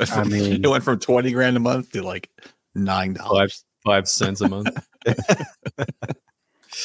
[0.00, 2.28] went I mean- it went from twenty grand a month to like
[2.74, 3.64] nine dollars.
[3.84, 4.68] five cents a month.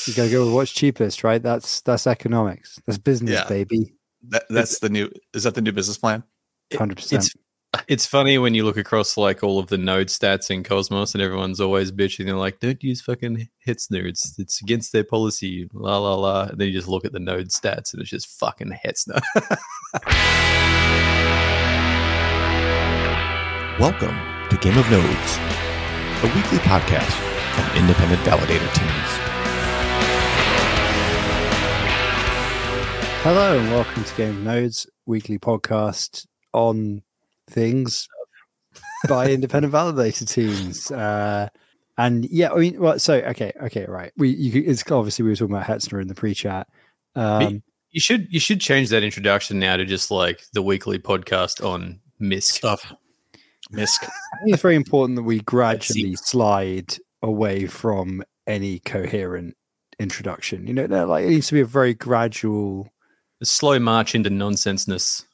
[0.08, 1.42] You gotta go with what's cheapest, right?
[1.42, 2.80] That's that's economics.
[2.86, 3.48] That's business, Yeah.
[3.48, 3.94] baby.
[4.30, 5.10] That, that's the new.
[5.34, 6.24] Is that the new business plan?
[6.76, 7.24] Hundred percent.
[7.26, 7.36] It's
[7.88, 11.22] it's funny when you look across like all of the node stats in Cosmos and
[11.22, 12.26] everyone's always bitching.
[12.26, 14.06] They're like, don't use fucking Hetzner.
[14.08, 15.70] It's it's against their policy.
[15.74, 16.44] La la la.
[16.46, 19.22] And then you just look at the node stats and it's just fucking Hetzner.
[23.78, 24.16] Welcome
[24.52, 25.38] to Game of Nodes,
[26.24, 27.12] a weekly podcast
[27.56, 29.10] from independent validator teams.
[33.22, 37.02] Hello and welcome to Game of Nodes, weekly podcast on
[37.50, 38.08] things
[39.10, 40.90] by independent validator teams.
[40.90, 41.50] Uh,
[41.98, 44.14] and yeah, I mean, well, so okay, okay, right.
[44.16, 46.70] We you, it's obviously we were talking about Hetzner in the pre-chat.
[47.16, 51.62] Um, you should you should change that introduction now to just like the weekly podcast
[51.62, 52.54] on MISC.
[52.54, 52.96] Stuff.
[54.04, 54.08] I
[54.44, 59.56] think it's very important that we gradually slide away from any coherent
[60.00, 60.68] introduction.
[60.68, 62.92] You know, there, like it needs to be a very gradual.
[63.42, 65.26] A slow march into nonsenseness.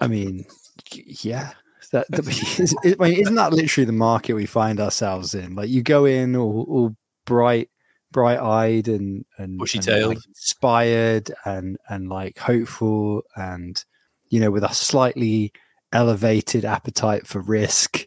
[0.00, 0.44] I mean,
[0.92, 1.52] yeah.
[1.92, 2.06] That,
[3.00, 5.54] I mean, isn't that literally the market we find ourselves in?
[5.54, 7.70] Like you go in all, all bright,
[8.12, 13.82] bright-eyed and and and, like, inspired and and like hopeful, and
[14.28, 15.52] you know, with a slightly
[15.92, 18.06] elevated appetite for risk.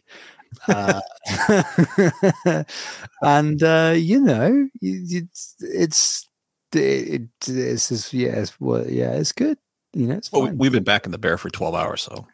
[0.68, 1.00] Uh,
[3.22, 6.28] and uh, you know, it's it's
[6.74, 9.58] it, it's just, yeah, it's well, yeah, it's good.
[9.94, 10.58] You know, it's Well, we- fine.
[10.58, 12.26] we've been back in the bear for twelve hours, so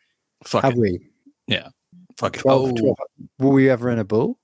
[0.45, 0.79] fuck Have it.
[0.79, 1.01] we?
[2.17, 2.41] Fuck it.
[2.41, 2.97] 12, Oh, 12
[3.39, 4.41] Were we ever in a bull?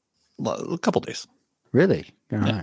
[0.47, 1.27] a couple days.
[1.73, 2.07] Really?
[2.33, 2.49] All right.
[2.49, 2.63] Yeah.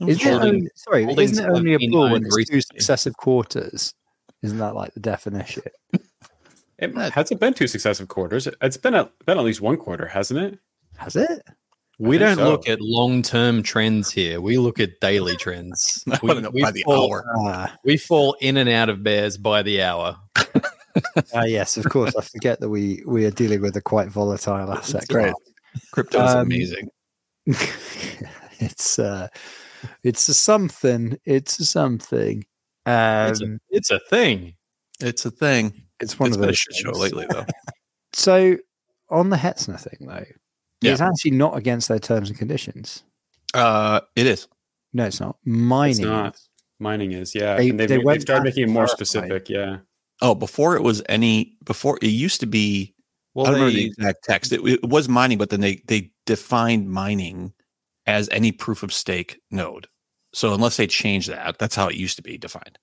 [0.00, 3.16] It was Isn't it only, sorry, isn't it only a bull when it's two successive
[3.16, 3.94] quarters?
[4.42, 5.64] Isn't that like the definition?
[6.78, 8.48] It hasn't been two successive quarters.
[8.60, 10.58] It's been a, been at least one quarter, hasn't it?
[10.96, 11.42] Has it?
[11.98, 12.50] We don't so.
[12.50, 14.40] look at long term trends here.
[14.40, 16.04] We look at daily trends.
[16.22, 17.24] We, know we by the fall, hour.
[17.38, 20.16] Ah, we fall in and out of bears by the hour.
[21.34, 22.16] ah, yes, of course.
[22.16, 25.02] I forget that we we are dealing with a quite volatile asset.
[25.02, 25.34] That's right.
[25.92, 26.90] Crypto is Um, amazing.
[28.58, 29.28] it's uh,
[30.02, 31.16] it's a something.
[31.24, 32.44] It's a something.
[32.86, 34.54] Um, It's a, it's a thing.
[35.00, 35.83] It's a thing.
[36.04, 37.46] It's one It's of been a those shit show lately, though.
[38.12, 38.56] So
[39.10, 40.24] on the Hetzner thing, though,
[40.82, 40.92] Yeah.
[40.92, 43.02] it's actually not against their terms and conditions.
[43.52, 44.46] Uh, it is.
[44.92, 45.36] No, it's not.
[45.44, 45.90] Mining.
[45.90, 46.38] It's not.
[46.78, 47.56] Mining is, yeah.
[47.56, 49.06] They- and they've, they they've started making it more clarified.
[49.06, 49.78] specific, yeah.
[50.22, 51.56] Oh, before it was any.
[51.64, 52.94] Before it used to be.
[53.34, 54.52] Well, I don't remember the exact text.
[54.52, 57.52] It, it was mining, but then they they defined mining
[58.06, 59.88] as any proof of stake node.
[60.32, 62.78] So unless they change that, that's how it used to be defined.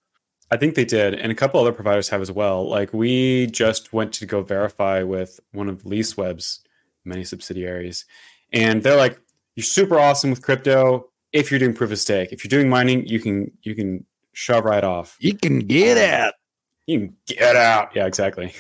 [0.51, 2.67] I think they did, and a couple other providers have as well.
[2.69, 6.59] Like we just went to go verify with one of LeaseWeb's
[7.06, 8.06] many subsidiaries,
[8.51, 9.19] and they're like,
[9.56, 12.34] "You're super awesome with crypto if you're doing proof of stake.
[12.34, 15.17] If you're doing mining, you can you can shove right off.
[15.19, 16.34] You can get um, out.
[16.85, 18.53] You can get out." Yeah, exactly.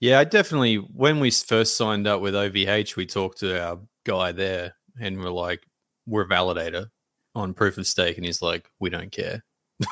[0.00, 4.32] yeah, I definitely, when we first signed up with OVH, we talked to our guy
[4.32, 5.62] there and we're like,
[6.06, 6.86] we're a validator
[7.34, 8.16] on proof of stake.
[8.16, 9.44] And he's like, we don't care.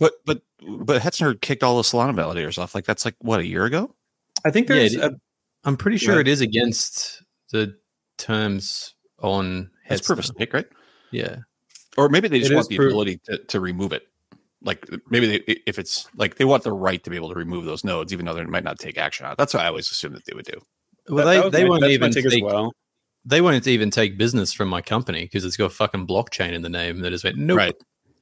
[0.00, 0.42] But but
[0.86, 2.74] but Hetzner kicked all the Solana validators off.
[2.74, 3.94] Like that's like what a year ago.
[4.44, 5.16] I think Yeah, there's it- a,
[5.64, 6.20] I'm pretty sure Yeah.
[6.20, 7.22] it is against
[7.52, 7.76] the
[8.18, 10.66] terms on That's proof of stake, right?
[11.10, 11.36] Yeah.
[11.96, 14.02] Or maybe they just It want the proof- ability to, to remove it.
[14.62, 15.36] Like maybe they,
[15.66, 18.24] if it's like they want the right to be able to remove those nodes, even
[18.26, 19.38] though they might not take action on it.
[19.38, 20.60] That's what I always assumed that they would do.
[21.08, 22.72] Well, that- that they, was they won't even take as take, well.
[23.26, 26.70] they won't even take business from my company because it's got fucking blockchain in the
[26.70, 27.00] name.
[27.00, 27.58] That is like, nope.
[27.58, 27.74] Right.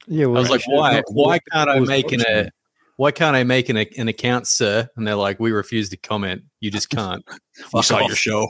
[0.07, 1.01] Yeah, I was like, why?
[1.09, 2.41] Why can't I make an a?
[2.41, 2.49] Uh,
[2.97, 4.87] why can't I make an, an account, sir?
[4.95, 6.43] And they're like, we refuse to comment.
[6.59, 7.23] You just can't.
[7.55, 8.07] You Fuck saw off.
[8.07, 8.47] your show.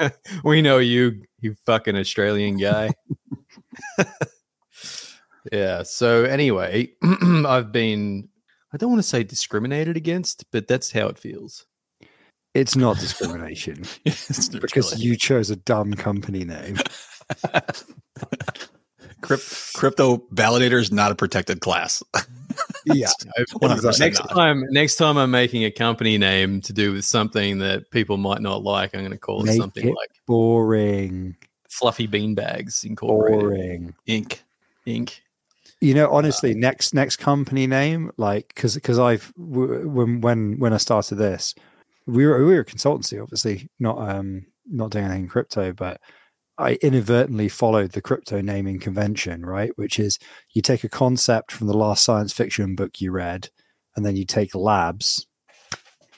[0.44, 2.90] we know you, you fucking Australian guy.
[5.52, 5.84] yeah.
[5.84, 6.90] So anyway,
[7.46, 8.28] I've been.
[8.72, 11.66] I don't want to say discriminated against, but that's how it feels.
[12.52, 16.78] It's not discrimination It's because you chose a dumb company name.
[19.22, 22.02] Crypt- crypto validator is not a protected class.
[22.84, 23.08] Yeah,
[23.60, 24.30] One hundred percent Next not.
[24.34, 28.40] time, next time I'm making a company name to do with something that people might
[28.40, 31.36] not like, I'm going to call it Make something it like boring,
[31.68, 33.94] Fluffy Beanbags Incorporated boring.
[34.06, 34.42] ink,
[34.86, 35.22] ink.
[35.80, 40.72] You know, honestly, next next company name, like, because because I've w- when when when
[40.72, 41.54] I started this,
[42.06, 46.00] we were we were a consultancy, obviously not um not doing anything crypto, but
[46.60, 49.72] I inadvertently followed the crypto naming convention, right?
[49.76, 50.18] Which is
[50.52, 53.48] you take a concept from the last science fiction book you read,
[53.96, 55.26] and then you take labs,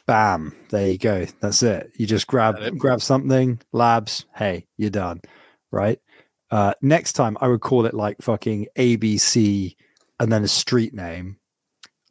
[0.06, 0.54] Bam.
[0.70, 1.26] There you go.
[1.40, 1.92] That's it.
[1.96, 5.20] You just grab grab something, labs, hey, you're done.
[5.70, 6.00] Right?
[6.50, 9.76] Uh next time I would call it like fucking ABC
[10.20, 11.38] and then a street name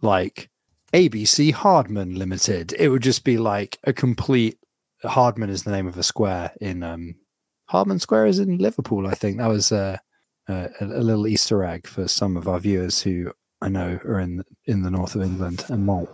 [0.02, 0.50] like
[0.94, 2.74] ABC Hardman Limited.
[2.74, 4.58] It would just be like a complete
[5.04, 7.16] Hardman is the name of a square in um
[7.72, 9.38] Hardman Square is in Liverpool, I think.
[9.38, 9.98] That was uh,
[10.50, 13.32] uh, a, a little Easter egg for some of our viewers who
[13.62, 16.08] I know are in in the north of England and might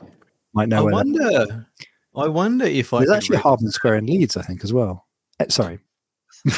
[0.54, 1.68] might I know where that- wonder.
[2.16, 4.74] I wonder if I There's could actually reg- Hardman Square in Leeds, I think, as
[4.74, 5.08] well.
[5.40, 5.80] Eh, sorry.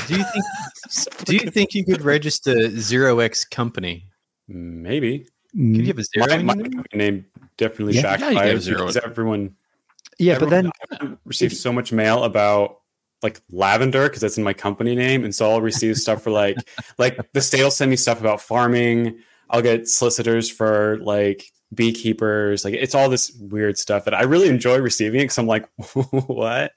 [0.08, 0.46] Do you think?
[1.26, 4.06] do you think you could register Zero X Company?
[4.48, 5.26] Maybe.
[5.52, 6.28] Could you have a zero?
[6.28, 6.72] My, in my name?
[6.72, 7.26] company name
[7.58, 8.04] definitely Yeah.
[8.18, 9.56] backfired Yeah, you can because everyone
[10.18, 12.79] yeah, but then everyone received so much mail about
[13.22, 16.58] like lavender because that's in my company name, and so I'll receive stuff for like
[16.98, 19.20] like the state will send me stuff about farming.
[19.50, 22.64] I'll get solicitors for like beekeepers.
[22.64, 26.74] Like it's all this weird stuff that I really enjoy receiving because I'm like, what?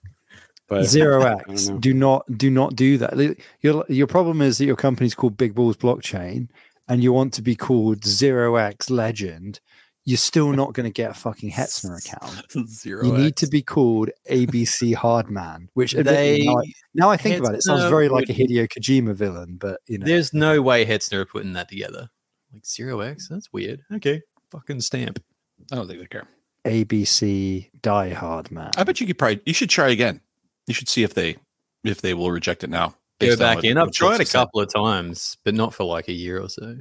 [0.68, 3.36] But zero X, do not do not do that.
[3.60, 6.48] Your your problem is that your company's called Big Balls Blockchain,
[6.88, 9.60] and you want to be called Zero X Legend.
[10.04, 12.68] You're still not going to get a fucking Hetzner account.
[12.68, 13.04] Zero.
[13.06, 16.64] You need to be called ABC Hardman, which They, now, I,
[16.94, 19.58] now I think about it, it sounds Hetzner very like a would- Hideo Kojima villain.
[19.60, 22.08] But you know, there's no way Hetzner are putting that together.
[22.52, 23.82] Like Zero X, that's weird.
[23.94, 24.20] Okay,
[24.50, 25.22] fucking stamp.
[25.70, 26.26] I don't think they care.
[26.66, 28.70] ABC Die Hard Man.
[28.76, 29.40] I bet you could probably.
[29.46, 30.20] You should try again.
[30.66, 31.36] You should see if they
[31.84, 32.96] if they will reject it now.
[33.20, 33.78] Go back what- in.
[33.78, 34.38] I've tried a Schultz has said.
[34.38, 36.76] couple of times, but not for like a year or so.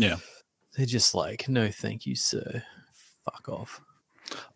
[0.00, 0.16] Yeah.
[0.76, 2.62] They're just like, no, thank you, sir.
[3.24, 3.80] Fuck off.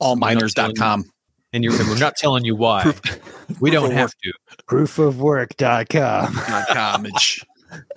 [0.00, 1.04] Allminers.com.
[1.52, 2.92] And you're, we're not telling you why.
[3.60, 4.32] we don't have to.
[4.68, 6.34] Proofofwork.com
[6.72, 7.06] .com.
[7.06, 7.40] It's-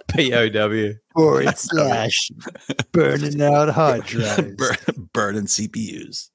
[0.08, 0.92] POW.
[1.14, 2.30] forward slash
[2.92, 4.56] burning out hard drives.
[4.56, 6.30] Burn, burning CPUs.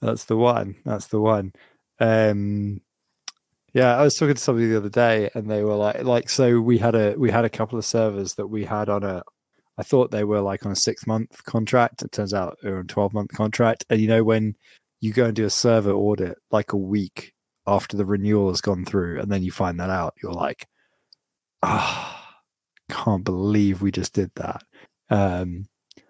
[0.00, 0.76] That's the one.
[0.84, 1.52] That's the one.
[1.98, 2.80] Um,
[3.74, 6.60] yeah, I was talking to somebody the other day, and they were like, like, so
[6.60, 9.22] we had a we had a couple of servers that we had on a.
[9.78, 12.02] I thought they were like on a six month contract.
[12.02, 13.84] It turns out they're on a twelve month contract.
[13.88, 14.56] And you know when
[15.00, 17.32] you go and do a server audit like a week
[17.66, 20.66] after the renewal has gone through, and then you find that out, you're like,
[21.62, 22.34] ah,
[22.90, 24.62] can't believe we just did that.
[25.10, 25.68] Um,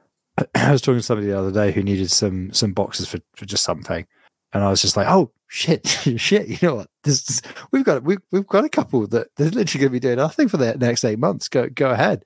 [0.55, 3.45] I was talking to somebody the other day who needed some some boxes for, for
[3.45, 4.07] just something,
[4.53, 5.87] and I was just like, "Oh shit,
[6.17, 6.49] shit!
[6.49, 6.91] You know what?
[7.05, 7.43] This is,
[7.73, 10.49] we've got we've we've got a couple that they're literally going to be doing nothing
[10.49, 11.49] for the next eight months.
[11.49, 12.25] Go go ahead."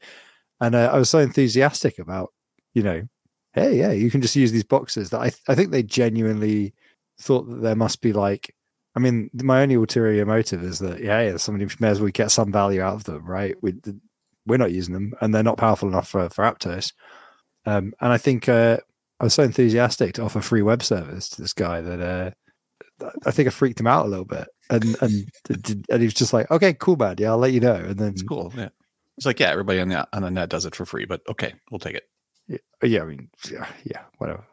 [0.62, 2.32] And uh, I was so enthusiastic about,
[2.73, 3.03] you know,
[3.53, 6.73] hey, yeah, you can just use these boxes that I th- I think they genuinely
[7.20, 8.55] thought that there must be like.
[8.94, 12.31] I mean, my only ulterior motive is that yeah, yeah somebody may as well get
[12.31, 13.56] some value out of them, right?
[13.61, 13.75] We
[14.47, 16.93] we're not using them, and they're not powerful enough for for Aptos.
[17.67, 18.79] Um, and I think uh,
[19.19, 22.31] I was so enthusiastic to offer free web service to this guy that uh,
[23.26, 25.29] I think I freaked him out a little bit, and and
[25.91, 27.17] and he was just like, "Okay, cool, man.
[27.19, 28.53] Yeah, I'll let you know." And then, It's cool.
[28.56, 28.69] Yeah.
[29.27, 31.79] Like, yeah, everybody on the on the net does it for free, but okay, we'll
[31.79, 32.09] take it.
[32.49, 34.45] yeah, yeah, I mean, yeah, yeah, whatever.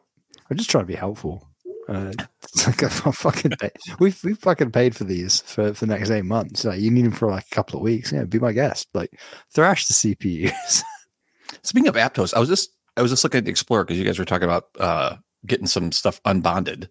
[0.50, 1.48] I'm just trying to be helpful.
[1.88, 2.12] Uh,
[2.44, 3.72] it's like fucking pay.
[4.00, 6.66] we've we've fucking paid for these for for the next eight months.
[6.66, 8.12] Like, you need them for like a couple of weeks.
[8.12, 8.88] Yeah, be my guest.
[8.94, 9.20] Like
[9.54, 10.84] thrash the CPUs.
[11.64, 14.06] Speaking of Aptos, I was just I was just looking at the Explorer because you
[14.06, 15.16] guys were talking about uh,
[15.46, 16.90] getting some stuff unbonded,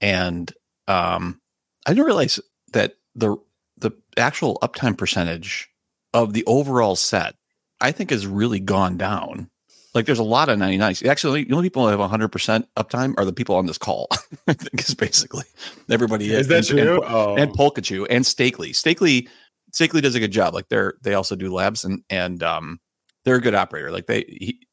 [0.00, 0.52] and
[0.86, 1.40] um,
[1.86, 2.40] I didn't realize
[2.72, 3.36] that the
[3.76, 5.68] the actual uptime percentage
[6.14, 7.34] of the overall set
[7.80, 9.48] I think has really gone down.
[9.94, 11.06] Like there's a lot of 99s.
[11.08, 14.08] Actually, the only people who have 100% uptime are the people on this call.
[14.48, 15.44] I think is basically
[15.88, 17.02] everybody Is that and- and- true?
[17.06, 17.36] Oh.
[17.36, 18.72] and Polkachu and Stakely.
[18.72, 19.28] Stakely
[19.72, 20.54] Stakely does a good job.
[20.54, 22.80] Like they're they also do labs and and um
[23.24, 23.90] they're a good operator.
[23.90, 24.66] Like they he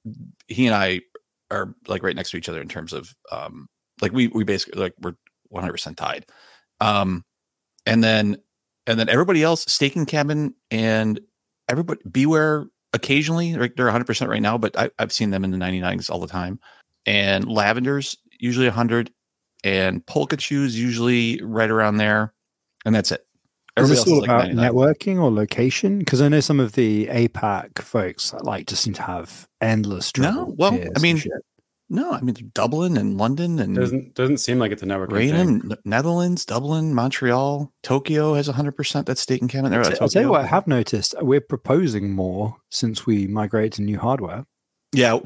[0.48, 1.02] he and I
[1.52, 3.68] are like right next to each other in terms of um
[4.02, 5.16] like we we basically like we're
[5.50, 6.26] 100 percent tied.
[6.82, 7.24] Um
[7.86, 8.38] and then
[8.88, 11.20] and then everybody else staking cabin and
[11.70, 15.52] everybody beware occasionally like they're 100 percent right now but I, i've seen them in
[15.52, 16.60] the 99s all the time
[17.06, 19.12] and lavenders usually 100
[19.64, 22.34] and Polkachu's usually right around there
[22.86, 23.26] and that's it
[23.78, 24.72] Everybody this else all like about 99.
[24.72, 26.00] networking or location?
[26.00, 30.16] Because I know some of the APAC folks like just seem to have endless.
[30.18, 31.22] No, well, I mean.
[31.90, 35.12] No i mean dublin and london and doesn't doesn't seem like it's a network.
[35.12, 39.70] Raynham, Netherlands, Dublin, Montreal, Tokyo has 100% that's staking cabin.
[39.72, 41.14] There, I'll tell- I'll tell you what I have noticed.
[41.22, 44.46] We're proposing more since we migrate to new hardware.
[44.94, 45.20] Yeah,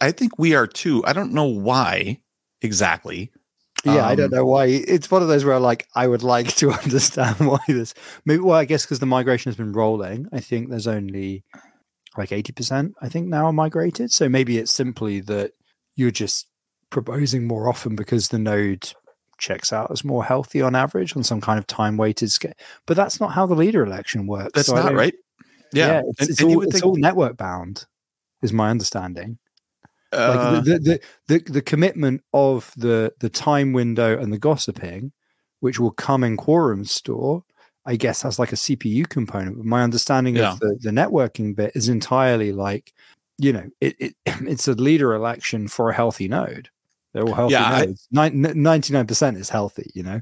[0.00, 1.02] I think we are too.
[1.06, 2.20] I don't know why
[2.60, 3.30] exactly.
[3.84, 4.66] Yeah, I don't Um, know why.
[4.66, 7.94] It's one of those where like I would like to understand why this.
[8.24, 10.26] Maybe well, I guess because the migration has been rolling.
[10.32, 11.44] I think there's only
[12.18, 12.94] like eighty percent.
[13.00, 14.10] I think now are migrated.
[14.12, 15.52] So maybe it's simply that
[15.96, 16.46] you're just
[16.90, 18.88] proposing more often because the node
[19.38, 22.52] checks out as more healthy on average on some kind of time weighted scale.
[22.86, 24.52] But that's not how the leader election works.
[24.54, 25.14] That's so not right.
[25.72, 27.84] Yeah, it's, And- it's and all, it's think, all network bound,
[28.42, 29.38] is my understanding.
[30.12, 31.00] uh, like the, the,
[31.38, 35.12] the the commitment of the the time window and the gossiping,
[35.60, 37.42] which will come in quorum store,
[37.84, 39.56] I guess has like a CPU component.
[39.56, 40.52] But my understanding Yeah.
[40.52, 42.92] of the, the networking bit is entirely like,
[43.38, 46.68] you know, it, it it's a leader election for a healthy node.
[47.12, 48.08] They're all healthy Yeah, nodes.
[48.10, 50.20] Ninety nine percent is healthy, you know.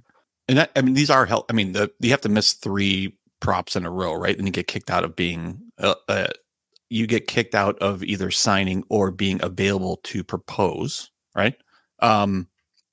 [0.48, 1.46] and that, I mean, these are help.
[1.50, 4.36] I mean, the you have to miss three props in a row, right?
[4.36, 6.28] And you get kicked out of being, uh, uh,
[6.90, 11.54] you get kicked out of either signing or being available to propose, right?
[12.00, 12.48] Um,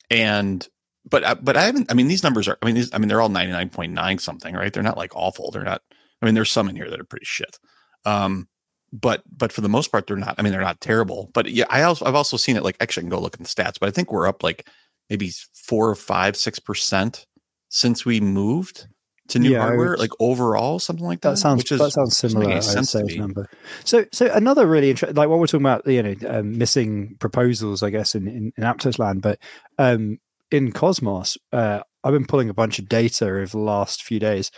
[0.09, 0.67] and
[1.09, 1.91] but uh, but I haven't.
[1.91, 2.57] I mean, these numbers are.
[2.61, 2.93] I mean, these.
[2.93, 4.71] I mean, they're all ninety nine point nine something, right?
[4.73, 5.51] They're not like awful.
[5.51, 5.81] They're not.
[6.21, 7.59] I mean, there's some in here that are pretty shit.
[8.05, 8.47] Um,
[8.93, 10.35] but but for the most part, they're not.
[10.37, 11.31] I mean, they're not terrible.
[11.33, 12.63] But yeah, I also I've also seen it.
[12.63, 14.67] Like actually, I can go look at the stats, but I think we're up like
[15.09, 17.25] maybe four or five, six percent
[17.69, 18.87] since we moved
[19.29, 19.97] to new Yeah, hardware.
[19.97, 21.31] Like overall, something like that.
[21.31, 22.51] That sounds which is that sounds similar.
[22.51, 23.17] I'd sense say to me.
[23.17, 23.49] number.
[23.85, 27.83] So so another really interesting, like what we're talking about, you know, um, missing proposals,
[27.83, 29.39] I guess in in, in Aptos land, but
[29.77, 30.17] um,
[30.51, 34.51] in Cosmos, uh, I've been pulling a bunch of data over the last few days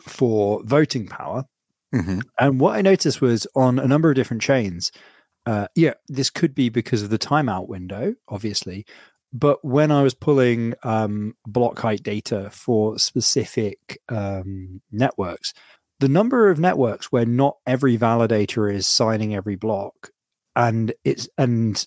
[0.00, 1.44] for voting power,
[1.94, 2.22] Mhm.
[2.38, 4.90] and what I noticed was on a number of different chains.
[5.46, 8.86] Uh, yeah, this could be because of the timeout window, obviously.
[9.32, 15.52] But when I was pulling um, block height data for specific um, networks,
[16.00, 20.10] the number of networks where not every validator is signing every block,
[20.56, 21.86] and it's and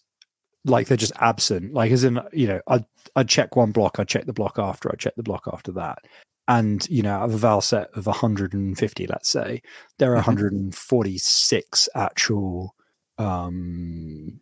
[0.65, 1.73] like they're just absent.
[1.73, 2.85] Like as in, you know, I'd
[3.15, 5.99] I'd check one block, I'd check the block after, I'd check the block after that.
[6.47, 9.61] And you know, out of a val set of 150, let's say,
[9.97, 10.27] there are Mhm.
[10.27, 12.75] 146 actual
[13.17, 14.39] um,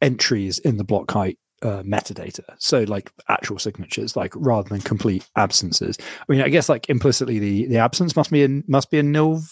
[0.00, 2.44] entries in the block height uh, metadata.
[2.58, 5.96] So like actual signatures, like rather than complete absences.
[6.00, 9.02] I mean, I guess like implicitly the the absence must be a must be a
[9.02, 9.42] nil.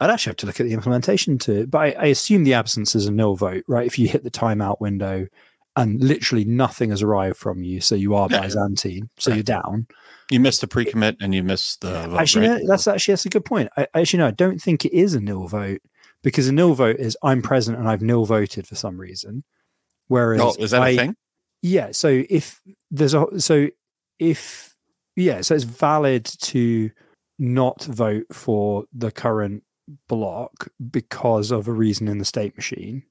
[0.00, 2.54] I'd actually have to look at the implementation to it, but I, I assume the
[2.54, 3.86] absence is a nil vote, right?
[3.86, 5.26] If you hit the timeout window
[5.76, 9.36] and literally nothing has arrived from you, so you are Byzantine, so Right.
[9.38, 9.86] you're down.
[10.30, 12.62] You missed the pre commit and you missed the vote, actually, right?
[12.62, 13.68] no, that's actually that's a good point.
[13.76, 15.80] I, actually, no, I don't think it is a nil vote
[16.22, 19.44] because a nil vote is I'm present and I've nil voted for some reason.
[20.08, 21.16] Whereas, Oh, is that a a thing?
[21.62, 21.90] Yeah.
[21.92, 22.60] So if
[22.90, 23.68] there's a so
[24.18, 24.74] if
[25.16, 26.90] yeah, so it's valid to
[27.38, 29.62] not vote for the current
[30.08, 33.02] block because of a reason in the state machine,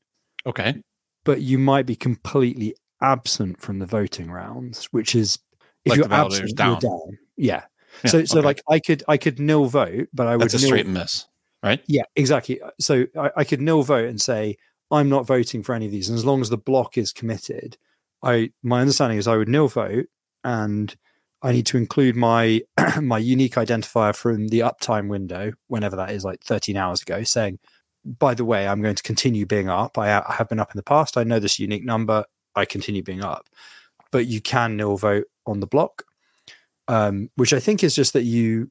[0.45, 0.81] Okay.
[1.23, 5.39] But you might be completely absent from the voting rounds, which is
[5.85, 6.71] if Like you're absent, down.
[6.71, 7.17] you're down.
[7.37, 7.63] Yeah.
[8.05, 8.45] Yeah, so so okay.
[8.45, 11.25] like I could I could nil vote, but I would that's a nil, straight miss,
[11.61, 11.81] right?
[11.87, 12.61] yeah, exactly.
[12.61, 14.55] Uh, so I, I could nil vote and say
[14.91, 17.77] I'm not voting for any of these, and as long as the block is committed,
[18.23, 20.05] I my understanding is I would nil vote,
[20.45, 20.95] and
[21.41, 22.61] I need to include my
[23.01, 27.59] my unique identifier from the uptime window, whenever that is, like 13 hours ago, saying,
[28.05, 29.97] by the way, I'm going to continue being up.
[29.97, 31.17] I, I have been up in the past.
[31.17, 32.25] I know this unique number.
[32.55, 33.47] I continue being up,
[34.11, 36.03] but you can nil vote on the block,
[36.87, 38.69] um, which I think is just that you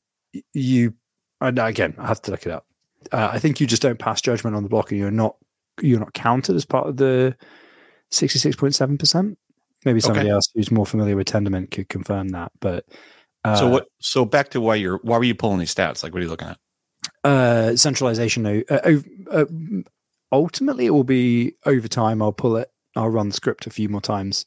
[0.54, 0.94] you
[1.40, 2.66] and again I have to look it up.
[3.10, 5.36] Uh, I think you just don't pass judgment on the block, and you're not
[5.80, 7.34] you're not counted as part of the
[8.10, 9.38] sixty six point seven percent.
[9.84, 10.34] Maybe somebody Okay.
[10.34, 12.52] else who's more familiar with Tendermint could confirm that.
[12.60, 12.84] But
[13.44, 13.86] uh, so what?
[14.00, 16.02] So back to why you're why were you pulling these stats?
[16.02, 16.58] Like, what are you looking at?
[17.24, 18.46] Uh, centralization?
[18.46, 18.98] Uh,
[19.30, 19.44] uh,
[20.32, 22.22] ultimately, it will be over time.
[22.22, 22.70] I'll pull it.
[22.96, 24.46] I'll run the script a few more times.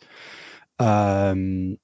[0.80, 1.78] Um,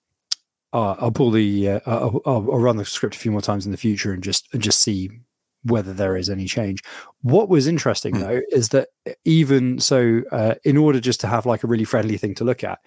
[0.74, 1.70] I'll pull the.
[1.70, 4.48] Uh, I'll, I'll run the script a few more times in the future and just
[4.54, 5.10] and just see
[5.64, 6.82] whether there is any change.
[7.22, 8.22] What was interesting Hmm.
[8.22, 8.90] though is that
[9.26, 12.64] even so, uh, in order just to have like a really friendly thing to look
[12.64, 12.80] at,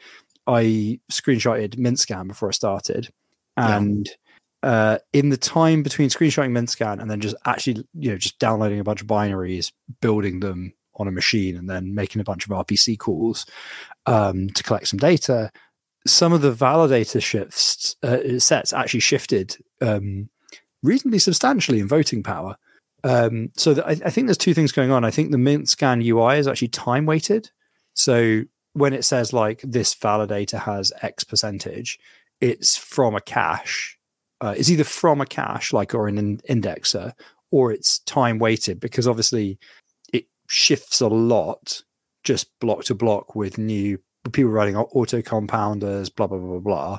[0.46, 3.08] I screenshotted MintScan before I started,
[3.58, 3.78] Yeah.
[4.62, 8.80] Uh, in the time between screenshotting MintScan and then just actually, you know, just downloading
[8.80, 12.50] a bunch of binaries, building them on a machine, and then making a bunch of
[12.50, 13.46] RPC calls
[14.06, 15.50] um, to collect some data,
[16.06, 20.28] some of the validator shifts uh, sets actually shifted um,
[20.82, 22.56] reasonably substantially in voting power.
[23.04, 25.04] Um, so that I, I think there's two things going on.
[25.04, 27.50] I think the MintScan UI is actually time weighted.
[27.94, 28.42] So
[28.74, 31.98] when it says like this validator has X percentage,
[32.40, 33.98] it's from a cache.
[34.42, 37.12] Uh, it's either from a cache, like or an in- indexer,
[37.52, 39.58] or it's time weighted because obviously
[40.12, 41.82] it shifts a lot
[42.24, 43.98] just block to block with new
[44.32, 46.98] people writing auto compounders, blah blah blah blah blah.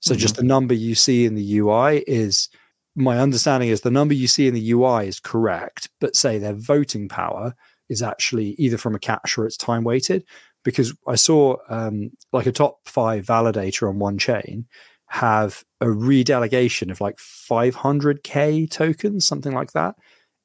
[0.00, 2.48] So just the number you see in the UI is
[2.94, 6.54] my understanding is the number you see in the UI is correct, but say their
[6.54, 7.54] voting power
[7.88, 10.24] is actually either from a cache or it's time weighted.
[10.62, 14.66] Because I saw um, like a top five validator on one chain,
[15.14, 19.94] have a redelegation of like 500k tokens, something like that,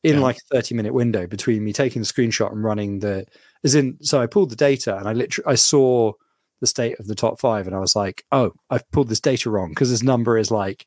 [0.03, 0.21] in Yeah.
[0.21, 3.25] like a 30 minute window between me taking the screenshot and running the.
[3.63, 6.13] As in, so I pulled the data and I literally I saw
[6.61, 9.49] the state of the top five and I was like, oh, I've pulled this data
[9.49, 10.85] wrong because this number is like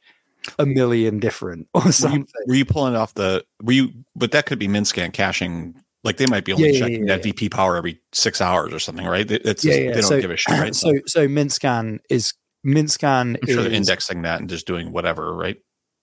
[0.59, 2.27] a million different or Were you, something.
[2.47, 3.45] were you pulling it off the?
[3.63, 3.91] Were you?
[4.17, 5.75] But that could be MintScan caching.
[6.05, 7.33] Like they might be only Yeah, checking yeah, that yeah.
[7.33, 9.29] VP power every six hours or something, right?
[9.31, 10.75] It's Yeah, just- yeah, they don't so- give a shit, right?
[10.75, 12.33] so so MintScan is
[12.65, 15.57] MintScan I'm sure is indexing that and just doing whatever, right?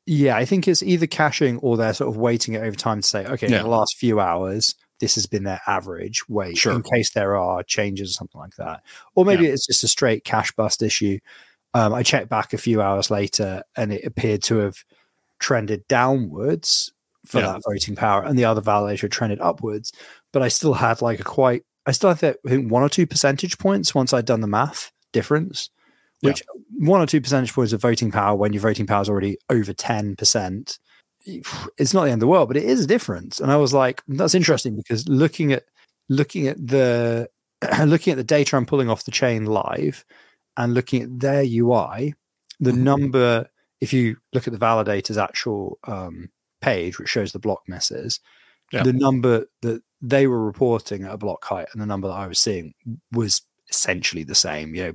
[0.05, 3.07] Yeah, I think it's either caching or they're sort of waiting it over time to
[3.07, 6.73] say, okay, in the last few hours, this has been their average weight Sure.
[6.73, 8.81] in case there are changes or something like that.
[9.15, 11.19] Or maybe it's just a straight cache bust issue.
[11.75, 14.83] Um, I checked back a few hours later and it appeared to have
[15.39, 16.91] trended downwards
[17.25, 17.53] for Yeah.
[17.53, 19.91] that voting power, and the other validator trended upwards.
[20.33, 23.05] But I still had like a quite, I still had I think one or two
[23.05, 25.69] percentage points once I'd done the math difference,
[26.21, 26.31] Yeah.
[26.31, 26.43] which
[26.77, 29.73] one or two percentage points of voting power when your voting power is already over
[29.73, 30.79] 10%.
[31.25, 33.39] It's not the end of the world, but it is a difference.
[33.39, 35.63] And I was like, that's interesting because looking at
[36.09, 37.29] looking at the
[37.85, 40.05] looking at the data I'm pulling off the chain live
[40.57, 42.15] and looking at their UI,
[42.59, 42.77] the Mhm.
[42.79, 43.47] number,
[43.81, 46.29] if you look at the validator's actual um,
[46.61, 48.19] page, which shows the block misses,
[48.71, 48.83] Yeah.
[48.83, 52.27] the number that they were reporting at a block height and the number that I
[52.27, 52.73] was seeing
[53.11, 54.73] was essentially the same.
[54.73, 54.93] You know,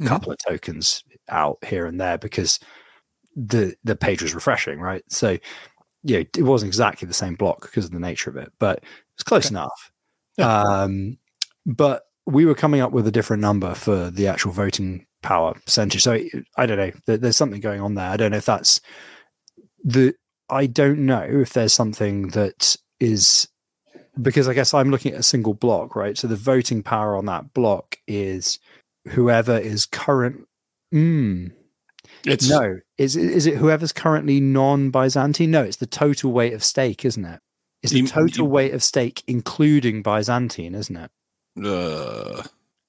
[0.00, 0.08] a Mhm.
[0.08, 2.58] couple of tokens out here and there because
[3.34, 5.04] the the page was refreshing, right?
[5.08, 5.38] So
[6.02, 8.84] yeah, it wasn't exactly the same block because of the nature of it, but it
[9.18, 9.54] was close Okay.
[9.54, 9.90] enough.
[10.38, 10.52] Yeah.
[10.62, 11.18] Um,
[11.66, 16.02] but we were coming up with a different number for the actual voting power percentage.
[16.02, 16.20] So
[16.56, 16.92] I don't know.
[17.06, 18.08] There, there's something going on there.
[18.10, 18.80] I don't know if that's
[19.84, 20.14] the.
[20.48, 23.48] I don't know if there's something that is
[24.22, 26.16] because I guess I'm looking at a single block, right?
[26.16, 28.58] So the voting power on that block is
[29.08, 30.46] whoever is current.
[30.94, 31.52] Mm,
[32.24, 35.50] It's no, is it- is it whoever's currently non-Byzantine?
[35.50, 37.40] No, it's the total weight of stake, isn't it?
[37.82, 41.10] It's the You- total you- weight of stake, including Byzantine, isn't it?
[41.64, 42.42] uh,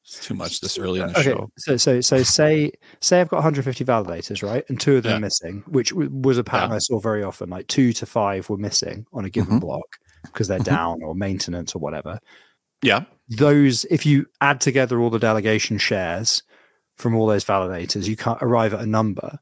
[0.04, 1.50] it's too much this early in the Okay, show.
[1.58, 5.20] so so so say say I've got 150 validators, right, and two of them Yeah.
[5.20, 7.50] missing, which w- was a pattern I saw very often.
[7.50, 9.62] Like two to five were missing on a given Mhm.
[9.62, 9.86] block
[10.24, 10.64] because they're Mhm.
[10.66, 12.20] down or maintenance or whatever.
[12.82, 16.44] Yeah, those if you add together all the delegation shares
[16.98, 19.38] from all those validators you can't arrive at a number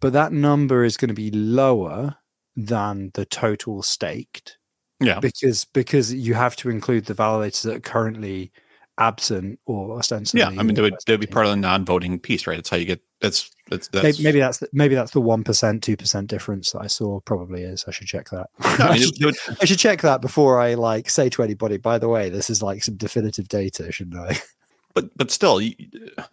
[0.00, 2.16] but that number is going to be lower
[2.56, 4.58] than the total staked
[5.00, 5.18] yeah.
[5.18, 8.52] because because you have to include the validators that are currently
[8.98, 12.18] absent or ostensibly Yeah, I mean, they would they would be part of the non-voting
[12.20, 12.56] piece, right?
[12.56, 13.00] That's how you get.
[13.20, 14.02] That's that's that's.
[14.18, 17.20] maybe, maybe that's the, maybe that's the one percent, two percent difference that I saw.
[17.20, 17.84] Probably is.
[17.88, 18.48] I should check that.
[18.78, 21.76] No, I should, would- I should check that before I like say to anybody.
[21.76, 24.38] By the way, this is like some definitive data, shouldn't I?
[24.94, 25.74] but but still, I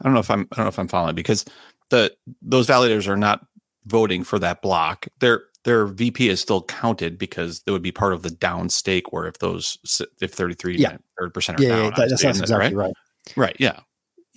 [0.03, 1.45] don't know if I'm I don't know if I'm following because
[1.89, 3.45] the those validators are not
[3.85, 5.07] voting for that block.
[5.19, 9.13] Their their VP is still counted because it would be part of the down stake.
[9.13, 9.77] Where if those
[10.21, 10.97] if thirty three Yeah.
[11.33, 12.85] percent are yeah, down, yeah that, that obviously, sounds isn't it, exactly right?
[12.87, 12.93] right.
[13.35, 13.55] Right.
[13.59, 13.79] Yeah.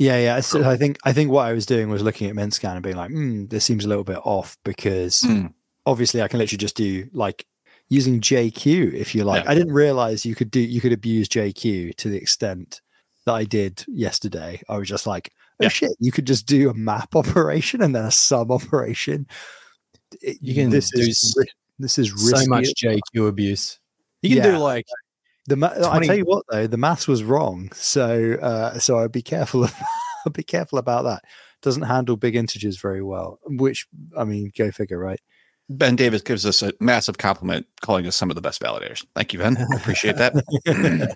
[0.00, 0.40] Yeah, yeah.
[0.40, 2.96] So I think I think what I was doing was looking at MintScan and being
[2.96, 5.48] like, hmm, this seems a little bit off because Hmm.
[5.84, 7.46] obviously I can literally just do like
[7.90, 9.44] using JQ if you like.
[9.44, 9.50] Yeah.
[9.50, 12.80] I didn't realize you could do you could abuse JQ to the extent
[13.26, 14.62] that I did yesterday.
[14.70, 15.68] I was just like, oh Yeah.
[15.68, 19.26] shit, you could just do a map operation and then a sub operation.
[20.22, 21.36] It- You can this do is
[21.78, 23.78] this is so much JQ abuse.
[24.22, 24.52] You can Yeah.
[24.52, 24.86] do like
[25.46, 27.70] The ma- I tell you what though, the maths was wrong.
[27.74, 29.64] So uh, so I'd be careful.
[30.26, 31.22] I'd be careful about that.
[31.62, 33.38] Doesn't handle big integers very well.
[33.46, 35.20] Which I mean, go figure, right?
[35.70, 39.06] Ben Davis gives us a massive compliment, calling us some of the best validators.
[39.14, 39.56] Thank you, Ben.
[39.56, 41.14] I appreciate that.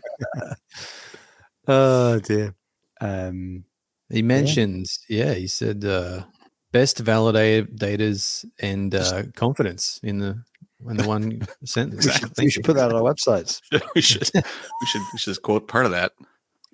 [1.69, 2.55] oh dear.
[3.01, 3.65] Um,
[4.09, 6.23] he mentioned, yeah, he said uh,
[6.71, 10.43] best validators and uh, confidence in the
[10.89, 12.07] in the one sentence.
[12.07, 13.61] we should, we should put that on our websites.
[13.95, 16.13] we should we should we should just quote part of that.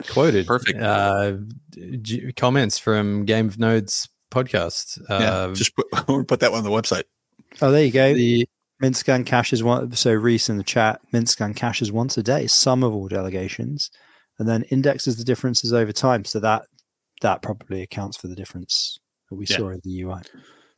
[0.08, 0.46] quoted.
[0.46, 0.80] Perfect.
[0.80, 1.32] Uh,
[2.02, 5.00] g- comments from Game of Nodes podcast.
[5.08, 5.88] Yeah, Uh, just put,
[6.28, 7.04] put that one on the website.
[7.62, 8.14] Oh, there you go.
[8.14, 8.48] the
[8.82, 9.92] MintScan caches one.
[9.92, 13.90] So Reese in the chat, MintScan caches once a day, some of all delegations,
[14.38, 16.24] and then indexes the differences over time.
[16.24, 16.62] So that
[17.22, 19.56] that probably accounts for the difference that we Yeah.
[19.58, 20.22] saw in the UI.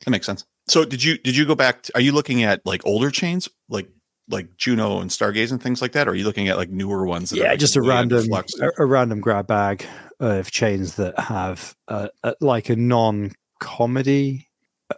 [0.03, 0.43] That makes sense.
[0.67, 1.83] So did you did you go back?
[1.83, 3.89] To, are you looking at like older chains like
[4.29, 6.07] like Juno and Stargaze and things like that?
[6.07, 7.31] Or are you looking at like newer ones?
[7.31, 9.85] That yeah, just a random a, a random grab bag
[10.19, 14.47] of chains that have uh, a, like a non-comedy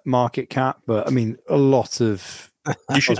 [0.05, 2.51] market cap, but I mean a lot of
[2.93, 3.19] You should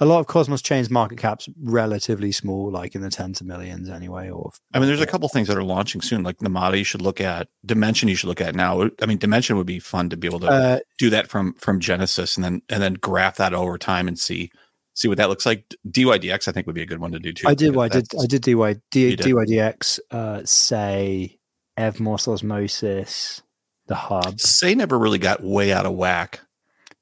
[0.00, 3.88] a lot of Cosmos chains market caps relatively small, like in the tens of millions
[3.88, 4.30] anyway.
[4.30, 6.78] Or I mean, there's a couple things that are launching soon, like Namada.
[6.78, 8.08] You should look at Dymension.
[8.08, 8.90] You should look at now.
[9.00, 11.80] I mean, Dymension would be fun to be able to uh, do that from from
[11.80, 14.50] Genesis, and then and then graph that over time and see
[14.94, 15.74] see what that looks like.
[15.88, 17.46] DYDX, I think, would be a good one to do too.
[17.46, 17.76] I did.
[17.76, 18.08] I did.
[18.20, 19.16] I did DY, D.
[19.16, 20.00] DYDX.
[20.10, 21.38] Uh, Sei
[21.78, 23.42] Evmos Osmosis,
[23.86, 24.40] the hub.
[24.40, 26.40] Sei never really got way out of whack.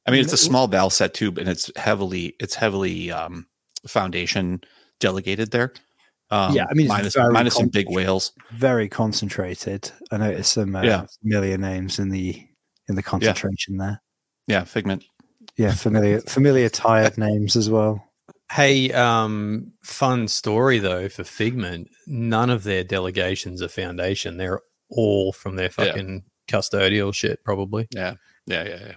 [0.06, 3.46] I mean, it's a small val set tube, and it's heavily it's heavily um,
[3.86, 4.60] foundation
[5.00, 5.72] delegated there.
[6.30, 8.32] Um, Yeah, I mean, minus some big whales.
[8.52, 9.90] Very concentrated.
[10.10, 11.06] I noticed some uh, Yeah.
[11.22, 12.46] familiar names in the
[12.88, 14.02] in the concentration there.
[14.46, 15.04] Yeah, Figment.
[15.56, 18.04] Yeah, familiar familiar tired names as well.
[18.52, 21.88] Hey, um, fun story though for Figment.
[22.06, 24.36] None of their delegations are foundation.
[24.36, 25.86] They're all from their Yeah.
[25.86, 27.86] fucking custodial shit, probably.
[27.90, 28.14] Yeah,
[28.46, 28.94] yeah, yeah, yeah.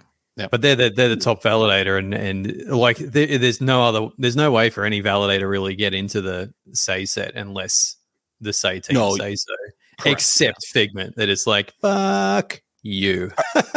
[0.50, 4.36] But they're the, they're the top validator, and and like there, there's no other there's
[4.36, 7.96] no way for any validator really get into the Sei set unless
[8.40, 9.52] the Sei team No, say so.
[9.98, 13.32] correct, Except Figment, that is like fuck you.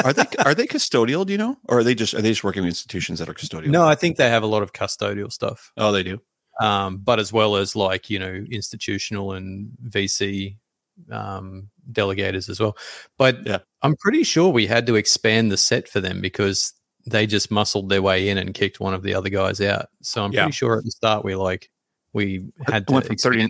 [0.05, 1.25] Are they are they custodial?
[1.25, 3.33] Do you know, or are they just are they just working with institutions that are
[3.33, 3.67] custodial?
[3.67, 5.71] No, I think they have a lot of custodial stuff.
[5.77, 6.19] Oh, they do.
[6.61, 10.57] um, but as well as like you know institutional and VC
[11.11, 12.77] um, delegators as well.
[13.17, 13.59] But Yeah.
[13.81, 16.73] I'm pretty sure we had to expand the set for them because
[17.05, 19.87] they just muscled their way in and kicked one of the other guys out.
[20.01, 20.43] So I'm Yeah.
[20.43, 21.69] pretty sure at the start we like
[22.13, 23.49] we had to went from 30.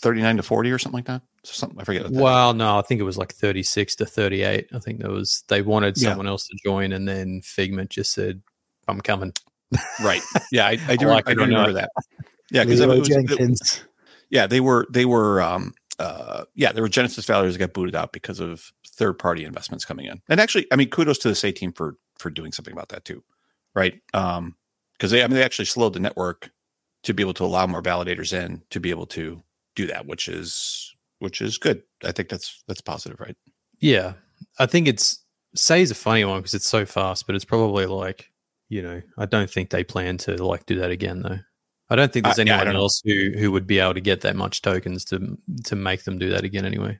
[0.00, 1.22] Thirty nine to forty or something like that.
[1.44, 2.02] So something I forget.
[2.02, 2.22] What that is.
[2.22, 4.66] Well, no, I think it was like 36 to 38.
[4.74, 6.08] I think there was they wanted Yeah.
[6.08, 8.42] someone else to join, and then Figment just said,
[8.88, 9.32] "I'm coming."
[10.02, 10.20] right?
[10.50, 11.06] Yeah, I, I do.
[11.06, 11.90] Like I it do remember that.
[12.50, 13.84] Yeah, because Leroy it Jenkins.
[14.28, 17.94] yeah, they were they were um uh yeah, there were Genesis validators that got booted
[17.94, 20.20] out because of third party investments coming in.
[20.28, 23.04] And actually, I mean, kudos to the Sei team for for doing something about that
[23.04, 23.22] too,
[23.74, 24.00] right?
[24.14, 24.56] Um,
[24.92, 26.50] because they I mean they actually slowed the network
[27.02, 29.42] to be able to allow more validators in to be able to
[29.74, 31.82] do that, which is which is good.
[32.04, 33.36] I think that's that's positive, right?
[33.80, 34.14] Yeah,
[34.58, 37.86] I think it's Sei is a funny one because it's so fast, but it's probably
[37.86, 38.30] like
[38.68, 41.38] you know I don't think they plan to like do that again though.
[41.92, 42.80] I don't think there's Uh, anyone know.
[42.80, 46.18] else who who would be able to get that much tokens to to make them
[46.18, 46.98] do that again anyway.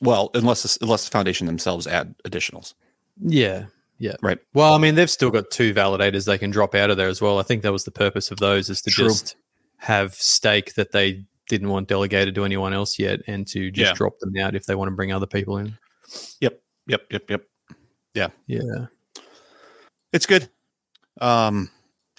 [0.00, 2.74] Well, unless the, unless the foundation themselves add additionals.
[3.20, 3.66] Yeah,
[3.98, 4.38] yeah, Right.
[4.54, 7.20] Well, I mean, they've still got two validators they can drop out of there as
[7.20, 7.40] well.
[7.40, 9.08] I think that was the purpose of those is to True.
[9.08, 9.34] just
[9.78, 13.94] have stake that they didn't want delegated to anyone else yet, and to just Yeah.
[13.94, 15.76] drop them out if they want to bring other people in.
[16.40, 17.30] Yep, yep, yep.
[17.30, 17.42] Yep.
[18.14, 18.28] Yeah.
[18.46, 18.86] Yeah.
[20.12, 20.48] It's good.
[21.20, 21.70] Um,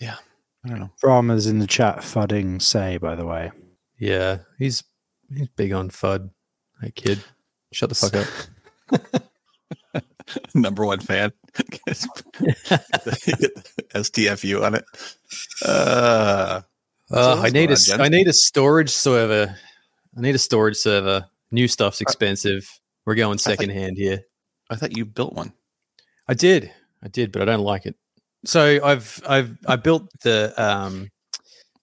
[0.02, 0.18] yeah,
[0.66, 0.92] I don't know.
[1.02, 3.52] Brahma's in the chat fudding Sei, by the way.
[3.98, 4.84] Yeah, he's
[5.34, 6.30] he's big on FUD.
[6.82, 7.24] Hey kid,
[7.72, 9.24] shut the fuck up.
[10.54, 11.32] number one fan.
[13.96, 14.86] STFU on it.
[15.66, 16.62] Uh,
[17.12, 18.02] Uh, I need going a on.
[18.02, 19.56] I need a storage server.
[20.18, 21.26] I need a storage server.
[21.52, 22.70] New stuff's expensive.
[23.06, 24.22] We're going thought- secondhand here.
[24.70, 25.54] I thought you built one.
[26.28, 26.72] I did,
[27.04, 27.96] I did, but I don't like it.
[28.46, 31.10] So I've I've I built the um,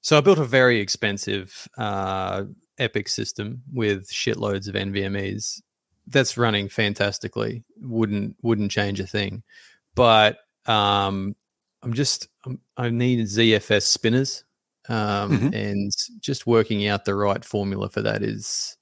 [0.03, 2.45] so I built a very expensive uh,
[2.81, 5.63] EPYC system with shitloads of NVMe's.
[6.09, 7.65] That's running fantastically.
[7.81, 9.43] Wouldn't wouldn't change a thing,
[9.97, 11.37] but um,
[11.83, 14.45] I'm just I'm, I need ZFS spinners,
[14.89, 15.55] um, Mhm.
[15.55, 18.77] and just working out the right formula for that is,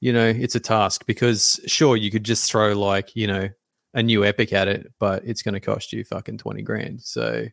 [0.00, 3.48] you know, it's a task because sure you could just throw like you know
[3.96, 7.02] a new EPYC at it, but it's going to cost you fucking 20 grand.
[7.02, 7.46] So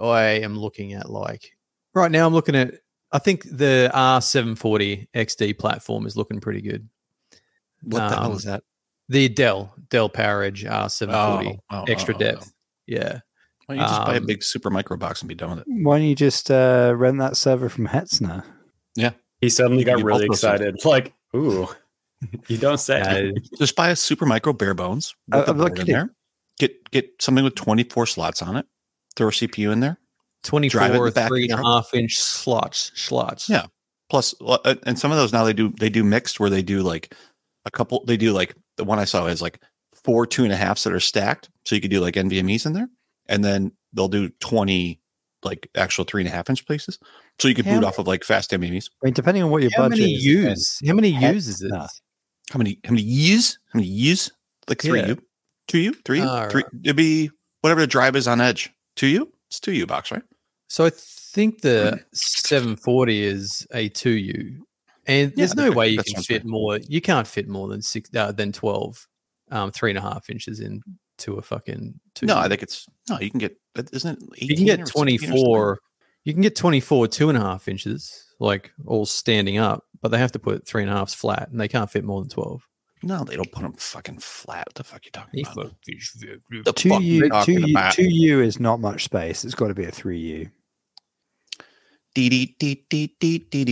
[0.00, 1.50] I am looking at like
[1.94, 2.74] right now, I'm looking at,
[3.10, 6.88] I think the R740 XD platform is looking pretty good.
[7.82, 8.62] What the hell Um, is that?
[9.08, 12.44] The Dell, Dell PowerEdge R740 Oh, oh, extra oh, oh, depth.
[12.46, 12.52] oh.
[12.86, 13.20] Yeah.
[13.66, 15.66] Why don't you just buy a Um, big Supermicro box and be done with it?
[15.68, 18.44] Why don't you just uh, rent that server from Hetzner?
[18.94, 19.12] Yeah.
[19.40, 20.50] He suddenly got You really both listen.
[20.54, 20.76] excited.
[20.84, 21.66] Like, ooh,
[22.48, 23.00] you don't say.
[23.00, 25.14] Uh, Just buy a Supermicro bare bones.
[25.32, 26.14] I- Put the I'm board looking in there.
[26.58, 28.66] Get get something with 24 slots on it.
[29.16, 29.98] Throw a CPU in there.
[30.44, 31.66] 24 back three and a truck.
[31.66, 32.92] half inch slots.
[32.94, 33.48] Slots.
[33.48, 33.66] Yeah.
[34.08, 36.82] Plus, uh, and some of those now they do they do mixed where they do
[36.82, 37.14] like
[37.64, 38.04] a couple.
[38.06, 39.60] They do like the one I saw is like
[40.04, 42.72] four two and a halves that are stacked, so you could do like NVMe's in
[42.72, 42.88] there,
[43.28, 45.00] and then they'll do 20
[45.44, 46.98] like actual three and a half inch places,
[47.38, 48.90] so you could How boot many- off of like fast NVMe's.
[49.02, 50.24] I mean, depending on what your How budget many is.
[50.24, 50.78] use?
[50.86, 51.72] How many Heck uses it?
[52.50, 52.78] How many?
[52.84, 53.58] How many years?
[53.72, 54.30] How many years?
[54.68, 55.08] Like three Yeah.
[55.08, 55.22] U,
[55.68, 56.64] two U, three U, All three.
[56.84, 57.30] It'd be
[57.62, 58.70] whatever the drive is on Edge.
[58.96, 59.32] Two U.
[59.48, 60.22] It's two U box, right?
[60.68, 64.58] So I think the 740 is a 2U.
[65.06, 66.44] And there's Yeah, no way you can fit right.
[66.44, 66.78] more.
[66.88, 69.08] You can't fit more than six, uh, than 12,
[69.50, 72.26] um, three and a half inches into a fucking two.
[72.26, 73.18] No, I think it's no.
[73.18, 73.56] You can get
[73.92, 74.42] isn't it?
[74.42, 75.30] you can get or 16 or something?
[75.30, 75.78] 24.
[76.24, 80.18] You can get 24 two and a half inches, like all standing up, but they
[80.18, 82.66] have to put three and a halves flat, and they can't fit more than 12.
[83.02, 84.66] No, they don't put them fucking flat.
[84.68, 85.74] What the fuck you talking He about?
[86.64, 87.92] The Two fuck you U, two talking U, about?
[87.94, 89.44] two U is not much space.
[89.44, 90.50] It's got to be a three U.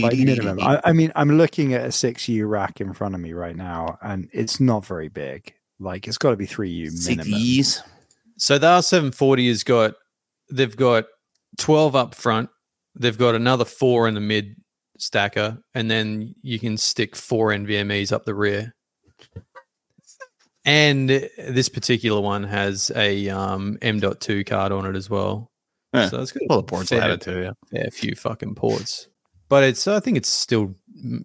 [0.01, 0.59] Like minimum.
[0.61, 3.55] I, I mean, I'm looking at a six U rack in front of me right
[3.55, 5.53] now, and it's not very big.
[5.79, 7.25] Like it's got to be three U minimum.
[7.25, 7.83] Sixties.
[8.37, 9.95] So the R740 has got,
[10.49, 11.05] they've got
[11.57, 12.49] 12 up front,
[12.95, 14.55] they've got another four in the mid
[15.01, 18.73] stacker, and then you can stick four NVMEs up the rear.
[20.65, 25.51] And this particular one has a um, M.2 card on it as well.
[25.93, 26.09] Yeah.
[26.09, 27.41] So it's got a Well, the board's fair- added too.
[27.41, 27.81] Yeah.
[27.81, 29.07] fair few fucking ports.
[29.47, 30.75] But it's I think it's still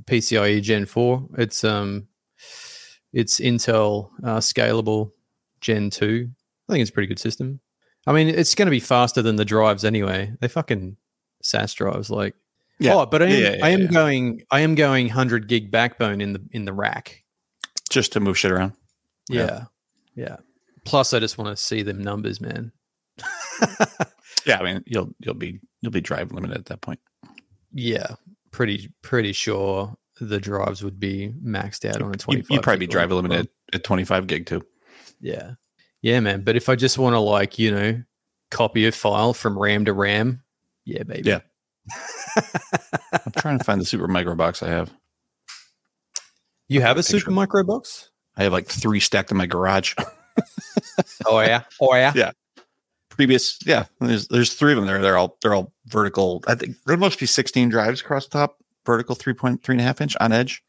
[0.05, 1.29] PCIe Gen 4.
[1.39, 2.09] It's um
[3.13, 5.11] it's Intel uh, scalable
[5.61, 6.29] Gen 2.
[6.69, 7.61] I think it's a pretty good system.
[8.07, 10.33] I mean, it's going to be faster than the drives anyway.
[10.41, 10.97] They fucking
[11.43, 12.35] SAS drives like
[12.79, 12.95] Yeah.
[12.95, 16.21] Oh, but I am, Yeah, yeah, I am going I am going 100 gig backbone
[16.21, 17.23] in the in the rack.
[17.91, 18.73] Just to move shit around.
[19.29, 19.65] Yeah.
[20.17, 20.37] Yeah.
[20.85, 22.73] Plus I just want to see them numbers, man.
[24.47, 27.01] Yeah, I mean you'll you'll be you'll be drive limited at that point.
[27.73, 28.17] yeah,
[28.51, 32.51] pretty pretty sure the drives would be maxed out on a 25.
[32.51, 34.61] you'd probably be drive limited at 25 gig too.
[35.21, 35.55] Yeah.
[36.03, 36.43] Yeah, man.
[36.43, 38.03] But if I just want to like, you know,
[38.51, 40.43] copy a file from RAM to RAM,
[40.85, 41.31] yeah, baby.
[41.31, 41.41] Yeah.
[43.13, 44.93] I'm trying to find the Supermicro box I have.
[46.69, 47.31] You have a Picture.
[47.31, 48.11] Supermicro box?
[48.37, 49.95] I have like three stacked in my garage.
[51.27, 51.63] Oh yeah.
[51.81, 52.13] Oh yeah.
[52.15, 52.33] Yeah.
[53.09, 53.85] Previous, yeah.
[54.01, 55.01] There's there's three of them there.
[55.01, 56.43] They're all they're all vertical.
[56.47, 60.01] I think there must be 16 drives across the top, vertical 3.3 and a half
[60.01, 60.63] inch on edge.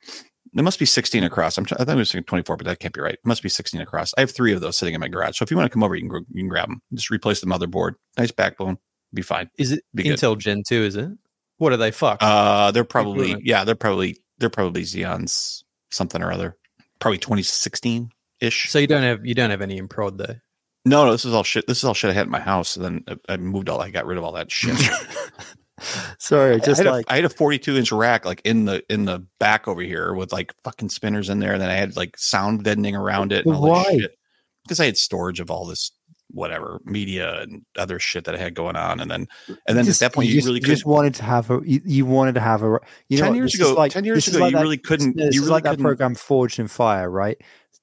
[0.53, 1.57] There must be 16 across.
[1.57, 3.15] I'm try- I thought it was 24, but that can't be right.
[3.15, 4.13] It must be 16 across.
[4.17, 5.37] I have three of those sitting in my garage.
[5.37, 6.81] So if you want to come over, you can gr- you can grab them.
[6.93, 7.93] Just replace the motherboard.
[8.17, 8.77] Nice backbone.
[9.15, 9.49] Be fine.
[9.57, 10.19] Is it Be good.
[10.19, 11.09] Intel Gen 2, is it?
[11.57, 12.17] What are they fuck?
[12.21, 16.57] Uh, they're probably yeah, they're probably they're probably Xeons something or other.
[16.99, 18.69] Probably 2016 ish.
[18.69, 20.35] so you don't have you don't have any in prod though.
[20.83, 21.65] No, no, this is all shit.
[21.65, 23.81] This is all shit I had in my house, and then I- I moved all.
[23.81, 24.77] I got rid of all that shit.
[26.19, 28.83] Sorry, just I had, like a, I had a 42 inch rack like in the
[28.91, 31.95] in the back over here with like fucking spinners in there, and then I had
[31.95, 33.45] like sound deadening around it.
[33.45, 33.83] And all why?
[33.83, 34.17] this shit
[34.63, 35.91] because I had storage of all this
[36.31, 39.27] whatever media and other shit that I had going on, and then
[39.67, 41.61] and then just- at that point you, just, really you just wanted to have a
[41.65, 44.39] you, you wanted to have a you know ten years ago, like- ten years ago,
[44.39, 45.15] like you that- really couldn't.
[45.17, 45.85] this you really like that couldn't.
[45.85, 47.37] program Forged in Fire, right?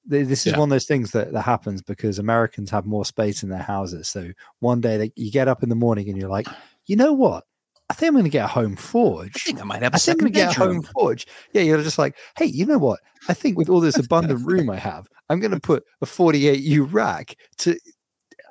[0.05, 0.59] This is Yeah.
[0.59, 4.09] one of those things that, that happens because Americans have more space in their houses.
[4.09, 6.47] So one day they, you get up in the morning and you're like,
[6.87, 7.45] you know what?
[7.89, 9.31] I think I'm going to get a home forge.
[9.35, 11.25] I think I might have a I think I'm going to get a home forge.
[11.53, 12.99] Yeah, you're just like, hey, you know what?
[13.29, 16.91] I think with all this abundant room I have, I'm going to put a 48U
[16.91, 17.77] rack to.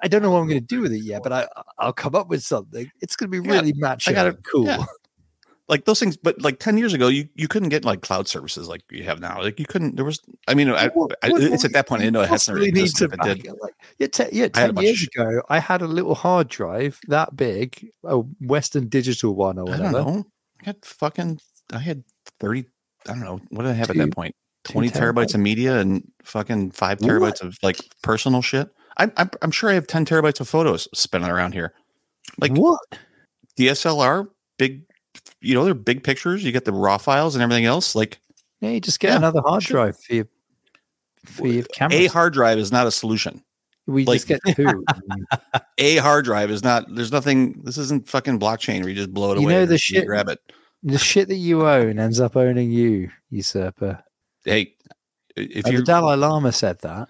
[0.02, 2.14] I don't know what I'm going to do with it yet, but I I'll come
[2.14, 2.90] up with something.
[3.00, 4.08] It's going to be Yeah, really match.
[4.08, 4.66] I gotta- cool.
[4.66, 4.84] yeah.
[5.68, 8.68] like those things but like 10 years ago you you couldn't get like cloud services
[8.68, 11.40] like you have now like you couldn't there was i mean I, What- I, what-
[11.40, 13.46] it's what at that point i know it has to possibly need to it did
[13.60, 17.36] Like, yeah, te- yeah, had ten years ago, I had a little hard drive that
[17.36, 20.10] big, a Western Digital one or i don't whatever.
[20.10, 20.24] know
[20.60, 21.40] i got fucking
[21.72, 22.02] i had
[22.40, 22.64] 30
[23.08, 24.34] i don't know what did i have at that point
[24.64, 29.30] two 20 terabytes of media and fucking five terabytes of like personal shit I'm, I'm
[29.42, 31.72] i'm sure i have 10 terabytes of photos spinning around here
[32.38, 32.80] like what?
[33.58, 34.28] dslr
[34.58, 34.82] big
[35.40, 38.20] you know they're big pictures you get the raw files and everything else like
[38.60, 39.74] Yeah, you just get Yeah, another hard sure.
[39.84, 40.28] drive for your
[41.24, 41.96] for your camera.
[41.98, 43.42] a hard drive is not a solution
[43.86, 44.84] we like- just get two.
[45.78, 49.32] A hard drive is not there's nothing this isn't fucking blockchain where you just blow
[49.32, 50.38] it You away know the shit- grab it
[50.84, 54.02] the shit that you own ends up owning you, usurper.
[54.44, 54.74] hey
[55.36, 57.08] if you the Dalai Lama said that.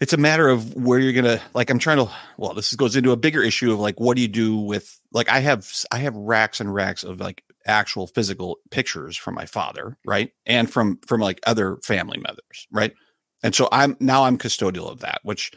[0.00, 3.12] It's a matter of where you're gonna like i'm trying to well this goes into
[3.12, 6.16] a bigger issue of like what do you do with like i have i have
[6.16, 11.20] racks and racks of like actual physical pictures from my father right and from from
[11.20, 12.94] like other family members right?
[13.42, 15.52] And so i'm now i'm custodial of that which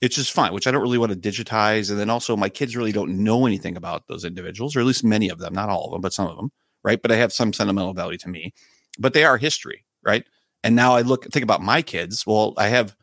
[0.00, 2.76] it's just fine which i don't really want to digitize and then also my kids
[2.76, 5.86] really don't know anything about those individuals or at least many of them not all
[5.86, 6.50] of them but some of them
[6.84, 7.02] right?
[7.02, 8.52] But i have some sentimental value to me
[8.98, 10.24] but they are history right?
[10.62, 12.96] And now i look think about my kids well i have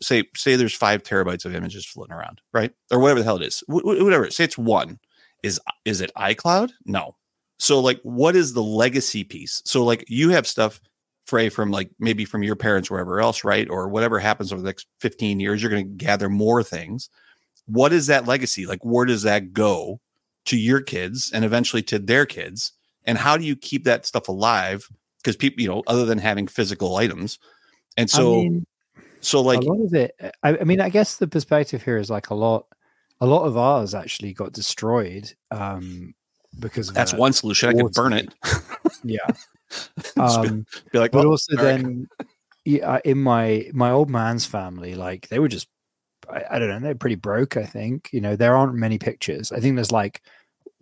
[0.00, 3.46] say say there's five terabytes of images floating around, right, or whatever the hell it
[3.46, 4.30] is, wh- whatever.
[4.30, 4.98] Say it's one.
[5.42, 6.72] Is is it iCloud?
[6.86, 7.16] No.
[7.58, 9.62] So like, what is the legacy piece?
[9.64, 10.80] So like, you have stuff,
[11.26, 14.68] Frey, from like maybe from your parents, wherever else, right, or whatever happens over the
[14.68, 17.08] next 15 years, you're going to gather more things.
[17.66, 18.66] What is that legacy?
[18.66, 20.00] Like, where does that go
[20.46, 22.72] to your kids and eventually to their kids?
[23.04, 24.88] And how do you keep that stuff alive?
[25.22, 27.38] Because people, you know, other than having physical items,
[27.96, 28.66] and so I mean,
[29.24, 30.14] so like a lot of it.
[30.42, 32.66] I, I mean, I guess the perspective here is like a lot.
[33.20, 36.14] A lot of ours actually got destroyed um,
[36.58, 37.68] because That's one solution.
[37.68, 38.34] I could burn it.
[39.02, 39.26] Yeah.
[40.14, 41.76] Be- Um, be like, but well, also all right.
[41.76, 42.08] then
[42.64, 45.68] yeah, in my my old man's family like they were just
[46.30, 49.52] I, I don't know they're pretty broke i think you know there aren't many pictures
[49.52, 50.22] i think there's like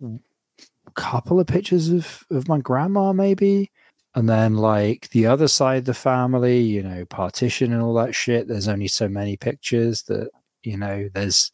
[0.01, 3.71] a couple of pictures of of my grandma maybe
[4.15, 8.13] and then like the other side of the family you know partition and all that
[8.15, 10.29] shit there's only so many pictures that
[10.63, 11.51] you know there's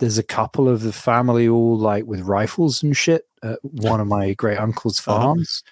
[0.00, 4.06] there's a couple of the family all like with rifles and shit at one of
[4.06, 5.20] my great uncle's Uh-huh.
[5.20, 5.62] farms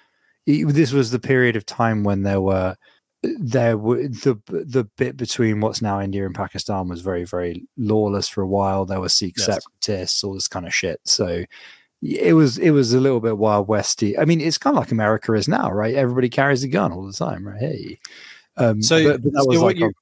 [0.46, 2.76] it- this was the period of time when there were
[3.22, 8.28] there were the the bit between what's now India and Pakistan was very very lawless
[8.28, 8.86] for a while.
[8.86, 9.44] There were Sikh Yes.
[9.46, 11.00] separatists, all this kind of shit.
[11.04, 11.44] So
[12.02, 14.18] it was it was a little bit wild westy.
[14.18, 15.94] I mean, it's kind of like America is now, right?
[15.94, 17.60] Everybody carries a gun all the time, right?
[17.60, 17.98] Hey,
[18.56, 19.92] um, So- but, but that so was what like you're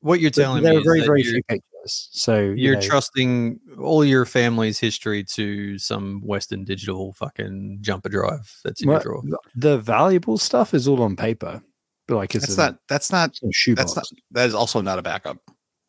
[0.00, 2.08] What you're telling there me were is very very you're, few pictures.
[2.12, 8.08] So you you're know, trusting all your family's history to some Western digital fucking jumper
[8.08, 9.22] drive that's in well, your drawer.
[9.24, 11.60] the- the valuable stuff is all on paper.
[12.06, 12.78] But like it's that's a, not.
[12.88, 13.30] That's not.
[13.42, 13.94] a shoebox.
[13.94, 14.20] That's not.
[14.32, 15.38] That is also not a backup.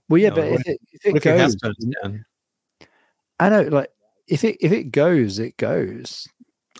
[0.09, 1.75] well, yeah, No, but what if it, if it What if your house goes.
[3.39, 3.89] I know, like
[4.27, 6.27] if it if it goes, it goes.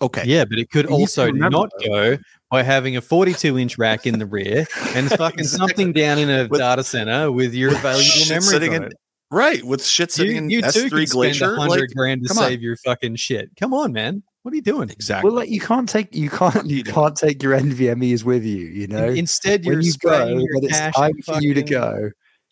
[0.02, 0.24] Okay.
[0.26, 2.18] Yeah, but it could You also not go
[2.50, 5.44] by having a 42 inch rack in the rear and fucking Exactly.
[5.44, 8.42] something down in a With- data center with your with valuable memory.
[8.42, 8.90] sitting in.
[9.32, 9.64] Right.
[9.64, 11.58] With shit sitting You, in you S3 can spend Glacier.
[11.58, 12.44] 100 Like, grand to come on.
[12.50, 13.50] save your fucking shit.
[13.60, 14.22] Come on, man.
[14.44, 14.90] What are you doing?
[14.90, 15.30] exactly.
[15.30, 18.66] Well, like you can't take you can't you You can't take your NVMe's with you.
[18.66, 21.54] You know, In- Instead, when you're you go, spraying your when it's time for you
[21.54, 22.10] to go,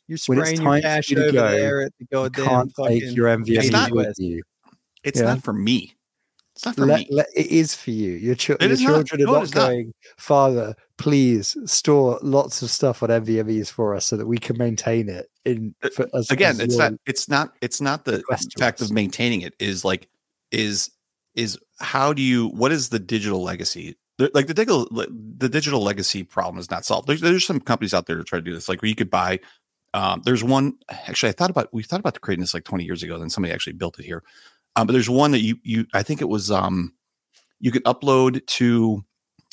[0.08, 2.08] You're it's spraying time your for cash you to over go, there at the you
[2.12, 4.42] goddamn can't take your NVMe not- with you.
[5.04, 5.28] It's yeah.
[5.28, 5.96] not for me.
[6.56, 7.08] It's not for Let, me.
[7.10, 8.12] let- it is for you.
[8.12, 9.08] Your, It your is not.
[9.08, 9.68] children are No, not is not.
[9.70, 14.58] going, Father, please store lots of stuff on NVMe's for us so that we can
[14.58, 15.28] maintain it.
[15.46, 17.00] In Uh, for, as, Again, as it's your not.
[17.06, 17.54] It's not.
[17.62, 18.22] It's not the
[18.58, 19.56] fact of maintaining it.
[19.60, 20.08] Is like
[20.52, 20.92] is
[21.36, 23.96] is how do you what is the digital legacy
[24.34, 28.06] like the digital the digital legacy problem is not solved there's, there's some companies out
[28.06, 29.40] there to try to do this like where you could buy
[29.94, 33.02] um, there's one actually i thought about we thought about creating this like 20 years
[33.02, 34.24] ago then somebody actually built it here
[34.76, 36.94] um, but there's one that you you i think it was um
[37.60, 39.04] you could upload to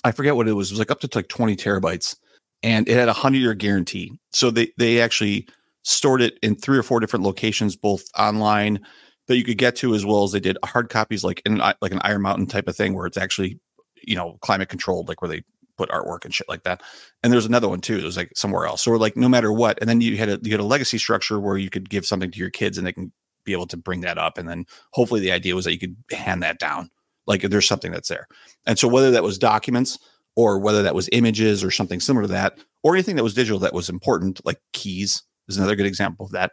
[0.04, 2.16] i forget what it was it was like up to like 20 terabytes
[2.62, 5.46] and it had a 100 year guarantee so they they actually
[5.82, 8.80] stored it in three or four different locations both online
[9.28, 11.92] that you could get to as well as they did hard copies like in like
[11.92, 13.60] an Iron Mountain type of thing where it's actually
[14.02, 15.42] you know climate controlled like where they
[15.76, 16.82] put artwork and shit like that.
[17.22, 17.96] And there's another one too.
[17.96, 18.82] It was like somewhere else.
[18.82, 20.98] So we're like no matter what, and then you had a you had a legacy
[20.98, 23.12] structure where you could give something to your kids and they can
[23.48, 24.38] be able to bring that up.
[24.38, 26.90] And then hopefully the idea was that you could hand that down.
[27.26, 28.26] Like there's something that's there.
[28.66, 29.98] And so whether that was documents
[30.36, 33.58] or whether that was images or something similar to that, or anything that was digital
[33.58, 36.52] that was important, like keys is another good example of that.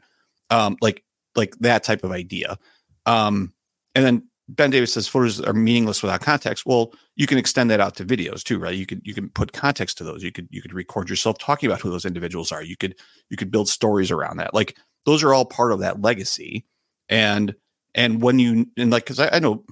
[0.50, 1.04] Um, like
[1.36, 2.58] like that type of idea.
[3.06, 3.54] Um,
[3.94, 6.66] and then Ben Davis says photos are meaningless without context.
[6.66, 8.76] Well, you can extend that out to videos too, right?
[8.76, 10.24] You could you can put context to those.
[10.24, 12.64] You could you could record yourself talking about who those individuals are.
[12.64, 12.96] You could
[13.30, 14.54] you could build stories around that.
[14.54, 16.66] Like those are all part of that legacy.
[17.10, 17.56] And
[17.94, 19.64] and when you and like because I, I know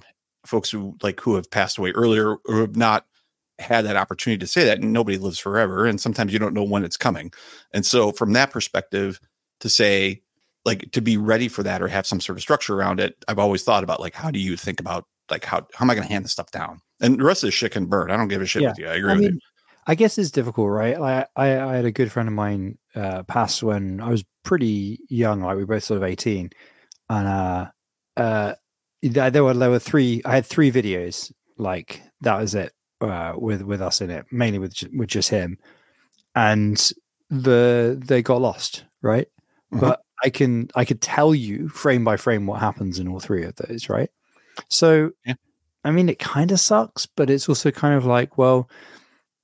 [0.46, 3.06] folks who like who have passed away earlier or have not
[3.58, 6.64] had that opportunity to say that, and nobody lives forever, and sometimes you don't know
[6.64, 7.32] when it's coming.
[7.72, 9.20] And so from that perspective,
[9.60, 10.22] to say
[10.64, 13.38] like to be ready for that or have some sort of structure around it, I've
[13.38, 16.06] always thought about like how do you think about like how how am I going
[16.06, 16.80] to hand this stuff down?
[17.00, 18.10] And the rest of this shit can burn.
[18.10, 18.68] I don't give a shit Yeah.
[18.70, 18.86] with you.
[18.88, 19.40] I agree I with mean, you.
[19.86, 20.98] I guess it's difficult, right?
[20.98, 24.98] I, I I had a good friend of mine uh, pass when I was pretty
[25.08, 26.50] young, like we were both sort of eighteen,
[27.10, 27.66] and uh,
[28.16, 28.54] uh,
[29.02, 30.22] there were there were three.
[30.24, 34.58] I had three videos, like that was it, uh, with with us in it, mainly
[34.58, 35.58] with with just him,
[36.34, 36.92] and
[37.30, 39.28] the they got lost, right?
[39.72, 39.80] Mhm.
[39.80, 43.44] But I can I could tell you frame by frame what happens in all three
[43.44, 44.10] of those, right?
[44.68, 45.34] So, Yeah.
[45.84, 48.70] I mean, it kind of sucks, but it's also kind of like, well,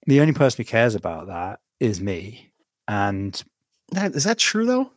[0.07, 2.53] the only person who cares about that is me.
[2.88, 3.42] And
[3.92, 4.90] That, is that true though?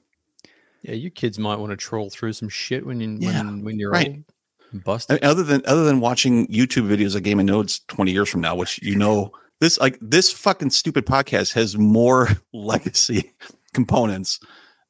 [0.84, 3.80] Yeah, you kids might want to troll through some shit when you Yeah, when, when
[3.80, 4.08] you're right.
[4.10, 4.24] old.
[4.72, 7.80] and Bust I mean, other than other than watching YouTube videos of Game of Nodes
[7.88, 12.28] twenty years from now, which you know this like this fucking stupid podcast has more
[12.53, 13.34] legacy
[13.74, 14.39] components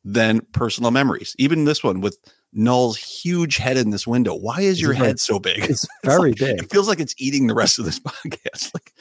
[0.03, 1.35] than personal memories.
[1.37, 2.17] Even this one with
[2.53, 4.35] Null's huge head in this window.
[4.35, 5.59] Why is your It's head so big?
[5.69, 6.59] it's very like- big.
[6.63, 8.73] It feels like it's eating the rest of this podcast.
[8.73, 8.93] Like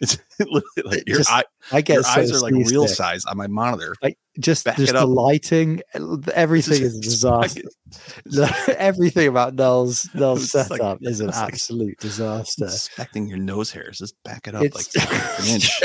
[0.00, 2.96] it's literally like your, just eye, I get your so eyes are like real seasick.
[2.96, 3.94] size on my monitor.
[4.02, 6.00] Like just Back just the lighting, eh,
[6.34, 7.62] everything is a disaster.
[8.78, 12.64] everything about Null's Null's It's like- setup is an it's like- absolute disaster.
[12.64, 13.98] inspecting your nose hairs.
[13.98, 15.80] Just back it up It's, like an inch.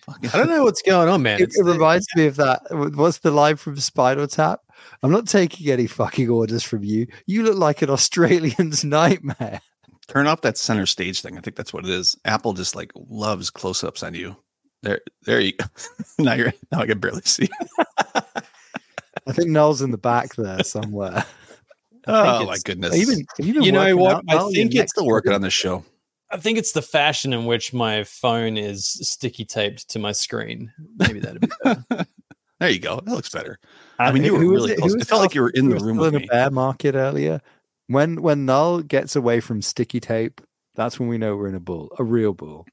[0.00, 1.40] Fucking, I don't know what's going on, man.
[1.40, 2.62] it, it the- reminds me of that.
[2.70, 4.60] Uh, what's the line from Spinal Tap?
[5.02, 7.06] I'm not taking any fucking orders from you.
[7.26, 9.60] You look like an Australian's nightmare.
[10.08, 11.36] Turn off that center stage thing.
[11.36, 12.16] I think that's what it is.
[12.24, 14.36] Apple just like loves close ups on you.
[14.82, 15.52] There, there you.
[15.52, 15.64] Go.
[16.18, 16.52] now you're.
[16.70, 17.48] Now I can barely see.
[19.26, 21.24] I think Null's in the back there somewhere.
[22.08, 22.94] Oh my goodness!
[22.94, 24.18] Even you you know what?
[24.18, 24.52] out, I Noel?
[24.52, 25.84] think it's still working on this show.
[26.30, 30.72] I think it's the fashion in which my phone is sticky taped to my screen.
[30.98, 32.06] Maybe that'd be better.
[32.58, 33.00] There you go.
[33.00, 33.58] That looks better.
[33.98, 34.94] Uh, I mean, you were really Who close.
[34.94, 37.42] It felt like you were in the room still with in a bear market earlier.
[37.88, 40.40] When when Null gets away from sticky tape,
[40.74, 42.66] that's when we know we're in a bull, a real bull.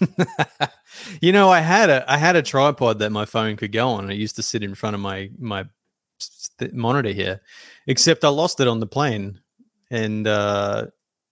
[1.20, 4.10] you know, I had a I had a tripod that my phone could go on.
[4.10, 5.64] I used to sit in front of my my
[6.72, 7.40] monitor here,
[7.86, 9.40] except I lost it on the plane,
[9.90, 10.86] and uh,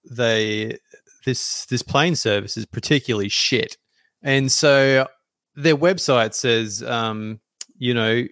[0.09, 0.79] they
[1.25, 3.77] this this plane service is particularly shit,
[4.23, 5.07] and so
[5.57, 7.41] their website says, um,
[7.79, 8.25] you know,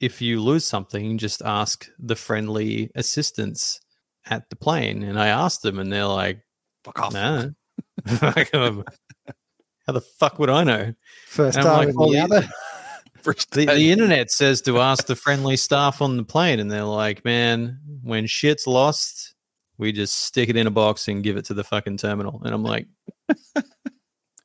[0.00, 3.80] if you lose something, just ask the friendly assistants
[4.30, 5.02] at the plane.
[5.02, 6.40] And I asked them, and they're like,
[6.84, 7.12] Fuck off.
[7.12, 7.52] no.
[8.22, 8.84] Like, um,
[9.86, 10.94] How the fuck would I know?
[11.26, 12.46] First time like, well, you- Miami.
[13.22, 16.84] First The, the internet says to ask the friendly staff on the plane, and they're
[16.84, 19.34] like, man, when shit's lost,
[19.76, 22.40] we just stick it in a box and give it to the fucking terminal.
[22.44, 22.86] And I'm like,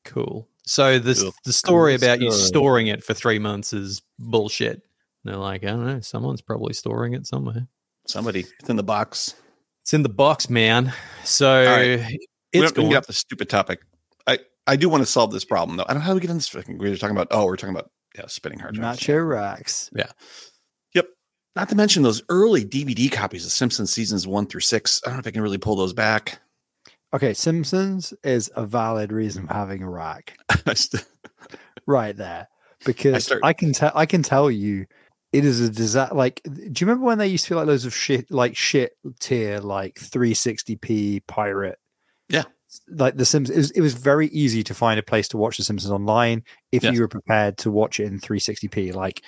[0.05, 0.47] cool.
[0.65, 1.33] So this Cool.
[1.45, 4.75] the story Cool about you storing it for three months is bullshit.
[4.75, 7.67] And they're like, I don't know, someone's probably storing it somewhere.
[8.07, 9.35] Somebody, it's in the box.
[9.83, 10.93] It's in the box, man.
[11.25, 11.99] So right.
[11.99, 13.81] we it's don't we can get off the stupid topic.
[14.25, 15.83] I I do want to solve this problem though.
[15.83, 16.47] I don't know how do we get on this.
[16.47, 17.27] fucking- We were talking about.
[17.31, 18.99] Oh, we're talking about yeah, spinning hard drives.
[18.99, 19.89] Nacho racks.
[19.93, 20.11] Yeah.
[20.93, 21.07] Yep.
[21.57, 25.01] Not to mention those early DVD copies of Simpsons seasons one through six.
[25.03, 26.39] I don't know if I can really pull those back.
[27.13, 30.37] Okay, Simpsons is a valid reason for having a rack
[31.85, 32.47] right there
[32.85, 34.85] because I, start- can tell I can tell you
[35.33, 36.13] it is a disaster.
[36.15, 38.93] Like, do you remember when they used to be like loads of shit, like shit
[39.19, 41.79] tier, like 360p pirate?
[42.29, 42.43] Yeah.
[42.87, 45.57] Like the Simpsons, it was, it was very easy to find a place to watch
[45.57, 48.93] The Simpsons online if you were prepared to watch it in 360p.
[48.93, 49.21] Like,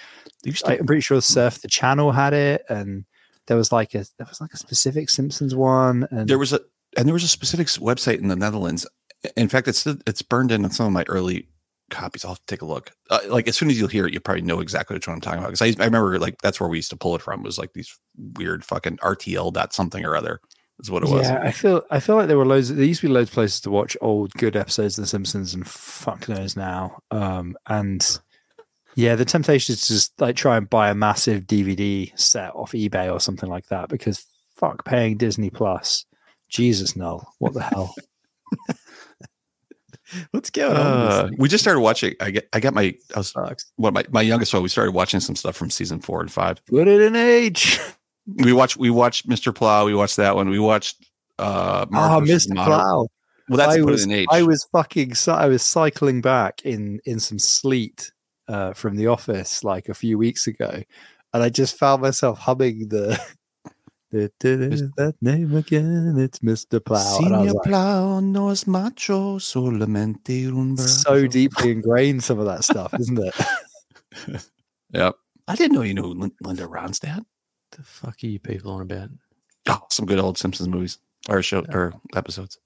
[0.44, 3.06] to- I'm pretty sure Surf the Channel had it, and
[3.48, 6.62] there was like a there was like a specific Simpsons one, and there was a
[6.98, 8.88] and there was a specific website in the Netherlands.
[9.36, 11.48] In fact, it's it's burned in on some of my early
[11.90, 12.26] copies.
[12.26, 12.92] I'll have to take a look.
[13.10, 15.22] Uh, like as soon as you'll hear it, you probably know exactly which one I'm
[15.22, 15.52] talking about.
[15.52, 17.44] Because I, I remember like that's where we used to pull it from.
[17.44, 20.42] Was like these weird fucking RTL dot something or other
[20.80, 21.28] is what it was.
[21.28, 22.74] Yeah, I feel I feel like there were loads.
[22.74, 25.54] There used to be loads of places to watch old good episodes of The Simpsons,
[25.54, 27.00] and fuck knows now.
[27.12, 28.20] Um, and
[28.96, 32.72] yeah, the temptation is to just like try and buy a massive DVD set off
[32.72, 34.26] eBay or something like that because
[34.56, 36.06] fuck paying Disney Plus.
[36.50, 37.94] Jesus, no, what the hell?
[40.32, 41.00] What's going on?
[41.02, 42.16] with this Uh, we just started watching.
[42.20, 43.72] I get I got my I was Sucks.
[43.78, 44.64] what my my youngest one.
[44.64, 46.64] We started watching some stuff from season four and five.
[46.66, 47.80] Put it in age.
[48.44, 49.54] We watched we watched Mr.
[49.54, 49.86] Plow.
[49.86, 50.50] We watched that one.
[50.50, 51.06] We watched
[51.38, 52.56] uh Oh, Mr.
[52.56, 53.08] Modern- Plow.
[53.48, 54.28] Well, that's I put was, it in age.
[54.32, 55.14] I was fucking.
[55.28, 58.12] I was cycling back in in some sleet
[58.48, 60.82] uh, from the office like a few weeks ago,
[61.36, 63.22] and I just found myself humming the.
[64.16, 66.16] The- the- the- that name again?
[66.18, 66.84] It's Mr.
[66.84, 67.18] Plow.
[67.20, 72.40] And I was Senor like, Plow no es macho, solamente un so deeply ingrained, some
[72.40, 73.36] of that stuff, isn't it?
[74.94, 75.16] Yep.
[75.48, 77.26] I didn't know you knew Linda Ronstadt.
[77.72, 79.10] the fuck are you people on about?
[79.68, 82.58] Oh, some good old Simpsons movies or show or episodes.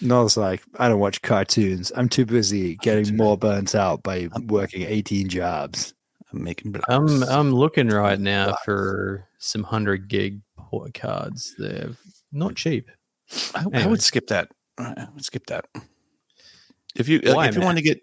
[0.00, 1.92] And I was like, I don't watch cartoons.
[1.94, 5.92] I'm too busy getting more burnt out by working 18 jobs.
[6.32, 7.22] I'm making I'm.
[7.24, 11.54] I'm looking right now for some hundred gig port cards.
[11.58, 11.90] They're
[12.32, 12.90] not cheap.
[13.54, 14.50] I, I would skip that.
[14.78, 15.66] I would skip that.
[16.94, 17.66] If you Why, if you man?
[17.66, 18.00] want to get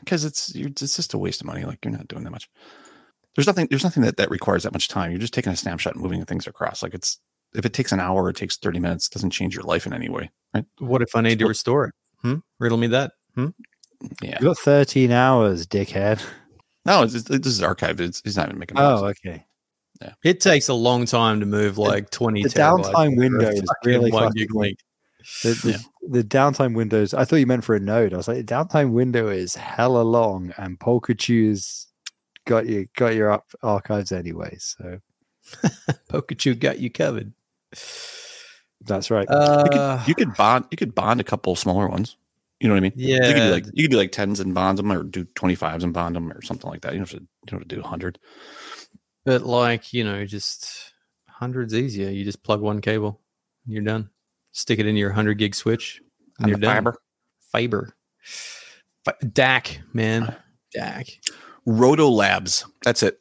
[0.00, 1.64] because it's you're, it's just a waste of money.
[1.64, 2.48] Like you're not doing that much.
[3.34, 3.66] There's nothing.
[3.68, 5.10] There's nothing that that requires that much time.
[5.10, 6.82] You're just taking a snapshot and moving things across.
[6.82, 7.18] Like it's
[7.54, 9.08] if it takes an hour, or it takes thirty minutes.
[9.08, 10.64] Doesn't change your life in any way, right?
[10.78, 11.94] What if I need to restore it?
[12.22, 12.36] Hmm?
[12.58, 13.12] Riddle me that.
[13.34, 13.48] Hmm?
[14.22, 14.38] Yeah.
[14.40, 16.22] You got 13 hours, dickhead.
[16.86, 18.00] No, it's, it's, this is archived.
[18.00, 18.78] It's, he's not even making.
[18.78, 18.80] It.
[18.80, 19.16] Oh, noise.
[19.24, 19.44] okay.
[20.00, 20.12] Yeah.
[20.24, 23.48] It takes a long time to move like 20 the terabytes downtime over a window
[23.48, 24.78] is fucking really one fucking gig link.
[25.42, 27.14] The, the, the downtime windows.
[27.14, 28.14] I thought you meant for a node.
[28.14, 31.88] I was like, the downtime window is hella long, and Polkachu's
[32.44, 34.56] got you got your up archives anyway.
[34.60, 35.00] So
[36.10, 37.32] Polkachu got you covered.
[38.82, 39.26] that's right.
[39.28, 40.66] you, Uh, could, you could bond.
[40.70, 42.16] You could bond a couple smaller ones.
[42.60, 42.92] You know what I mean?
[42.96, 45.24] yeah, You could do like you could do like tens and bond them, or do
[45.34, 46.92] twenty fives and bond them, or something like that.
[46.92, 47.22] You don't have to.
[47.24, 48.18] You don't have to do hundred.
[49.24, 50.92] but like you know, just
[51.28, 52.08] hundreds easier.
[52.10, 53.20] You just plug one cable,
[53.66, 54.08] and you're done.
[54.52, 56.00] Stick it in your 100 gig switch,
[56.38, 56.76] and on you're done.
[56.76, 56.96] fiber.
[57.52, 57.94] Fiber,
[59.04, 60.34] Fi- DAC, man, uh.
[60.74, 61.18] DAC.
[61.66, 62.64] Roto Labs.
[62.82, 63.20] That's it.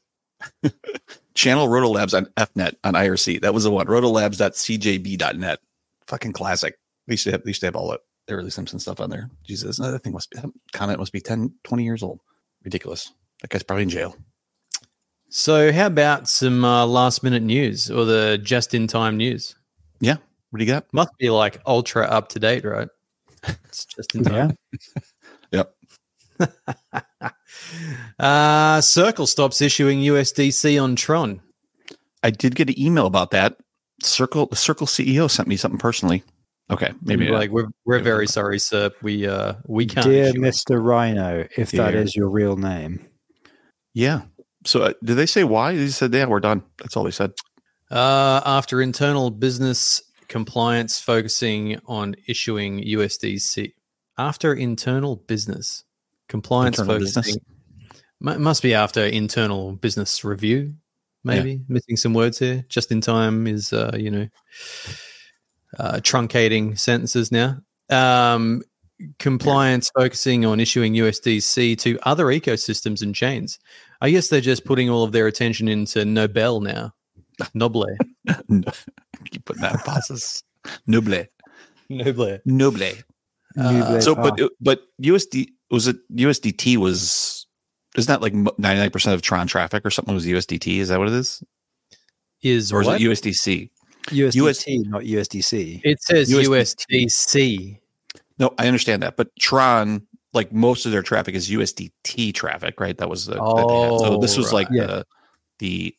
[1.34, 3.42] Channel Roto Labs on EFnet on IRC.
[3.42, 3.88] That was the one.
[3.88, 5.60] Rotolabs.cjb.net.
[6.08, 6.76] Fucking classic.
[7.08, 9.30] They used to have, they used to have all that early Simpson stuff on there.
[9.44, 12.22] Jesus, that thing must be, that comment must be 10, 20 years old.
[12.64, 13.12] Ridiculous.
[13.42, 14.16] That guy's probably in jail.
[15.30, 19.56] So, how about some uh, last minute news or the just in time news?
[20.00, 20.18] Yeah.
[20.50, 20.86] What do you got?
[20.94, 22.88] Must be like ultra up to date, right?
[23.66, 24.58] It's just in time.
[24.72, 25.02] Yeah.
[25.52, 25.76] Yep.
[28.20, 31.40] uh, Circle stops issuing USDC on Tron.
[32.24, 33.58] I did get an email about that.
[34.02, 36.24] Circle the Circle CEO sent me something personally.
[36.72, 38.90] Okay, maybe like like we're we're Maybe very sorry, sir.
[39.04, 40.06] We uh we can't.
[40.06, 40.34] Dear.
[40.34, 40.84] Mr.
[40.84, 42.02] Rhino, if that Dear.
[42.02, 43.06] is your real name.
[43.94, 44.22] yeah.
[44.66, 45.76] So uh, did they say why?
[45.76, 46.64] They said yeah, we're done.
[46.80, 47.34] That's all they said.
[47.92, 53.74] Uh, after internal business compliance focusing on issuing USDC.
[54.18, 55.84] After internal business
[56.30, 57.22] compliance Internal focusing.
[57.22, 57.44] business?
[58.22, 60.74] Mu- must be after internal business review,
[61.24, 61.62] maybe.
[61.68, 62.66] Missing some words here.
[62.68, 64.28] Just in time is, uh, you know,
[65.80, 67.58] uh, truncating sentences now.
[67.90, 68.62] Um,
[69.20, 73.60] compliance focusing on issuing USDC to other ecosystems and chains.
[74.02, 76.94] I guess they're just putting all of their attention into Nobel now.
[77.54, 77.86] Noble.
[79.32, 80.44] Keep putting that in pauses.
[80.88, 81.26] Noble.
[81.90, 82.40] Noble.
[82.46, 82.92] Noble.
[83.58, 84.48] Uh, So, but Ah.
[84.62, 87.46] but USD was it USDT was
[87.98, 90.78] isn't that like ninety nine percent of Tron traffic or something was USDT?
[90.80, 91.44] Is that what it is,
[92.42, 93.02] Is or is what?
[93.02, 93.70] it USDC?
[94.10, 95.82] USDT, not USDC.
[95.84, 97.06] It says USDT.
[97.06, 97.80] USDC.
[98.40, 102.98] No, I understand that, but Tron like most of their traffic is USDT traffic, right?
[102.98, 104.00] That was the that they had.
[104.00, 104.80] so this Oh, was like right.
[104.88, 105.06] the
[105.60, 105.96] the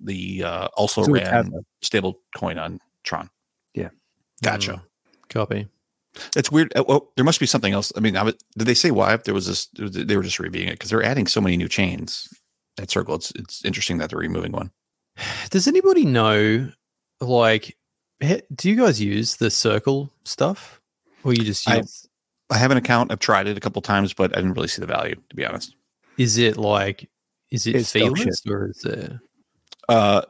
[0.00, 1.52] the uh, also It's all ran
[1.82, 3.30] stable coin on Tron.
[3.74, 3.88] Yeah.
[4.42, 4.72] gotcha.
[4.72, 4.82] Mm,
[5.30, 5.68] copy.
[6.34, 6.72] That's weird.
[6.76, 7.92] Uh, well, there must be something else.
[7.96, 9.14] I mean, I would- did they say why?
[9.14, 11.68] If there was this, they were just reviewing it because they're adding so many new
[11.68, 12.28] chains
[12.80, 13.14] at Circle.
[13.16, 14.70] It's it's interesting that they're removing one.
[15.50, 16.70] Does anybody know,
[17.20, 17.76] like,
[18.54, 20.80] do you guys use the circle stuff,
[21.24, 22.08] or you just I- use?
[22.50, 23.12] I have an account.
[23.12, 25.44] I've tried it a couple times, but I didn't really see the value, to be
[25.44, 25.76] honest.
[26.16, 27.10] is it like,
[27.50, 29.12] is it It's dog or is it?
[29.86, 30.22] Uh,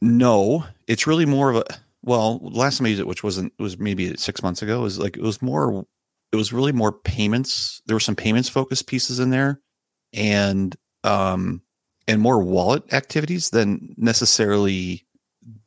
[0.00, 1.64] no, it's really more of a.
[2.02, 5.16] Well, last time I used it, which wasn't was maybe six months ago, was like
[5.16, 5.86] it was more.
[6.32, 7.80] It was really more payments.
[7.86, 9.60] There were some payments focused pieces in there,
[10.12, 11.62] and um,
[12.06, 15.05] and more wallet activities than necessarily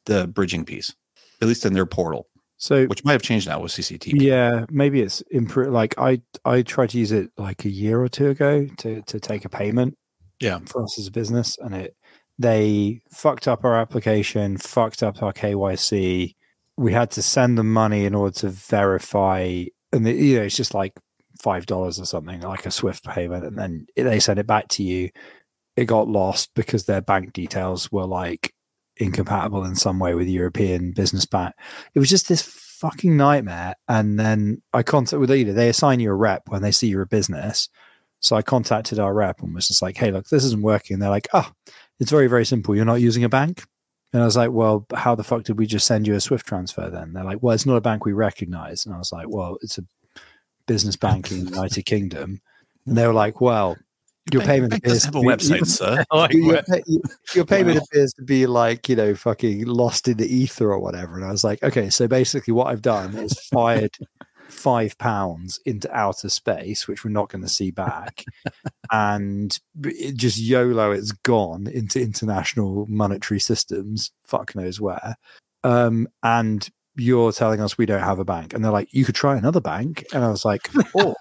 [0.06, 0.93] the bridging piece.
[1.41, 2.28] At least in their portal,
[2.58, 4.22] So which might have changed now with CCTP.
[4.22, 5.72] yeah, maybe it's improved.
[5.72, 9.20] Like I, I tried to use it like a year or two ago to to
[9.20, 9.97] take a payment.
[10.41, 10.60] Yeah.
[10.66, 11.95] for us as a business, and it
[12.38, 16.36] they fucked up our application, fucked up our KYC.
[16.78, 20.56] We had to send them money in order to verify, and the, you know it's
[20.56, 20.93] just like
[21.41, 24.84] five dollars or something, like a Swift payment, and then they send it back to
[24.84, 25.10] you.
[25.78, 28.54] It got lost because their bank details were like
[29.00, 31.56] incompatible in some way with European business bank.
[31.95, 33.76] It was just this fucking nightmare.
[33.88, 37.02] And then I contact with know, they assign you a rep when they see you're
[37.02, 37.70] a business.
[38.22, 40.95] So I contacted our rep and was just like, hey, look, this isn't working.
[40.95, 41.50] And they're like, oh,
[42.00, 42.76] it's very, very simple.
[42.76, 43.64] You're not using a bank.
[44.12, 46.45] And I was like, well, how the fuck did we just send you a Swift
[46.45, 47.14] transfer then?
[47.14, 48.86] They're like, well, it's not a bank we recognize.
[48.86, 49.86] And I was like, well, it's a
[50.68, 52.41] business bank in the United Kingdom.
[52.86, 53.78] And they were like, well,
[54.34, 56.05] your Bank- payment bank appears doesn't to have a be- website, sir.
[56.13, 56.67] Like, your, what?
[57.36, 57.84] your payment Wow.
[57.91, 61.32] appears to be like you know fucking lost in the ether or whatever and i
[61.32, 63.91] was like okay so basically what i've done is fired
[64.49, 68.23] five pounds into outer space which we're not going to see back
[68.91, 75.15] and it just yolo it's gone into international monetary systems fuck knows where
[75.63, 79.15] um and you're telling us we don't have a bank and they're like you could
[79.15, 81.15] try another bank and i was like or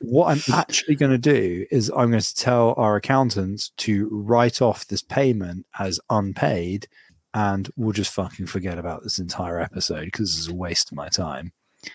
[0.00, 4.62] what I'm actually going to do is I'm going to tell our accountants to write
[4.62, 6.88] off this payment as unpaid,
[7.34, 10.96] and we'll just fucking forget about this entire episode because this is a waste of
[10.96, 11.52] my time.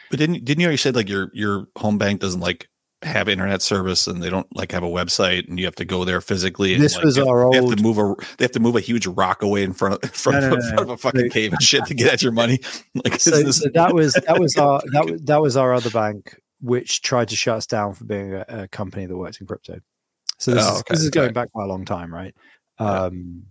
[0.10, 2.70] But didn't didn't you already say like your your home bank doesn't like
[3.02, 6.06] have internet service and they don't like have a website and you have to go
[6.06, 6.74] there physically?
[6.74, 8.60] And, This like, was they have- our They have to move a they have to
[8.60, 10.90] move a huge rock away in front of front, No, no, no, in front of
[10.90, 12.60] a fucking cave and shit to get at your money.
[13.04, 15.90] Like So, this- so that was that was our that, was- that was our other
[15.92, 16.36] bank,
[16.66, 19.80] which tried to shut us down for being a, a company that worked in crypto.
[20.38, 21.34] So this, Oh, is, okay, this is going okay.
[21.34, 22.36] back quite a long time, right?
[22.80, 23.04] Yeah.
[23.04, 23.44] Um,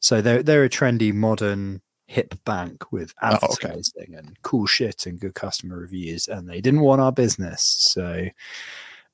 [0.00, 3.68] so they're they're a trendy, modern, hip bank with Oh, okay.
[3.68, 8.26] advertising and cool shit and good customer reviews, and they didn't want our business, so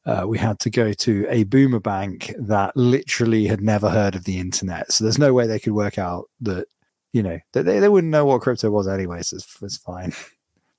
[0.06, 4.24] uh, we had to go to a boomer bank that literally had never heard of
[4.24, 4.90] the internet.
[4.92, 6.66] So there's no way they could work out that
[7.12, 9.22] you know that they, they wouldn't know what crypto was anyway.
[9.22, 10.12] So it's, it's fine.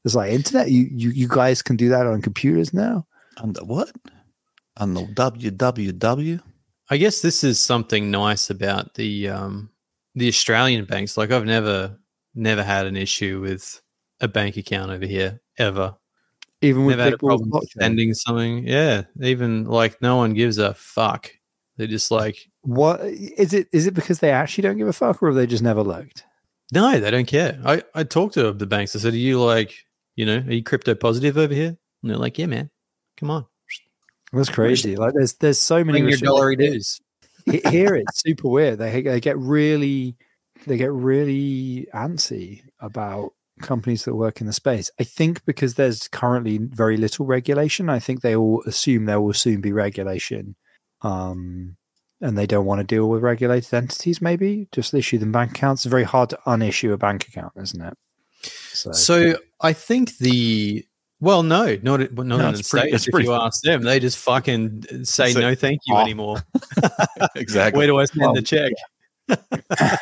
[0.06, 0.72] It's like internet.
[0.72, 3.06] You, you you guys can do that on computers now.
[3.38, 3.92] on the what?
[4.78, 6.42] On the www?
[6.90, 9.70] I guess this is something nice about the um,
[10.16, 11.18] the Australian banks.
[11.18, 11.98] Like I've never
[12.34, 13.82] never had an issue with
[14.22, 15.96] a bank account over here ever.
[16.62, 17.80] Even with Never had a problem blockchain.
[17.80, 18.68] sending something.
[18.68, 21.32] Yeah, even like no one gives a fuck.
[21.78, 23.68] They're just like, What is it?
[23.72, 26.24] Is it because they actually don't give a fuck, or have they just never looked?
[26.74, 27.60] no, they don't care.
[27.66, 28.96] I I talked to the banks.
[28.96, 29.74] I said, are you like,
[30.20, 31.78] you know, are you crypto positive over here?
[32.02, 32.70] And they're like, yeah, man,
[33.16, 33.46] come on,
[34.34, 34.98] That's crazy.
[34.98, 37.00] Like there's there's so many your dollary dues.
[37.46, 38.80] Here it's super weird.
[38.80, 40.18] They they get really
[40.68, 44.92] they get really antsy about companies that work in the space.
[45.00, 47.88] I think because there's currently very little regulation.
[47.88, 50.58] I think they all assume there will soon be regulation,
[51.02, 51.78] um,
[52.20, 54.22] and they don't want to deal with regulated entities.
[54.22, 55.86] Maybe just issue them bank accounts.
[55.86, 57.98] It's very hard to unissue a bank account, isn't it?
[58.82, 60.86] So, So I think the
[61.22, 62.96] well, no, not not No, in the pretty- states.
[62.96, 65.96] it's If pretty- you ask them, they just fucking say It's like, no, thank you
[65.96, 66.38] "Oh." anymore.
[67.36, 67.78] exactly.
[67.78, 68.72] Where do I send Well, the check?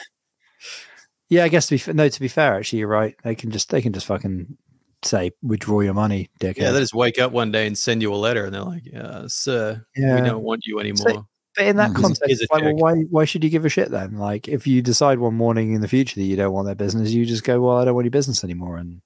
[1.29, 3.15] yeah, I guess to be no, to be fair, actually, you're right.
[3.23, 4.57] They can just they can just fucking
[5.03, 6.57] say withdraw your money, dickhead.
[6.57, 8.83] Yeah, they just wake up one day and send you a letter, and they're like,
[8.95, 10.15] uh, "Sir, Yeah.
[10.21, 11.25] we don't want you anymore."
[11.57, 12.01] But in that Mhm.
[12.01, 14.17] Context, like, well, why why should you give a shit then?
[14.17, 17.09] Like, if you decide one morning in the future that you don't want their business,
[17.11, 19.01] you just go, "Well, I don't want your business anymore." And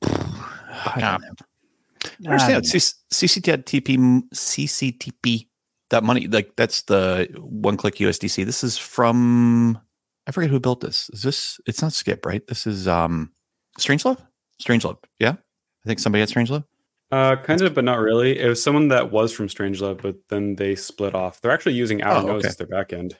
[0.02, 2.30] I don't know.
[2.30, 2.66] I understand.
[2.66, 5.48] C- CCTP, CCTP,
[5.90, 8.44] that money, like that's the one click USDC.
[8.44, 9.78] This is from,
[10.26, 11.10] I forget who built this.
[11.12, 12.46] Is this, it's not Skip, right?
[12.46, 13.32] This is um
[13.78, 14.20] Strangelove?
[14.62, 14.98] Strangelove.
[15.18, 15.32] Yeah.
[15.32, 16.64] I think somebody at Strangelove.
[17.12, 18.38] Uh, kind of, but not really.
[18.38, 21.40] It was someone that was from Strangelove, but then they split off.
[21.40, 22.48] They're actually using Outer Oh, Nose okay.
[22.48, 23.12] as their backend.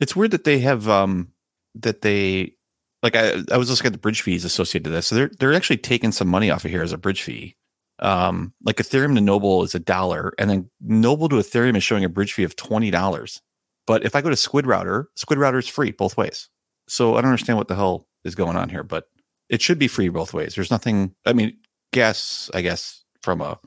[0.00, 1.32] It's weird that they have, um
[1.76, 2.54] that they,
[3.02, 5.06] like I, I was looking at the bridge fees associated to this.
[5.06, 7.56] So they're, they're actually taking some money off of here as a bridge fee.
[8.00, 12.02] Um, like Ethereum to Noble is a dollar, and then Noble to Ethereum is showing
[12.02, 13.42] a bridge fee of twenty dollars.
[13.86, 16.48] But if I go to Squid Router, Squid Router is free both ways.
[16.88, 19.04] So I don't understand what the hell is going on here, but
[19.50, 20.54] it should be free both ways.
[20.54, 21.14] There's nothing.
[21.26, 21.58] I mean,
[21.92, 23.58] gas, I guess, from a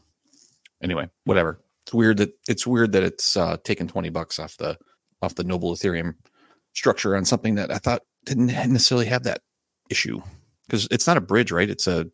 [0.81, 1.59] anyway, whatever.
[1.83, 4.77] It's weird that it's weird that it's uh, taking twenty bucks off the
[5.21, 6.15] off the Noble Ethereum
[6.73, 9.41] structure on something that I thought didn't necessarily have that
[9.89, 10.21] issue
[10.67, 11.69] because it's not a bridge, right?
[11.69, 12.07] It's a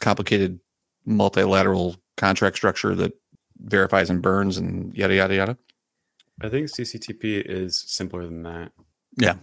[0.00, 0.60] complicated
[1.04, 3.12] multilateral contract structure that
[3.58, 5.58] verifies and burns and yada yada yada.
[6.40, 8.72] I think CCTP is simpler than that.
[9.18, 9.34] Yeah.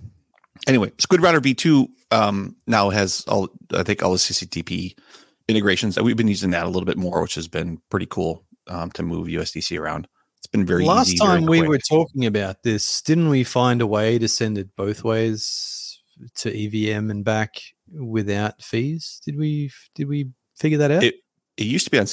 [0.68, 4.96] Anyway, Squid Router V2 um, now has all I think all the CCTP
[5.48, 5.96] integrations.
[5.96, 8.92] That we've been using that a little bit more, which has been pretty cool um,
[8.92, 10.08] to move USDC around.
[10.38, 11.70] It's been very Last easy, very time we quick.
[11.70, 16.00] were talking about this, didn't we find a way to send it both ways
[16.36, 17.62] to EVM and back
[17.94, 19.22] without fees?
[19.26, 19.72] Did we?
[19.96, 21.04] Did we figure that out?
[21.04, 21.16] It-
[21.58, 22.06] it used to be on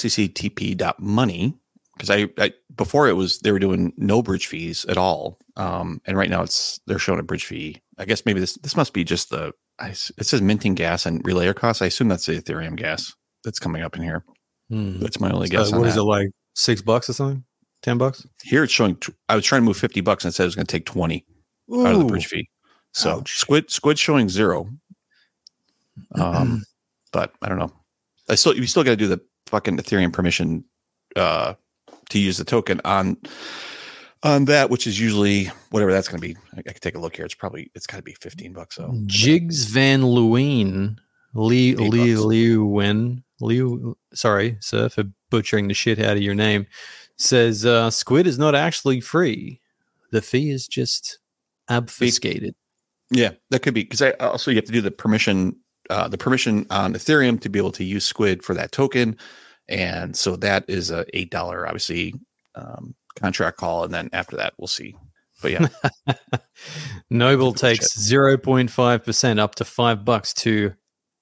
[0.63, 1.55] cctp.money
[1.95, 6.01] because I, I before it was they were doing no bridge fees at all um
[6.05, 8.93] and right now it's they're showing a bridge fee i guess maybe this this must
[8.93, 12.39] be just the I it says minting gas and relayer costs i assume that's the
[12.39, 14.23] ethereum gas that's coming up in here
[14.69, 14.99] Hmm.
[14.99, 16.01] that's my only So guess on what is that.
[16.01, 16.29] it like?
[16.53, 17.43] Six bucks or something?
[17.81, 18.25] Ten bucks?
[18.43, 18.97] here it's showing
[19.29, 20.85] i was trying to move 50 bucks and it said it was going to take
[20.85, 21.25] 20
[21.75, 22.49] out of the bridge fee
[22.93, 23.37] so Ouch.
[23.37, 24.69] squid squid showing zero
[26.15, 26.63] um
[27.11, 27.71] but i don't know
[28.29, 30.63] i still you still got to do the fucking ethereum permission
[31.15, 31.53] uh
[32.09, 33.17] to use the token on
[34.23, 36.99] on that which is usually whatever that's going to be I, I can take a
[36.99, 40.97] look here it's probably it's got to be 15 bucks so Jigs Van Leeuwen,
[41.33, 43.23] Lee Lee bucks.
[43.41, 43.97] Liu.
[44.13, 46.67] Sorry, sir, for butchering the shit out of your name.
[47.17, 49.61] Says uh, Squid is not actually free.
[50.11, 51.19] The fee is just
[51.69, 52.55] obfuscated.
[53.11, 55.55] yeah that could be because i also you have to do the permission
[55.91, 59.15] uh the permission on ethereum to be able to use squid for that token
[59.67, 62.13] and so that is a eight dollar obviously
[62.55, 64.95] um contract call and then after that we'll see
[65.43, 65.67] but yeah
[67.09, 70.73] Noble takes zero point five percent up to five bucks to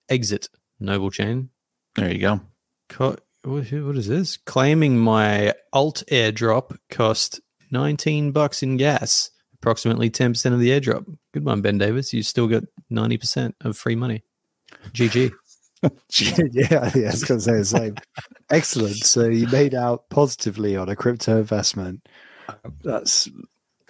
[0.09, 0.47] exit
[0.79, 1.49] Noble Chain.
[1.97, 2.39] There you go
[2.89, 4.35] Co- what what is this?
[4.37, 7.39] Claiming my alt airdrop cost
[7.71, 11.05] 19 bucks in gas, approximately 10% of the airdrop.
[11.33, 12.13] Good one, Ben Davis.
[12.13, 14.23] You still got 90% of free money.
[14.91, 15.31] GG.
[15.83, 17.95] yeah, yeah, I was going to say the same.
[18.49, 18.95] Excellent.
[18.95, 22.09] So you made out positively on a crypto investment.
[22.83, 23.29] That's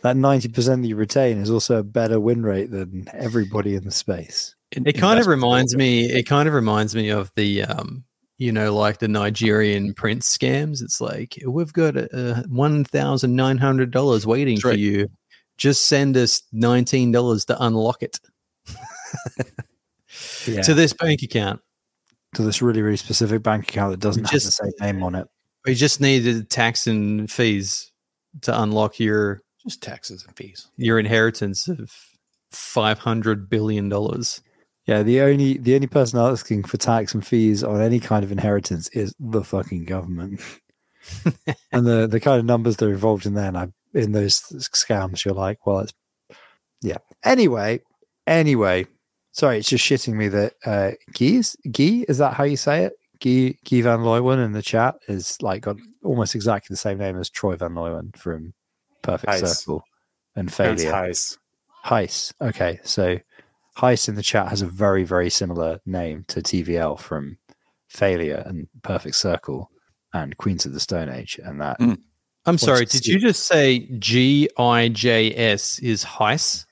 [0.03, 3.85] that ninety percent that you retain is also a better win rate than everybody in
[3.85, 4.53] the space.
[4.71, 8.03] It kind of reminds me, it kind of reminds me of the, um,
[8.37, 10.81] you know, like the Nigerian prince scams.
[10.81, 14.77] It's like, we've got uh, $1,900 waiting That's for right.
[14.79, 15.07] you.
[15.57, 18.19] Just send us $19 to unlock it
[20.45, 20.61] Yeah.
[20.61, 21.61] to this bank account.
[22.35, 25.15] to this really, really specific bank account that doesn't have the Just- same name on
[25.15, 25.27] it.
[25.65, 27.91] We just needed tax and fees
[28.41, 31.91] to unlock your just taxes and fees your inheritance of
[32.51, 34.41] five hundred billion dollars.
[34.87, 38.31] Yeah, the only the only person asking for tax and fees on any kind of
[38.31, 40.41] inheritance is the fucking government.
[41.71, 44.39] and the the kind of numbers that are involved in there, and I in those
[44.39, 45.93] scams, you're like, well, it's
[46.81, 46.97] yeah.
[47.23, 47.81] Anyway,
[48.25, 48.87] anyway,
[49.33, 52.93] sorry, it's just shitting me that uh Guy, Guy, is that how you say it?
[53.19, 57.19] Guy, Guy Van Leeuwen in the chat is like got almost exactly the same name
[57.19, 58.53] as Troy Van Leeuwen from
[59.01, 59.47] Perfect Heis.
[59.47, 59.83] Circle
[60.37, 60.91] and Failure.
[60.91, 61.37] Heis.
[61.83, 62.33] Heis.
[62.41, 63.17] Okay, so
[63.77, 67.37] Heis in the chat has a very, very similar name to TVL from
[67.87, 69.69] Failure and Perfect Circle
[70.13, 71.99] and Queens of the Stone Age, and that Mm.
[72.45, 72.85] I'm sorry.
[72.85, 76.65] Did you just say G I J S is Heis?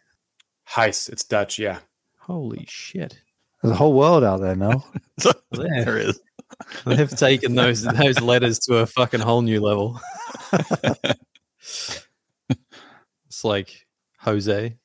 [0.68, 1.10] Heis.
[1.10, 1.60] It's Dutch.
[1.60, 1.80] Yeah.
[2.20, 3.22] Holy shit!
[3.62, 4.84] there's a whole world out there now.
[5.52, 6.20] there is.
[6.86, 10.00] They have taken those those letters to a fucking whole new level.
[11.60, 13.86] it's like
[14.20, 14.76] Jose.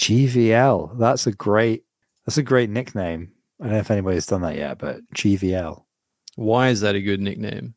[0.00, 0.98] GVL.
[0.98, 1.84] That's a great.
[2.26, 3.32] That's a great nickname.
[3.60, 5.84] I don't know if anybody's done that yet, but GVL.
[6.36, 7.74] Why is that a good nickname?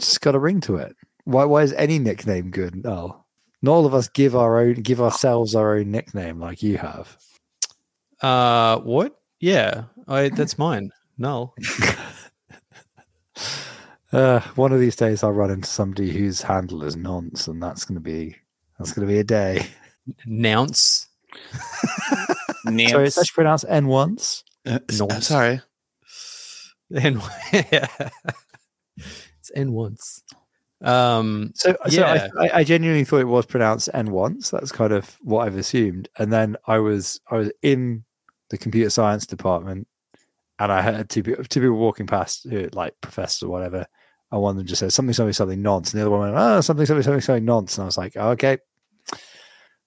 [0.00, 0.96] Just got a ring to it.
[1.24, 1.44] Why?
[1.44, 2.82] Why is any nickname good?
[2.86, 3.24] Oh,
[3.60, 7.16] not all of us give our own, give ourselves our own nickname like you have.
[8.22, 9.20] Uh, what?
[9.40, 10.90] Yeah, I that's mine.
[11.18, 11.54] Null.
[14.12, 17.84] Uh, one of these days, I'll run into somebody whose handle is nonce, and that's
[17.84, 18.34] going to be
[18.78, 19.66] that's going to be a day.
[20.24, 21.08] Nounce.
[22.64, 24.42] Sorry, it's actually pronounced N once.
[24.66, 25.06] Uh, s- No.
[25.08, 25.60] uh, sorry.
[26.94, 27.20] N.
[27.52, 30.22] it's N once.
[30.82, 31.52] Um.
[31.54, 32.28] So, so Yeah.
[32.38, 34.50] I, I, I genuinely thought it was pronounced N once.
[34.50, 36.08] That's kind of what I've assumed.
[36.18, 38.04] And then I was I was in
[38.50, 39.88] the computer science department,
[40.58, 43.86] and I had two people, two people walking past, who, like professors or whatever.
[44.32, 46.34] And one of them just said something, something, something nonce, and the other one went,
[46.36, 47.78] oh, something, something, something, something nonce.
[47.78, 48.58] And I was like, okay,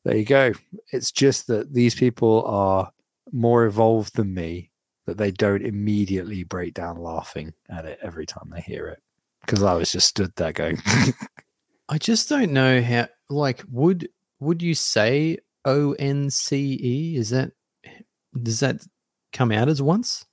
[0.06, 0.54] there you go.
[0.92, 2.92] It's just that these people are
[3.32, 4.72] more evolved than me,
[5.06, 9.02] that they don't immediately break down laughing at it every time they hear it.
[9.42, 10.82] Because I was just stood there going,
[11.90, 13.08] I just don't know how.
[13.30, 17.18] Like, would would you say O N C E?
[17.18, 17.52] Is that
[18.42, 18.86] does that
[19.32, 20.26] come out as once?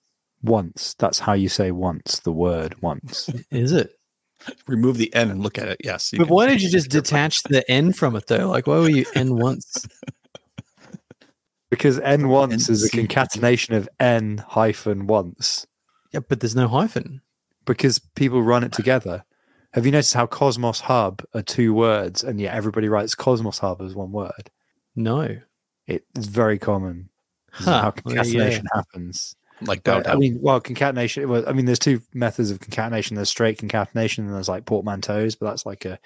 [0.42, 0.94] once.
[0.98, 3.28] That's how you say once, the word once.
[3.50, 3.92] Is it?
[4.66, 5.78] Remove the N and look at it.
[5.82, 6.12] Yes.
[6.16, 8.48] But why did you just detach the N from it though?
[8.48, 9.86] Like, why were you N once?
[11.70, 15.66] because N once is a concatenation of N hyphen once.
[16.12, 17.20] Yeah, but there's no hyphen.
[17.64, 19.24] Because people run it together.
[19.72, 23.82] Have you noticed how Cosmos Hub are two words and yet everybody writes Cosmos Hub
[23.82, 24.50] as one word?
[24.94, 25.38] No.
[25.86, 27.10] It's very common.
[27.52, 28.22] Huh, how well, yeah.
[28.22, 29.36] concatenation happens.
[29.60, 30.16] Like But, downtown.
[30.16, 31.28] I mean, well, concatenation.
[31.28, 33.16] Well, I mean, there's two methods of concatenation.
[33.16, 35.36] There's straight concatenation, and there's like portmanteaus.
[35.38, 35.98] But that's like a.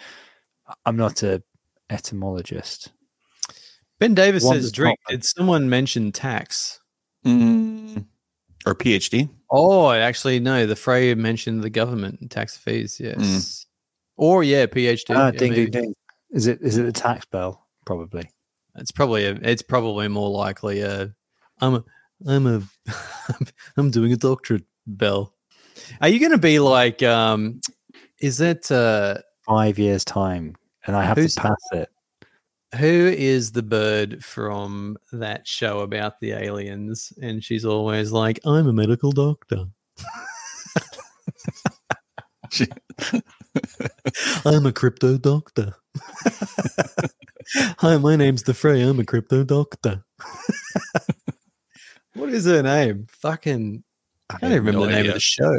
[0.87, 1.43] I'm not a
[1.89, 2.93] etymologist.
[3.99, 6.81] Ben Davis One says, "Drink." Did someone mention tax?
[7.27, 8.07] Mm,
[8.67, 9.29] or PhD.
[9.51, 10.67] Oh, actually, no.
[10.67, 12.99] The Frey mentioned the government tax fees.
[13.01, 13.67] Yes.
[14.17, 15.17] Or yeah, PhD.
[15.17, 15.71] Ah, yeah, ding, maybe.
[15.71, 15.95] ding, ding.
[16.31, 17.67] Is it is it the tax bell?
[17.85, 18.31] Probably.
[18.77, 21.13] It's probably a, it's probably more likely a
[21.61, 21.85] I'm a
[22.27, 22.63] I'm a
[23.77, 25.35] I'm doing a doctorate bell.
[26.01, 27.61] Are you going to be like um
[28.21, 30.55] is it uh Five years time,
[30.87, 31.89] and I have to pass it.
[32.77, 38.69] who is the bird from that show about the aliens and she's always like I'm
[38.69, 39.65] a medical doctor.
[44.45, 45.75] I'm a crypto doctor.
[47.79, 48.83] Hi, my name's the Frey.
[48.83, 50.05] I'm a crypto doctor.
[52.31, 53.07] What is her name?
[53.11, 53.83] Fucking
[54.31, 55.59] I can't even remember the name of the show.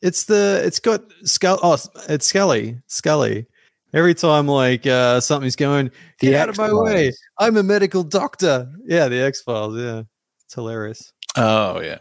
[0.00, 1.58] It's the it's got Scully.
[1.62, 1.76] Oh,
[2.08, 2.78] it's Scully.
[2.86, 3.46] Scully.
[3.92, 7.12] Every time like uh, something's going, The get out of my way.
[7.38, 8.72] I'm a medical doctor.
[8.84, 9.76] Yeah, the X Files.
[9.76, 10.02] Yeah,
[10.44, 11.12] it's hilarious.
[11.36, 11.98] Oh yeah.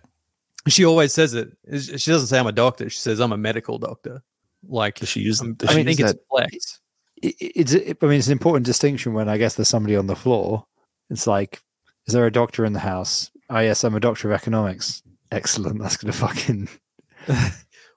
[0.67, 1.49] She always says it.
[1.71, 2.89] She doesn't say I'm a doctor.
[2.89, 4.21] She says I'm a medical doctor.
[4.67, 5.41] Like Does she use?
[5.41, 6.79] I'm- I mean, I think use it's that- flex.
[7.23, 10.05] it, it's it, I mean it's an important distinction when I guess there's somebody on
[10.05, 10.65] the floor.
[11.09, 11.59] It's like,
[12.05, 13.31] is there a doctor in the house?
[13.51, 15.03] Oh yes, I'm a doctor of economics.
[15.31, 15.79] Excellent.
[15.81, 16.67] That's gonna fucking.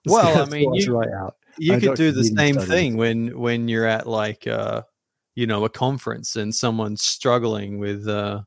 [0.07, 1.37] Well, I mean, you- right out.
[1.57, 2.69] you could don't the same studies.
[2.69, 4.83] thing when when you're at like uh
[5.35, 8.43] you know a conference and someone's struggling with uh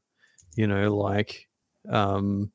[0.55, 1.47] you know like
[1.89, 2.51] um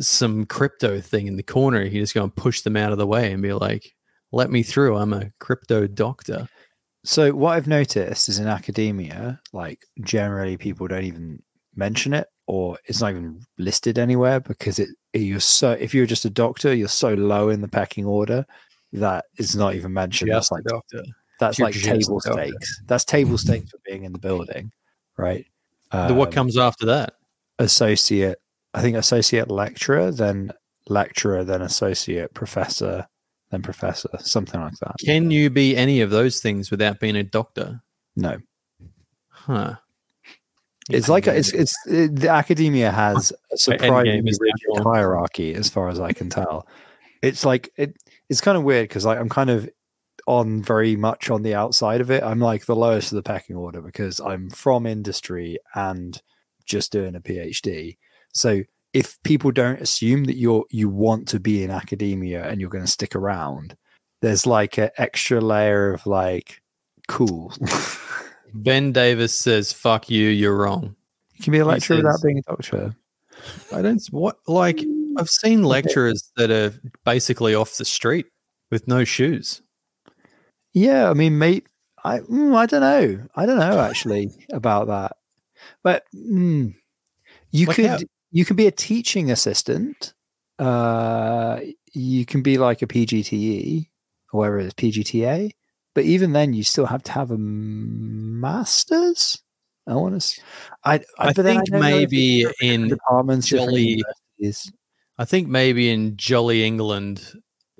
[0.00, 3.06] some crypto thing in the corner you just go and push them out of the
[3.06, 3.94] way and be like
[4.32, 6.48] let me through i'm a crypto doctor
[7.04, 11.42] So what I've noticed is in academia, like generally people don't even
[11.76, 16.24] mention it or it's not even listed anywhere because it you're so if you're just
[16.24, 18.44] a doctor, you're so low in the pecking order
[18.94, 20.30] that it's not even mentioned.
[20.32, 21.02] That's Just a like doctor
[21.38, 22.82] that's you're like table stakes.
[22.86, 24.72] That's table stakes for being in the building,
[25.16, 25.46] right?
[25.92, 27.14] the what Um, comes after that
[27.58, 28.38] associate,
[28.74, 30.52] I think associate lecturer, then
[30.88, 33.06] lecturer, then associate professor,
[33.50, 34.96] then professor, something like that.
[35.04, 37.80] Can you be any of those things without being a doctor?
[38.16, 38.38] No,
[39.28, 39.76] Huh.
[40.88, 44.94] It's like a, it's it's it, the academia has a surprisingly is there, rapid John?
[44.94, 46.66] hierarchy, as far as I can tell.
[47.22, 47.96] It's like it.
[48.28, 49.68] It's kind of weird because like I'm kind of
[50.26, 52.22] on very much on the outside of it.
[52.22, 56.20] I'm like the lowest of the pecking order because I'm from industry and
[56.66, 57.96] just doing a PhD.
[58.34, 58.62] So
[58.92, 62.84] if people don't assume that you're you want to be in academia and you're going
[62.84, 63.76] to stick around,
[64.22, 66.60] there's like an extra layer of like
[67.08, 67.52] cool.
[68.54, 70.96] Ben Davis says, "Fuck you, you're wrong."
[71.38, 72.94] you can be a He lecturer without being a doctor.
[73.72, 74.84] I don't what like
[75.16, 76.74] I've seen lecturers that are
[77.04, 78.26] basically off the street
[78.70, 79.62] with no shoes.
[80.74, 81.66] Yeah, I mean, mate,
[82.04, 83.26] I mm, I don't know.
[83.36, 85.16] I don't know actually about that.
[85.82, 86.74] But mm,
[87.50, 87.98] you Like could how?
[88.30, 90.14] you can be a teaching assistant.
[90.58, 91.60] Uh,
[91.92, 93.88] you can be like a PGTE
[94.32, 95.52] or whatever it is, PGTA.
[95.94, 99.40] But even then, you still have to have a master's.
[99.86, 100.40] I want to.
[100.84, 104.02] I I, but think don't maybe in departments, Jolly-
[105.18, 107.32] I think maybe in jolly England,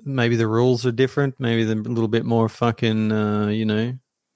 [0.03, 1.35] maybe the rules are different.
[1.39, 3.93] Maybe they're a little bit more fucking, uh, you know,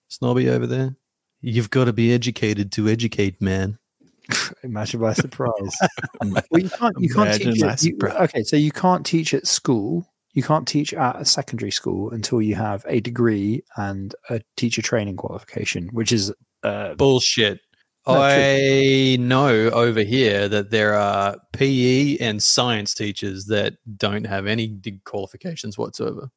[0.07, 0.95] snobby over there.
[1.41, 3.77] You've got to be educated to educate, man.
[4.63, 5.75] Imagine my surprise.
[6.21, 6.95] well, you can't.
[6.99, 7.63] You can't Imagine teach.
[7.63, 8.29] It, you, surprise.
[8.29, 10.07] okay, so you can't teach at school.
[10.33, 14.81] You can't teach at a secondary school until you have a degree and a teacher
[14.81, 17.59] training qualification, which is uh, Bullshit.
[18.05, 24.77] I know over here that there are PE and science teachers that don't have any
[25.05, 26.29] qualifications whatsoever.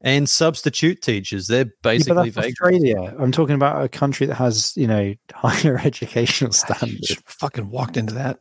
[0.00, 2.48] And substitute teachers, they're basically but that's.
[2.48, 3.16] Australia.
[3.18, 7.08] I'm talking about a country that has you know higher educational standards.
[7.08, 8.38] Just fucking walked into that.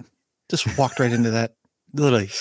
[0.50, 1.54] Just walked right into that.
[1.94, 2.30] Literally.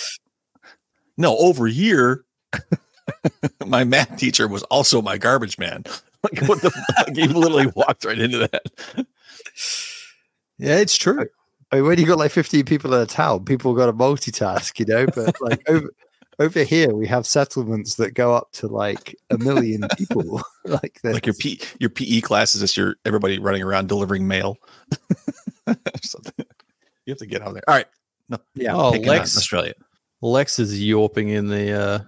[1.19, 2.26] No, over here,
[3.67, 5.85] my math teacher was also my garbage man.
[6.23, 7.15] Like what the fuck?
[7.15, 9.07] He literally walked right into that.
[10.59, 11.29] Yeah, it's true.
[11.71, 14.77] I mean, when you got like 15 people in a town, people got to multitask,
[14.81, 15.07] you know.
[15.07, 15.89] But like over
[16.39, 20.43] over here, we have settlements that go up to like a million people.
[20.65, 24.57] like Like your P your PE class is just your everybody running around delivering mail.
[25.67, 27.63] You have to get out there.
[27.69, 27.87] All right.
[28.29, 28.75] No, yeah.
[28.75, 29.75] Oh, Lex, Australia.
[30.21, 31.99] Lex is yawping in the uh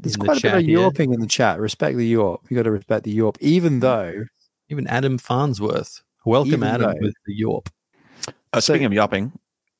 [0.00, 0.78] There's in the quite a bit of here.
[0.78, 1.58] yawping in the chat.
[1.60, 2.40] Respect the yawp.
[2.50, 4.24] You got to respect the yawp, even though
[4.70, 6.02] Even Adam Farnsworth.
[6.24, 7.68] Welcome, Adam, though- with the Yorp.
[8.52, 9.30] Uh, So- speaking of yapping,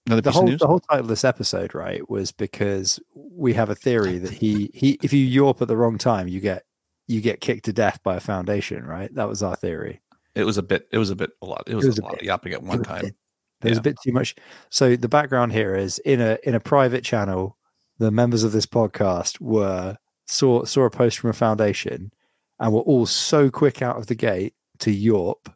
[0.06, 0.60] another the piece of whole news.
[0.60, 4.70] the whole title of this episode, right, was because we have a theory that he
[4.74, 6.64] he if you yawp at the wrong time, you get
[7.08, 9.12] you get kicked to death by a foundation, right?
[9.14, 10.00] That was our theory.
[10.34, 10.86] It was a bit.
[10.92, 11.30] It was a bit.
[11.40, 11.62] A lot.
[11.66, 13.02] It was, was a a lot bit- of yapping at one was time.
[13.02, 13.14] bit-
[13.62, 13.80] There was Yeah.
[13.80, 14.34] a bit too much.
[14.68, 17.56] So the background here is in a in a private channel,
[17.98, 19.96] the members of this podcast were
[20.26, 22.12] saw saw a post from a foundation
[22.60, 25.52] and were all so quick out of the gate to Yorp.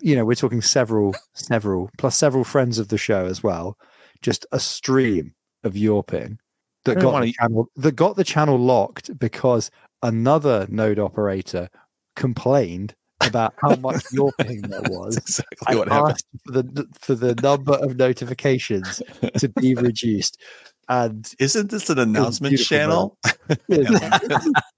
[0.00, 3.76] You know, we're talking several, several plus several friends of the show as well.
[4.20, 5.34] Just a stream
[5.64, 6.38] of yawping
[6.84, 9.70] that got the channel that got the channel locked because
[10.02, 11.68] another node operator
[12.16, 16.10] complained about how much yawping there was That's exactly what happened.
[16.10, 19.02] asked for the for the number of notifications
[19.38, 20.40] to be reduced.
[20.88, 23.16] Uh, and Isn't this an announcement channel?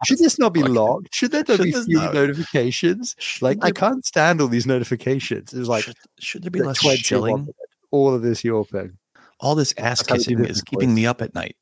[0.07, 0.71] should this not be Fuck.
[0.71, 1.15] locked?
[1.15, 3.17] Should there not Should be this fewer not- notifications?
[3.41, 5.53] Like I can't stand all these notifications.
[5.53, 7.49] It's like should, should there be the less 21 shilling?
[7.91, 8.97] all of this yawping.
[9.41, 10.97] All this ass That's how we do kissing is keeping voice.
[10.97, 11.57] me up at night.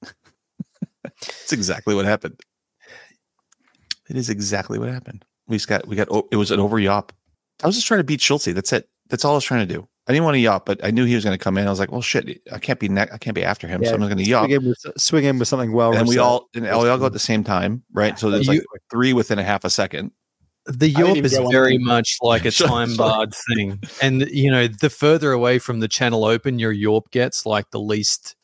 [1.03, 2.41] That's exactly what happened.
[4.09, 5.25] It is exactly what happened.
[5.47, 7.13] We just got we got oh, it was an over yop.
[7.63, 8.55] I was just trying to beat Schultzie.
[8.55, 8.89] That's it.
[9.09, 9.89] That's all I was trying to do.
[10.09, 11.67] I didn't want to yop, but I knew he was going to come in.
[11.67, 13.93] I was like, well, shit, I can't be ne- I can't be after him, so
[13.95, 14.47] I'm going to yop.
[14.47, 15.95] Swing in with, swing in with something well.
[15.97, 18.19] And we all and we all go at the same time, right?
[18.19, 20.11] So there's You- like three within a half a second.
[20.67, 21.85] The didn't Yorp even is get one very in.
[21.85, 22.97] much like a time sorry.
[22.97, 23.81] barred thing.
[24.01, 27.81] And, you know, the further away from the channel open your Yorp gets, like the
[27.81, 28.37] least,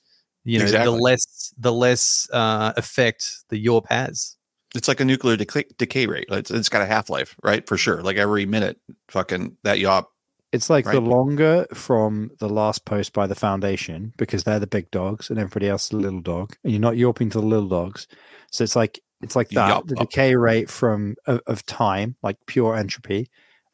[0.44, 0.96] you know, Exactly.
[0.96, 4.36] the less, the less uh, effect the Yorp has.
[4.74, 6.26] It's like a nuclear decay, decay rate.
[6.28, 7.64] It's, it's got a half life, right?
[7.68, 8.02] For sure.
[8.02, 10.10] Like every minute, fucking that yop.
[10.52, 14.90] It's like the longer from the last post by the foundation because they're the big
[14.90, 17.68] dogs and everybody else is the little dog, and you're not yawping to the little
[17.68, 18.06] dogs.
[18.50, 22.76] So it's like it's like that the decay rate from of, of time, like pure
[22.76, 23.28] entropy,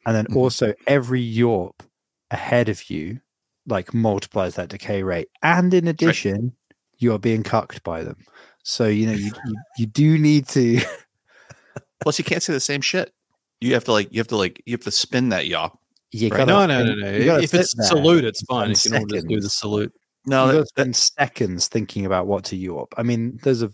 [0.05, 0.35] and then Mhm.
[0.35, 1.81] also every yawp
[2.29, 3.21] ahead of you,
[3.67, 6.53] like multiplies that decay rate, and in addition,
[6.97, 8.17] you are being cucked by them.
[8.63, 10.81] So you know you you, you do need to.
[12.01, 13.13] Plus, you can't say the same shit.
[13.61, 15.79] You have to like you have to like you have to spin that yop.
[16.11, 16.37] You Right.
[16.47, 17.37] gotta No, no, no, no.
[17.39, 18.71] If it's salute, it's fine.
[18.71, 19.93] If you don't just do the salute.
[20.27, 22.87] No, you spend seconds thinking about what to yorp.
[22.97, 23.71] I mean, there's a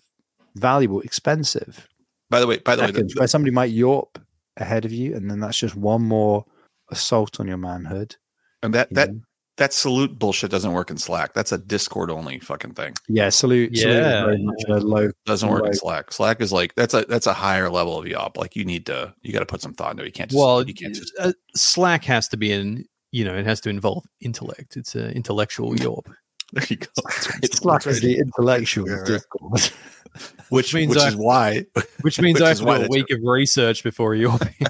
[0.56, 1.88] valuable, expensive
[2.30, 4.18] by the way, by the way, the- seconds where somebody might yorp
[4.58, 6.46] ahead of you, and then that's just one more
[6.90, 8.16] assault on your manhood.
[8.64, 9.22] and that you that know?
[9.62, 11.34] That salute bullshit doesn't work in Slack.
[11.34, 12.96] That's a Discord only fucking thing.
[13.08, 15.12] yeah, salute, salute Yeah, very much a low.
[15.28, 16.12] Doesn't work in Slack.
[16.12, 18.38] Slack is like that's a that's a higher level of yop.
[18.38, 20.08] Like you need to you got to put some thought into it.
[20.08, 22.86] You can't just well, you can't just uh, Slack has to be in.
[23.12, 24.78] You know, it has to involve intellect.
[24.78, 26.08] It's an intellectual yop.
[26.54, 26.88] there you go.
[27.06, 27.54] That's right.
[27.54, 29.06] Slack is the intellectual Yeah, right.
[29.06, 29.62] Discord.
[30.50, 31.66] which means which I- is why
[32.02, 34.66] Which means Which I have to do a week of research before yorping.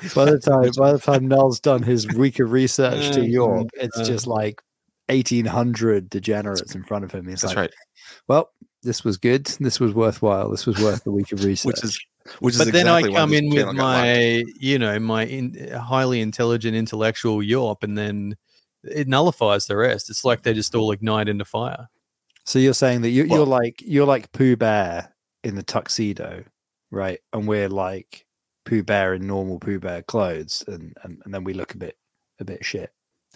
[0.14, 4.08] by the time by the time Null's done his week of research to York, it's
[4.08, 4.62] just like
[5.08, 7.26] eighteen hundred degenerates in front of him.
[7.26, 7.74] He's that's like, right.
[8.28, 8.50] well,
[8.82, 9.46] this was good.
[9.60, 10.50] This was worthwhile.
[10.50, 11.66] This was worth the week of research.
[11.74, 12.00] Which is
[12.38, 14.98] which is but then I exactly why come in with channel got my, you know,
[14.98, 18.36] my in, highly intelligent intellectual yorp, and then
[18.84, 20.10] it nullifies the rest.
[20.10, 21.88] It's like they just all ignite into fire.
[22.44, 26.44] so you're saying that you, Well- you're like you're like Pooh Bear in the tuxedo,
[26.90, 27.20] right?
[27.32, 28.26] And we're like
[28.64, 31.96] Pooh Bear in normal Pooh Bear clothes, and, and and then we look a bit
[32.38, 32.92] a bit shit.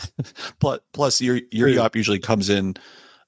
[0.61, 1.77] plus plus your your True.
[1.77, 2.75] yop usually comes in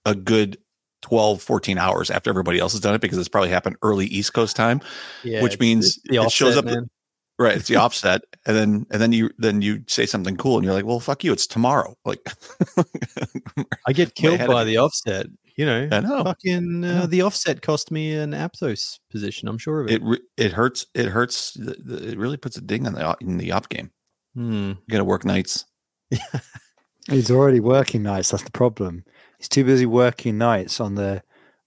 [0.05, 0.59] a good
[1.03, 4.33] 12 14 hours after everybody else has done it because it's probably happened early east
[4.33, 4.81] coast time
[5.23, 6.89] Yeah, Which means the it shows up- man.
[7.39, 10.65] right it's the offset and then and then you then you say something cool and
[10.65, 12.19] you're like well fuck you it's tomorrow like
[13.87, 15.27] I get killed ahead of by the offset.
[15.57, 17.07] You know, i know fucking uh, Yeah.
[17.07, 19.49] the offset cost me an Aptos position.
[19.49, 19.95] I'm sure of it.
[19.95, 23.03] it re- it hurts it hurts the, the, it really puts a ding on the
[23.05, 23.91] op- in the op game
[24.35, 24.69] Hmm.
[24.71, 25.65] you gotta work nights
[27.09, 28.31] He's already working nights.
[28.31, 29.05] That's the problem.
[29.39, 31.23] He's too busy working nights on the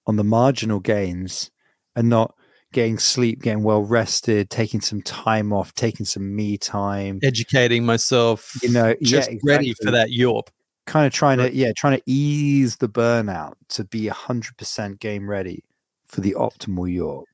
[0.06, 1.50] on the marginal gains
[1.96, 2.36] and not
[2.74, 7.20] getting sleep, getting well rested, taking some time off, taking some me time.
[7.24, 8.52] Educating myself.
[8.62, 10.48] You know, just yeah, ready for that yorp.
[10.90, 15.30] Kind of trying to, yeah, trying to ease the burnout to be hundred percent game
[15.30, 15.64] ready
[16.08, 17.26] for the optimal Yorp.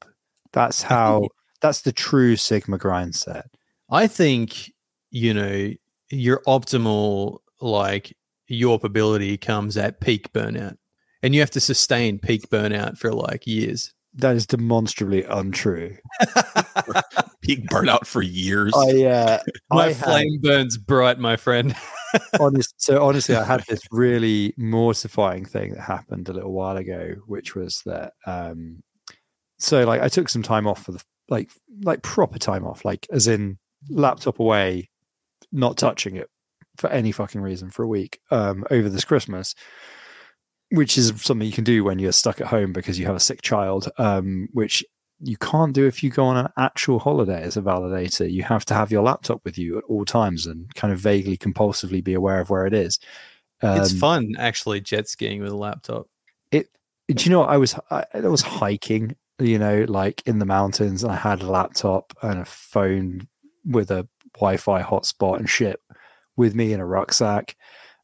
[0.52, 1.30] That's how.
[1.62, 3.46] That's the true Sigma grind set.
[3.90, 4.74] I think
[5.10, 5.72] you know
[6.10, 8.14] your optimal like
[8.52, 10.76] yorp ability comes at peak burnout,
[11.24, 13.94] and you have to sustain peak burnout for like years.
[14.16, 15.96] That is demonstrably untrue.
[17.46, 19.40] peak burnout for years I, uh,
[19.72, 21.76] My I had- flame burns bright, my friend.
[22.40, 27.16] honest, so honestly, I had this really mortifying thing that happened a little while ago,
[27.28, 28.14] which was that.
[28.26, 28.84] Um,
[29.60, 31.50] so like, I took some time off for the like,
[31.84, 33.58] like proper time off, like as in
[33.90, 34.90] laptop away,
[35.52, 36.30] not touching it
[36.78, 39.56] for any fucking reason for a week um, over this Christmas,
[40.72, 43.20] which is something you can do when you're stuck at home because you have a
[43.20, 44.84] sick child, um, which
[45.22, 48.30] you can't do if you go on an actual holiday as a validator.
[48.30, 51.38] You have to have your laptop with you at all times and kind of vaguely
[51.38, 53.00] compulsively be aware of where it is.
[53.62, 56.08] it's Um, fun actually jet skiing with a laptop.
[56.52, 56.70] It
[57.08, 61.04] do you know I was I, I was hiking, you know, like in the mountains,
[61.04, 63.28] and I had a laptop and a phone
[63.66, 65.82] with a Wi-Fi hotspot and shit
[66.36, 67.56] with me in a rucksack.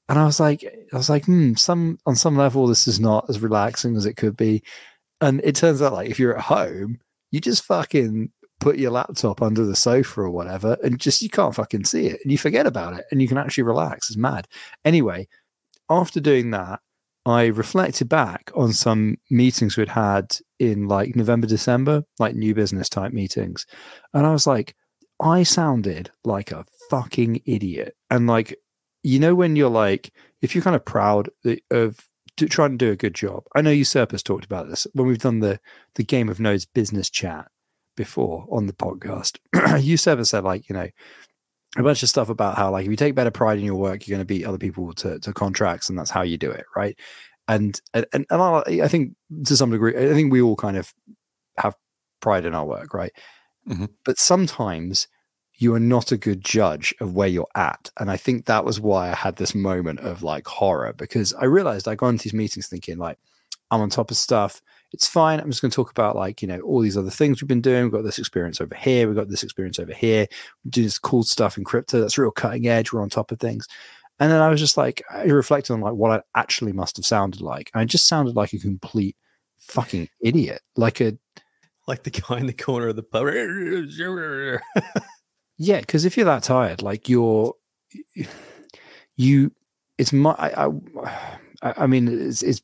[0.09, 3.29] And I was like, I was like, hmm, some on some level, this is not
[3.29, 4.63] as relaxing as it could be.
[5.21, 6.99] And it turns out, like, if you're at home,
[7.31, 11.55] you just fucking put your laptop under the sofa or whatever, and just you can't
[11.55, 14.09] fucking see it, and you forget about it, and you can actually relax.
[14.09, 14.47] It's mad.
[14.83, 15.27] Anyway,
[15.89, 16.79] after doing that,
[17.25, 22.89] I reflected back on some meetings we'd had in like November, December, like new business
[22.89, 23.67] type meetings.
[24.13, 24.75] And I was like,
[25.19, 27.95] I sounded like a fucking idiot.
[28.09, 28.57] And like,
[29.03, 30.11] you know, when you're like,
[30.41, 31.29] if you're kind of proud
[31.69, 31.99] of
[32.37, 35.17] do, trying to do a good job, I know Usurpers talked about this when we've
[35.19, 35.59] done the,
[35.95, 37.47] the Game of Nodes business chat
[37.95, 39.37] before on the podcast.
[39.81, 40.87] Usurper said, like, you know,
[41.77, 44.05] a bunch of stuff about how like if you take better pride in your work,
[44.07, 46.65] you're going to beat other people to, to contracts, and that's how you do it,
[46.75, 46.97] right?
[47.47, 49.13] And and and I, I think
[49.45, 50.93] to some degree, I think we all kind of
[51.57, 51.75] have
[52.19, 53.11] pride in our work, right?
[53.69, 53.89] Mhm.
[54.03, 55.07] But sometimes
[55.61, 58.79] you are not a good judge of where you're at, and I think that was
[58.79, 62.33] why I had this moment of like horror because I realized I got into these
[62.33, 63.19] meetings thinking like
[63.69, 64.61] I'm on top of stuff.
[64.91, 65.39] It's fine.
[65.39, 67.61] I'm just going to talk about like you know all these other things we've been
[67.61, 67.83] doing.
[67.83, 69.07] We've got this experience over here.
[69.07, 70.27] We've got this experience over here
[70.65, 72.91] We do this cool stuff in crypto that's real cutting edge.
[72.91, 73.67] We're on top of things.
[74.19, 77.05] And then I was just like, I reflected on like what I actually must have
[77.05, 77.71] sounded like.
[77.73, 79.15] I just sounded like a complete
[79.57, 80.61] fucking idiot.
[80.75, 81.17] Like a
[81.87, 83.25] Like the guy in the corner of the pub.
[85.61, 87.53] yeah, because if you're that tired, like you're
[89.15, 89.51] you,
[89.99, 90.31] it's my.
[90.31, 90.71] I,
[91.61, 92.63] I, I mean, it's it's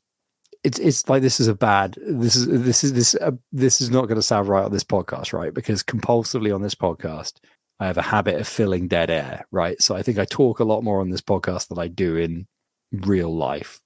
[0.64, 1.96] it's it's like this is a bad.
[2.02, 4.84] This is this is this uh, this is not going to sound right on this
[4.84, 5.54] podcast, right?
[5.54, 7.34] Because compulsively on this podcast,
[7.80, 9.80] I have a habit of filling dead air, right?
[9.80, 12.48] So I think I talk a lot more on this podcast than I do in
[12.92, 13.80] real life,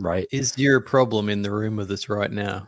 [0.00, 0.26] right?
[0.32, 2.66] Is your problem in the room with us right now?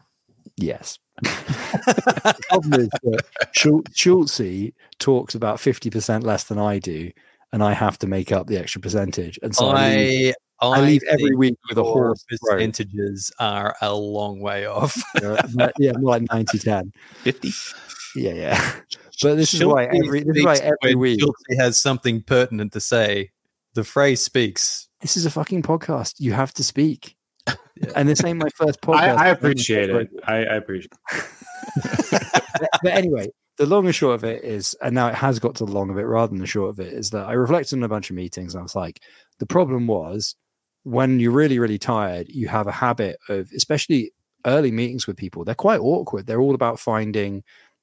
[0.58, 0.98] Yes.
[1.22, 3.24] the problem is that
[3.56, 7.10] Schul- Schultzie talks about 50% less than I do,
[7.52, 9.38] and I have to make up the extra percentage.
[9.42, 12.24] And so I, leave, I, I leave every week with a your hoarse.
[12.28, 12.58] throat.
[12.58, 15.00] Percentages are a long way off.
[15.78, 16.92] Yeah, more like 90 10.
[17.22, 17.52] 50.
[18.16, 18.72] Yeah, yeah.
[19.20, 22.80] But this is why every this is why every week Schultzie has something pertinent to
[22.80, 23.32] say.
[23.74, 24.88] The phrase speaks.
[25.00, 26.14] this is a fucking podcast.
[26.20, 27.16] You have to speak.
[27.94, 29.16] And this ain't my first podcast.
[29.16, 30.10] I, I appreciate it.
[30.24, 30.92] I, I appreciate.
[31.92, 35.54] but but anyway, the long and short of it is, and now it has got
[35.56, 37.76] to the long of it rather than the short of it, is that I reflected
[37.76, 39.00] on a bunch of meetings and I was like,
[39.38, 40.34] the problem was
[40.84, 44.12] when you're really, really tired, you have a habit of, especially
[44.46, 46.26] early meetings with people, they're quite awkward.
[46.26, 47.42] They're all about finding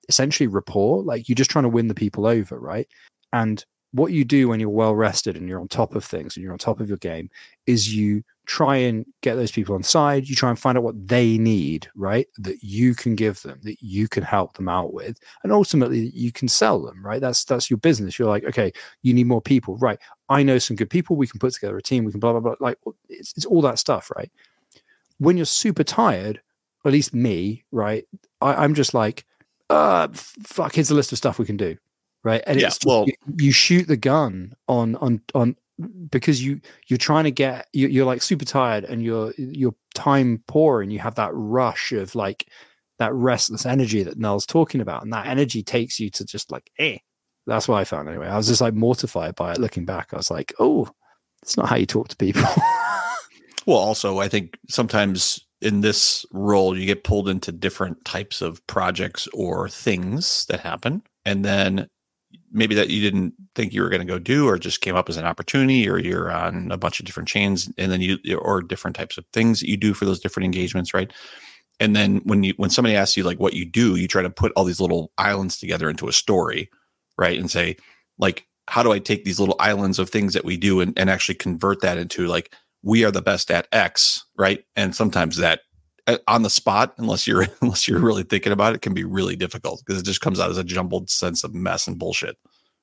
[0.10, 1.04] essentially rapport.
[1.04, 2.88] Like you're just trying to win the people over, right?
[3.34, 6.44] And what you do when you're well rested and you're on top of things and
[6.44, 7.30] you're on top of your game
[7.66, 10.28] is you try and get those people on side.
[10.30, 12.28] You try and find out what they need, right?
[12.38, 16.32] That you can give them, that you can help them out with, and ultimately you
[16.32, 17.22] can sell them, right?
[17.22, 18.18] That's that's your business.
[18.20, 18.72] You're like, okay,
[19.02, 20.00] you need more people, right?
[20.30, 21.16] I know some good people.
[21.16, 22.06] We can put together a team.
[22.06, 22.56] We can blah blah blah.
[22.60, 22.78] Like
[23.10, 24.32] it's it's all that stuff, right?
[25.18, 26.42] When you're super tired,
[26.86, 28.06] at least me, right?
[28.42, 29.26] I, I'm just like,
[29.70, 30.76] uh, fuck.
[30.76, 31.78] Here's a list of stuff we can do,
[32.24, 32.44] right?
[32.46, 35.56] And Yeah, it's just- well- you, you shoot the gun on on on
[36.10, 40.44] because you you're trying to get you, you're like super tired and you're you're time
[40.48, 42.48] poor and you have that rush of like
[43.00, 45.04] that restless energy that Null's talking about.
[45.04, 46.98] And that energy takes you to just like eh.
[47.48, 48.28] That's what I found anyway.
[48.28, 50.10] I was just like mortified by it looking back.
[50.14, 50.90] I was like oh
[51.42, 52.44] it's not how you talk to people.
[53.66, 58.66] Well, also, I think sometimes in this role, you get pulled into different types of
[58.68, 61.02] projects or things that happen.
[61.26, 61.88] And then
[62.56, 65.10] maybe that you didn't think you were going to go do or just came up
[65.10, 68.62] as an opportunity or you're on a bunch of different chains and then you or
[68.62, 71.12] different types of things that you do for those different engagements right?
[71.80, 74.30] And then when you when somebody asks you like what you do you try to
[74.30, 76.70] put all these little islands together into a story
[77.18, 77.38] right?
[77.38, 77.76] And say
[78.18, 81.10] like how do i take these little islands of things that we do and, and
[81.10, 84.64] actually convert that into like we are the best at x right?
[84.76, 85.60] And sometimes that
[86.28, 89.82] on the spot unless you're unless you're really thinking about it can be really difficult
[89.86, 92.38] because it just comes out as a jumbled sense of mess and bullshit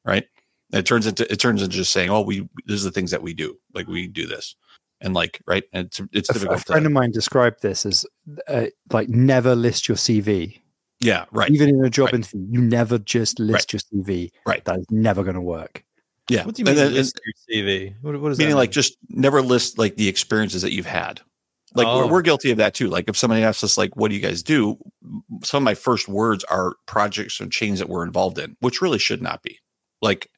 [0.04, 0.24] right?
[0.72, 3.22] It turns into it turns into just saying oh we these are the things that
[3.22, 4.56] we do like we do this.
[5.00, 7.60] And like right and it's it's a, f- a difficult friend to, of mine described
[7.62, 8.06] this as
[8.48, 10.60] uh, like never list your CV
[11.00, 11.50] yeah right.
[11.50, 12.14] Even in a job right.
[12.14, 14.64] interview you never just list your CV Right.
[14.64, 15.84] that is never going to work.
[16.30, 17.94] Yeah What do you And mean then- list your CV?
[18.00, 21.20] What, what does that meaning like just never list like the experiences that you've had
[21.74, 22.06] like we're, Oh.
[22.08, 24.42] we're guilty of that too like if somebody asks us like what do you guys
[24.42, 24.76] do
[25.42, 28.98] some of my first words are projects and chains that we're involved in which really
[28.98, 29.58] should not be
[30.00, 30.28] like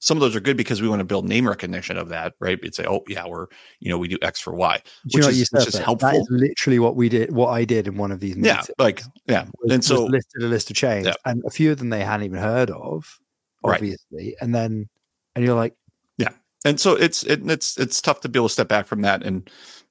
[0.00, 2.60] some of those are good because we want to build name recognition of that right
[2.62, 3.46] we'd say oh yeah we're
[3.80, 6.16] you know we do x for y Do which is, you which is helpful That
[6.16, 7.32] is literally what we did.
[7.32, 10.46] What I did in one of these yeah like yeah was, and so listed a
[10.46, 11.14] list of chains, Yeah.
[11.24, 13.18] and a few of them they hadn't even heard of,
[13.64, 13.76] Right.
[13.76, 14.36] obviously.
[14.42, 14.90] And then,
[15.34, 15.74] and you're like,
[16.18, 16.30] yeah,
[16.66, 19.22] and so it's it, it's it's tough to be able to step back from that
[19.24, 19.48] and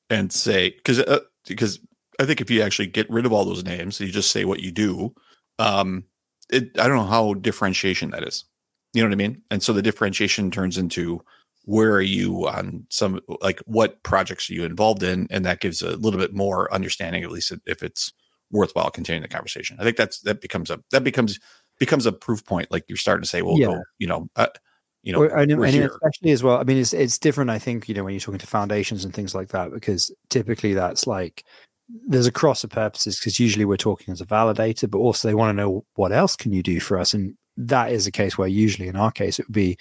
[0.10, 1.80] and say because uh, because
[2.20, 4.62] I think if you actually get rid of all those names, you just say what
[4.62, 5.14] you do.
[5.60, 6.06] Um,
[6.50, 8.46] it I don't know how differentiation that is.
[8.94, 9.42] You know what I mean?
[9.50, 11.22] And so the differentiation turns into
[11.66, 15.82] where are you on some like what projects are you involved in, and that gives
[15.82, 18.12] a little bit more understanding, at least if it's
[18.52, 19.78] worthwhile continuing the conversation.
[19.80, 21.40] I think that's that becomes a that becomes
[21.80, 22.72] becomes a proof point.
[22.72, 23.68] Like you're starting to say, well, Yeah.
[23.68, 24.48] go, you know, uh,
[25.04, 26.58] you know, and, and especially as well.
[26.58, 27.50] I mean, it's it's different.
[27.50, 30.74] I think you know when you're talking to foundations and things like that, because typically
[30.74, 31.44] that's like
[32.08, 33.20] there's a cross of purposes.
[33.20, 36.38] Because usually we're talking as a validator, but also they want to know what else
[36.38, 39.40] can you do for us, and that is a case where usually in our case
[39.40, 39.78] it would be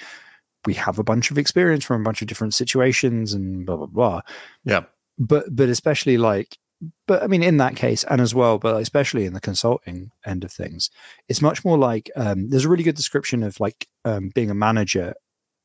[0.67, 3.87] we have a bunch of experience from a bunch of different situations and blah blah
[3.87, 4.21] blah.
[4.65, 4.83] Yeah.
[5.19, 6.59] But but especially like
[7.07, 10.45] but I mean, in that case, and as well, but especially in the consulting end
[10.45, 10.91] of things,
[11.29, 14.55] it's much more like um, there's a really good description of like um, being a
[14.55, 15.15] manager.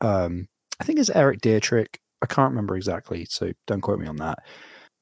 [0.02, 0.48] Um,
[0.80, 2.00] I think it's Erik Dietrich.
[2.22, 4.40] I can't remember exactly, so don't quote me on that.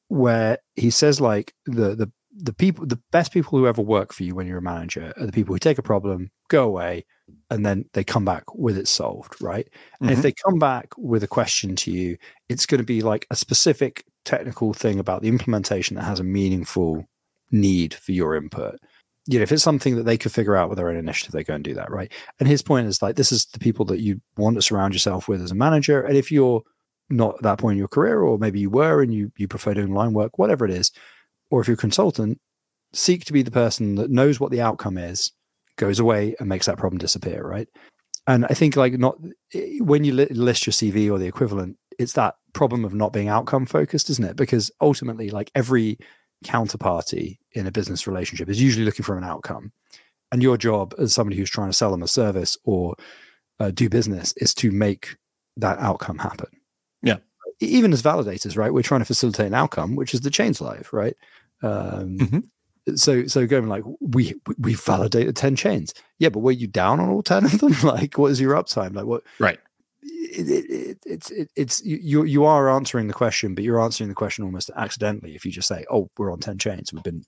[0.08, 4.24] Where he says like the the the people, the best people who ever work for
[4.24, 7.06] you when you're a manager are the people who take a problem, go away,
[7.50, 9.68] and then they come back with it solved, right?
[10.06, 10.22] And if Mhm.
[10.24, 12.18] they come back with a question to you,
[12.50, 16.24] it's going to be like a specific technical thing about the implementation that has a
[16.24, 17.06] meaningful
[17.52, 18.76] need for your input.
[19.28, 21.44] You know, if it's something that they could figure out with their own initiative, they
[21.44, 22.12] go and do that, right?
[22.40, 25.28] And his point is like, this is the people that you want to surround yourself
[25.28, 26.02] with as a manager.
[26.02, 26.62] And if you're
[27.10, 29.74] not at that point in your career, or maybe you were and you you prefer
[29.74, 30.92] doing line work, whatever it is,
[31.52, 32.40] or if you're a consultant,
[32.94, 35.32] seek to be the person that knows what the outcome is,
[35.77, 37.68] goes away and makes that problem disappear, right?
[38.27, 39.18] And I think like not
[39.80, 43.65] when you list your CV or the equivalent, it's that problem of not being outcome
[43.65, 44.35] focused, isn't it?
[44.35, 45.97] Because ultimately, like every
[46.43, 49.72] counterparty in a business relationship is usually looking for an outcome,
[50.31, 52.95] and your job as somebody who's trying to sell them a service or
[53.60, 55.15] uh, do business is to make
[55.57, 56.49] that outcome happen.
[57.02, 57.18] Yeah.
[57.61, 58.73] Even as validators, right?
[58.73, 61.15] We're trying to facilitate an outcome, which is the chains live, right?
[61.61, 62.43] Um, Mhm.
[62.95, 67.10] So, so going like we we validated ten chains, yeah, but were you down on
[67.10, 67.74] all ten of them?
[67.84, 68.94] like, what is your uptime?
[68.95, 69.24] Like, what?
[69.40, 69.57] Right.
[70.03, 74.10] It, it, it, it's it, it's you you- are answering the question, but you're answering
[74.10, 76.94] the question almost accidentally if you just say, "Oh, we're on ten chains.
[76.94, 77.24] We've been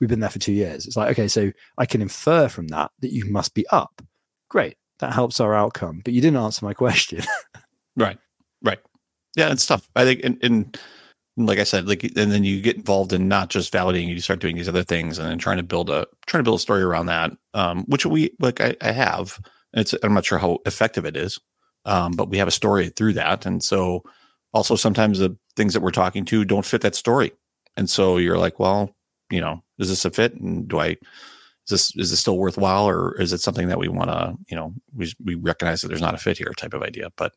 [0.00, 2.90] we've been there for two years." It's like, okay, so I can infer from that
[3.00, 4.00] that you must be up.
[4.48, 7.22] Great, that helps our outcome, but you didn't answer my question.
[7.94, 8.18] Right.
[8.62, 8.78] Right.
[9.36, 9.86] Yeah, it's tough.
[9.94, 10.38] I think, and
[11.46, 14.40] like I said, like, and then you get involved in not just validating, you start
[14.40, 16.82] doing these other things and then trying to build a, trying to build a story
[16.82, 19.38] around that, um, which we, like, I, I have.
[19.72, 21.38] It's, I'm not sure how effective it is,
[21.84, 23.46] um, but we have a story through that.
[23.46, 24.02] And so
[24.52, 27.32] also sometimes the things that we're talking to don't fit that story.
[27.76, 28.94] And so you're like, well,
[29.30, 30.34] you know, is this a fit?
[30.34, 30.98] And do I, is
[31.68, 34.72] this, is this still worthwhile or is it something that we want to, you know,
[34.94, 37.34] we, we recognize that there's not a fit here type of idea, but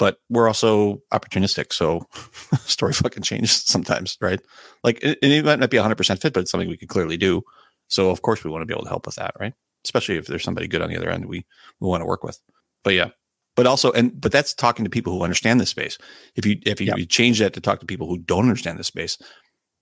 [0.00, 1.74] but we're also opportunistic.
[1.74, 2.06] So
[2.64, 4.40] story fucking changes sometimes, right?
[4.82, 7.42] Like, and it might not be 100% fit, but it's something we could clearly do.
[7.88, 9.52] So, of course, we want to be able to help with that, right?
[9.84, 11.44] Especially if there's somebody good on the other end we,
[11.80, 12.40] we want to work with.
[12.82, 13.10] But yeah,
[13.56, 15.98] but also, and but that's talking to people who understand this space.
[16.34, 16.96] If you if you, Yeah.
[16.96, 19.18] you change that to talk to people who don't understand this space,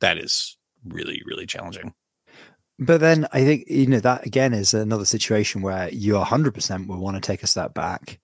[0.00, 1.94] that is really really challenging.
[2.80, 6.98] But then I think you know that again is another situation where you 100% will
[6.98, 8.18] want to take a step back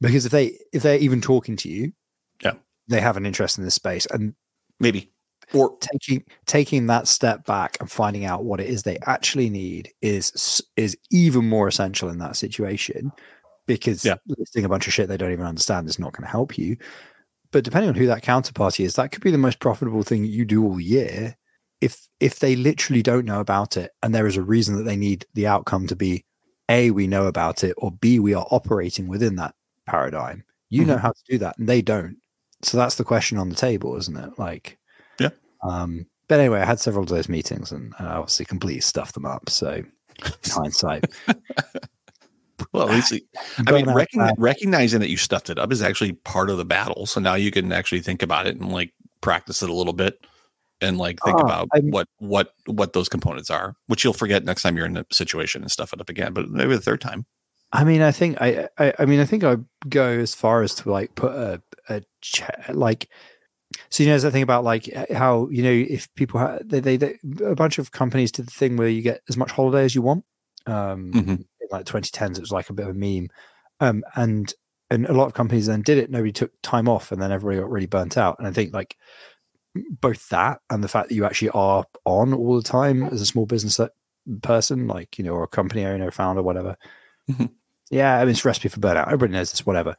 [0.00, 1.92] because if they if they're even talking to you,
[2.42, 2.54] Yeah.
[2.88, 4.34] they have an interest in this space and
[4.80, 5.10] Maybe
[5.54, 9.90] or taking taking that step back and finding out what it is they actually need
[10.02, 13.10] is is even more essential in that situation
[13.66, 14.16] because Yeah.
[14.26, 16.76] listing a bunch of shit they don't even understand is not going to help you.
[17.50, 20.44] But depending on who that counterparty is, that could be the most profitable thing you
[20.44, 21.34] do all year.
[21.80, 24.96] If if they literally don't know about it and there is a reason that they
[24.96, 26.24] need the outcome to be
[26.68, 29.54] A, we know about it, or B, we are operating within that
[29.88, 30.44] paradigm.
[30.70, 32.16] You know how to do that, and they don't.
[32.62, 34.38] So that's the question on the table, isn't it?
[34.38, 34.78] Like
[35.18, 35.30] Yeah.
[35.62, 39.24] um, but anyway, I had several of those meetings and I obviously completely stuffed them
[39.24, 39.48] up.
[39.48, 39.70] So,
[40.24, 41.04] in hindsight,
[42.72, 43.12] well, at least
[43.66, 47.06] I mean, Burnout recognizing that you stuffed it up is actually part of the battle.
[47.06, 50.18] So now you can actually think about it and like practice it a little bit,
[50.80, 54.44] and like think Ah, about I'm- what what what those components are, which you'll forget
[54.44, 56.32] next time you're in a situation and stuff it up again.
[56.32, 57.24] But maybe the third time.
[57.72, 59.56] I mean, I think I, I, I mean, I think I
[59.88, 63.08] go as far as to like put a, a che- like,
[63.90, 66.80] so you know, there's that thing about like how you know if people ha- they,
[66.80, 69.84] they, they a bunch of companies did the thing where you get as much holiday
[69.84, 70.24] as you want.
[70.66, 71.28] Um, Mhm.
[71.60, 73.28] in like 2010s, it was like a bit of a meme,
[73.80, 74.52] um, and
[74.90, 76.10] and a lot of companies then did it.
[76.10, 78.36] Nobody took time off, and then everybody got really burnt out.
[78.38, 78.96] And I think like
[79.74, 83.26] both that and the fact that you actually are on all the time as a
[83.26, 83.88] small business uh,
[84.42, 86.76] person, like you know, or a company owner, founder, whatever.
[87.30, 87.50] Mhm.
[87.90, 89.06] Yeah, I mean, it's a recipe for burnout.
[89.06, 89.96] Everybody knows this, whatever.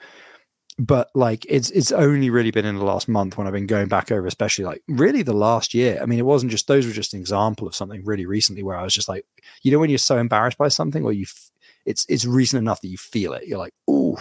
[0.80, 3.90] But like, it's it's only really been in the last month when I've been going
[3.90, 6.00] back over, especially like really the last year.
[6.02, 8.78] I mean, it wasn't just those were just an example of something really recently where
[8.78, 9.26] I was just like,
[9.64, 11.52] you know, when you're so embarrassed by something, or you, f-
[11.86, 13.48] it's it's recent enough that you feel it.
[13.48, 14.18] You're like, oh,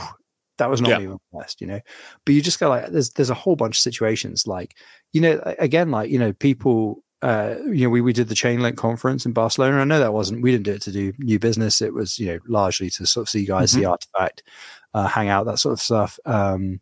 [0.59, 0.99] that was not Yeah.
[1.01, 1.81] my best, you know.
[2.27, 4.77] But you just go like, there's there's a whole bunch of situations like,
[5.13, 7.03] you know, again, like you know, people.
[7.21, 9.79] Uh, you know, we, we did the Chainlink conference in Barcelona.
[9.79, 11.83] I know that wasn't we didn't do it to do new business.
[11.83, 14.43] It was you know largely to sort of see guys, see artifact,
[14.95, 16.19] uh, hang out, that sort of stuff.
[16.25, 16.81] Um,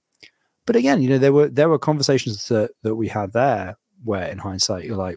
[0.67, 4.29] but again, you know, there were there were conversations that that we had there where,
[4.29, 5.17] in hindsight, you're like,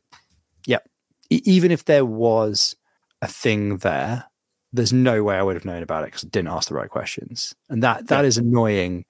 [0.66, 0.80] yeah,
[1.30, 2.76] e- even if there was
[3.22, 4.24] a thing there,
[4.72, 6.90] there's no way I would have known about it because I didn't ask the right
[6.90, 9.06] questions, and that that is annoying.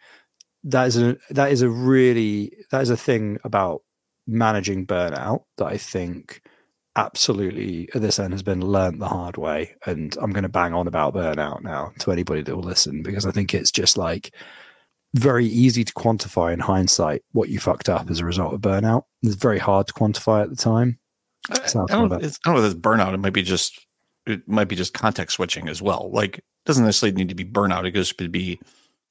[0.64, 3.84] That is a that is a really that is a thing about
[4.30, 6.42] managing burnout that I think
[6.96, 9.76] absolutely at this end has been learnt the hard way.
[9.86, 13.26] And I'm going to bang on about burnout now to anybody that will listen because
[13.26, 14.34] I think it's just like
[15.16, 19.04] very easy to quantify in hindsight what you fucked up as a result of burnout.
[19.24, 21.00] It's very hard to quantify at the time.
[21.50, 23.14] I, I don't, I don't know if it's burnout.
[23.14, 23.86] It might be just
[24.26, 26.12] it might be just context switching as well.
[26.14, 27.88] Like it doesn't necessarily need to be burnout.
[27.88, 28.60] It just could be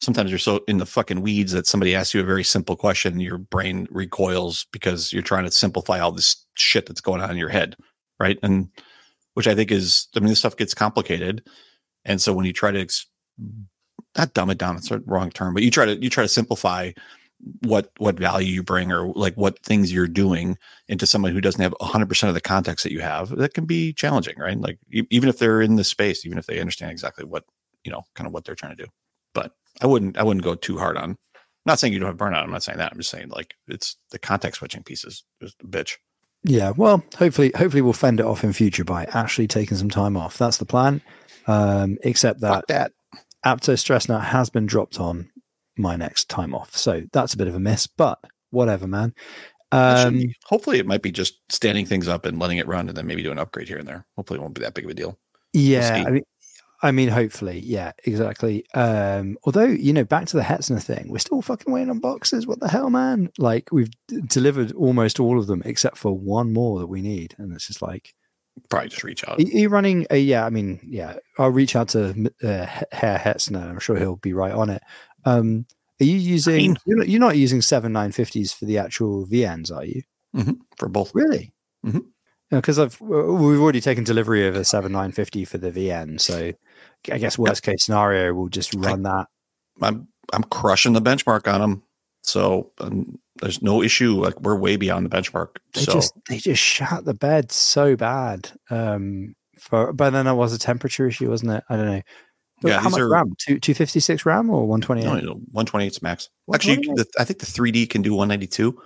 [0.00, 3.12] sometimes you're so in the fucking weeds that somebody asks you a very simple question
[3.12, 7.30] and your brain recoils because you're trying to simplify all this shit that's going on
[7.30, 7.76] in your head.
[8.20, 8.38] Right.
[8.42, 8.68] And
[9.34, 11.48] which I think is I mean this stuff gets complicated.
[12.04, 13.06] And so when you try to ex-
[14.16, 16.28] not dumb it down, it's a wrong term, but you try to you try to
[16.28, 16.92] simplify
[17.62, 20.58] what what value you bring or like what things you're doing
[20.88, 23.92] into someone who doesn't have 100% of the context that you have that can be
[23.92, 27.24] challenging right like e- even if they're in the space even if they understand exactly
[27.24, 27.44] what
[27.84, 28.90] you know kind of what they're trying to do
[29.34, 31.16] but i wouldn't i wouldn't go too hard on
[31.68, 32.42] not saying you don't have burnout.
[32.42, 32.92] I'm not saying that.
[32.92, 35.96] I'm just saying like it's the context switching pieces is a bitch.
[36.42, 40.16] Yeah, well, hopefully, hopefully we'll fend it off in future by actually taking some time
[40.16, 40.38] off.
[40.38, 41.02] That's the plan.
[41.46, 42.92] Um, except that Fuck that.
[43.44, 45.30] Apto Stress Nut has been dropped on
[45.76, 47.86] my next time off, so that's a bit of a miss.
[47.86, 48.18] But
[48.50, 49.14] whatever, man.
[49.70, 50.34] Um, be.
[50.46, 53.22] Hopefully, it might be just standing things up and letting it run, and then maybe
[53.22, 54.06] do an upgrade here and there.
[54.16, 55.18] Hopefully, it won't be that big of a deal.
[55.52, 56.06] yeah, see.
[56.06, 56.24] I mean,
[56.80, 58.64] I mean, hopefully, yeah, exactly.
[58.74, 62.46] Um, although you know, back to the Hetzner thing, we're still fucking waiting on boxes.
[62.46, 63.30] What the hell, man?
[63.38, 67.34] Like we've d- delivered almost all of them except for one more that we need,
[67.38, 68.14] and it's just like,
[68.68, 69.38] Probably just reach out.
[69.38, 70.44] Are you running a yeah?
[70.44, 71.16] I mean, yeah.
[71.38, 73.68] I'll reach out to uh, Herr Hetzner.
[73.68, 74.82] I'm sure he'll be right on it.
[75.24, 75.66] Um,
[76.00, 76.74] are you using?
[76.74, 76.82] Fine.
[76.86, 80.02] You're not, you're not using seven nine fifties for the actual VNs, are you?
[80.76, 81.14] for both.
[81.14, 81.52] Really?
[82.50, 86.52] Because I've we've already taken delivery of a seven nine fifty for the VN, so
[87.10, 89.26] I guess worst case scenario, we'll just run that.
[89.80, 91.82] I'm I'm crushing the benchmark on them.
[92.22, 94.14] So um, there's no issue.
[94.22, 95.56] Like we're way beyond the benchmark.
[95.74, 98.50] They so just they just shot the bed so bad.
[98.70, 101.64] Um, for but then it was a temperature issue, wasn't it?
[101.68, 102.02] I don't know.
[102.60, 103.32] But Yeah, how much are- RAM?
[103.38, 105.24] Two two fifty six RAM or one twenty no, eight?
[105.24, 106.28] no, 128 is max.
[106.52, 108.76] Actually, the, I think the 3D can do 192,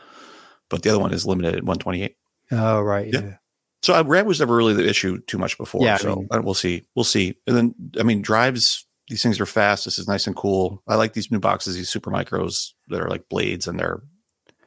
[0.68, 2.14] but the other one is limited at 128.
[2.52, 3.20] Oh right, Yeah.
[3.20, 3.36] yeah.
[3.82, 5.84] So uh, RAM was never really the issue too much before.
[5.84, 6.84] Yeah, I so mean- uh, we'll see.
[6.94, 7.34] We'll see.
[7.46, 8.86] And then I mean, drives.
[9.08, 9.84] These things are fast.
[9.84, 10.82] This is nice and cool.
[10.86, 11.74] I like these new boxes.
[11.74, 14.00] These Supermicros that are like blades, and they're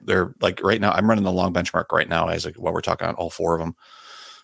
[0.02, 0.92] they're like right now.
[0.92, 3.56] I'm running the long benchmark right now as like while we're talking on all four
[3.56, 3.76] of them.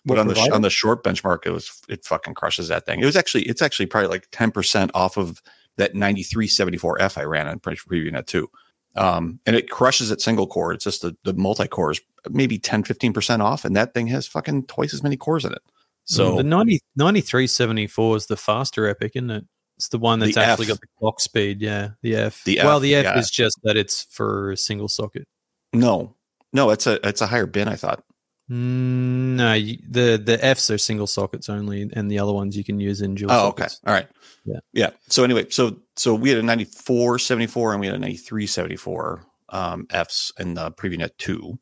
[0.04, 2.86] But What on the sh- on the short benchmark, it was it fucking crushes that
[2.86, 3.00] thing.
[3.00, 5.40] It was actually it's actually probably like ten percent off of
[5.76, 8.50] that 9374F I ran on pre- preview net two.
[8.94, 10.72] Um, and it crushes at single core.
[10.72, 12.00] It's just the, the multi cores,
[12.30, 13.64] maybe 10, 15% off.
[13.64, 15.62] And that thing has fucking twice as many cores in it.
[16.04, 19.44] So the 90, 9374 is the faster EPYC, isn't it?
[19.76, 20.68] It's the one that's The actually F.
[20.68, 21.60] got the clock speed.
[21.60, 22.44] Yeah, the F.
[22.44, 23.18] The well, F, the F yeah.
[23.18, 25.26] is just that it's for a single socket.
[25.72, 26.14] no,
[26.52, 27.68] no, it's a, it's a higher bin.
[27.68, 28.04] I thought.
[28.50, 32.64] Mm, no, you, the the Fs are single sockets only, and the other ones you
[32.64, 33.68] can use in dual Oh, okay.
[33.86, 34.08] All right.
[34.44, 34.60] Yeah.
[34.72, 34.90] Yeah.
[35.08, 40.32] So anyway, so, so we had a 9474 and we had a 9374 um, Fs
[40.38, 41.58] in the preview net two.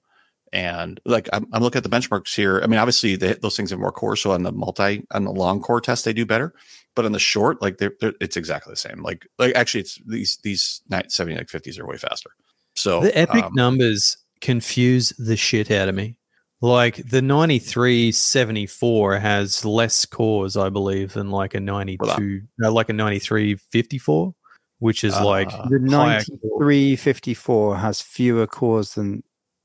[0.52, 2.61] And like I'm, I'm looking at the benchmarks here.
[2.62, 4.20] I mean, obviously they, those things have more cores.
[4.20, 6.55] So on the multi on the long core test, they do better.
[6.97, 9.02] But on the short, like they're, they're it's exactly the same.
[9.02, 12.31] Like like actually, it's these these 70 like 50s are way faster.
[12.74, 16.16] So The EPYC um, numbers confuse the shit out of me.
[16.62, 22.93] Like the 9374 has less cores, I believe, than like a 92, no, like a
[22.93, 24.35] 9354,
[24.78, 26.61] which is like Uh, The higher core.
[26.61, 29.23] 9354 has fewer cores than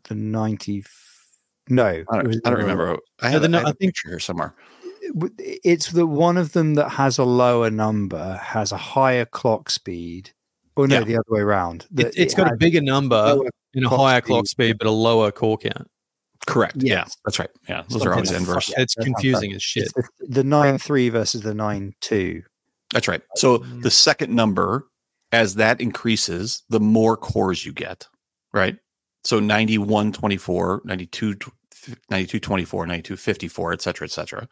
[0.07, 0.85] the 90.
[1.69, 2.97] No, I don't, was- I don't remember.
[3.21, 4.53] I No, have, the a- no- I have I a think- picture here somewhere.
[5.37, 10.31] It's the one of them that has a lower number, has a higher clock speed.
[10.77, 11.03] Or no, Yeah.
[11.05, 11.85] the other way around.
[11.97, 13.37] It, it's got a bigger number
[13.73, 14.65] and a clock higher clock speed.
[14.69, 15.87] speed, but a lower core count.
[16.45, 16.75] Correct.
[16.77, 17.17] Yeah, Yes.
[17.25, 17.49] that's right.
[17.67, 18.67] Yeah, those Something are always like inverse.
[18.67, 18.79] that.
[18.81, 19.91] It's confusing as shit.
[19.95, 22.43] the, the 9.3 versus the nine two.
[22.93, 23.21] That's right.
[23.35, 23.81] So Mm.
[23.83, 24.85] the second number,
[25.31, 28.07] as that increases, the more cores you get,
[28.53, 28.77] right?
[29.23, 31.35] So 91, 24, 92,
[32.09, 34.47] 92, 24, 92, 54, et cetera, et cetera.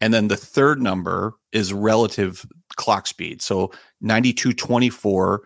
[0.00, 2.44] And then the third number is relative
[2.76, 3.40] clock speed.
[3.40, 3.70] So
[4.00, 5.42] 92, 24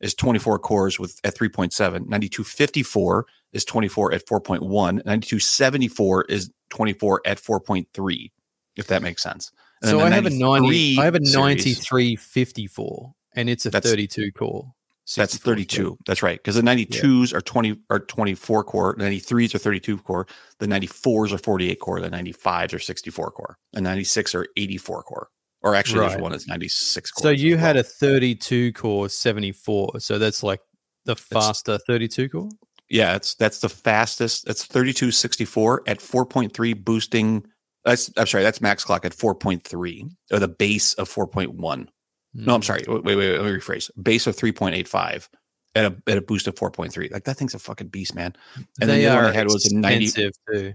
[0.00, 2.08] is 24 cores with at 3.7.
[2.08, 5.04] 92, 54 is 24 at 4.1.
[5.04, 8.30] 92, 74 is 24 at 4.3,
[8.76, 9.50] if that makes sense.
[9.82, 13.66] And then So I have a 90, 93 I have a series- 9354 and it's
[13.66, 14.72] a That's- 32 core.
[15.16, 15.98] That's 64 32.
[16.06, 16.38] That's right.
[16.38, 20.26] Because the 92s are 20 are 24 core, 93s are 32 core,
[20.60, 25.28] the 94s are 48 core, the 95s are 64 core, and 96 are 84 core.
[25.60, 26.10] Or actually, Right.
[26.10, 27.22] there's one that's 96 core.
[27.22, 29.98] So you had a 32 core 74.
[30.00, 30.60] So that's like
[31.04, 32.48] the faster 32 core.
[32.92, 34.44] Yeah, it's that's the fastest.
[34.46, 37.44] That's 3264 at 4.3 boosting.
[37.84, 41.88] That's I'm sorry, that's max clock at 4.3 or the base of 4.1.
[42.34, 42.64] No, I'm Mm.
[42.64, 42.84] sorry.
[42.86, 43.38] Wait, wait, wait.
[43.38, 43.90] Let me rephrase.
[44.02, 45.28] Base of 3.85
[45.74, 47.10] at a at a boost of 4.3.
[47.10, 48.34] Like that thing's a fucking beast, man.
[48.80, 50.74] And then they the other one I had was a 90 too.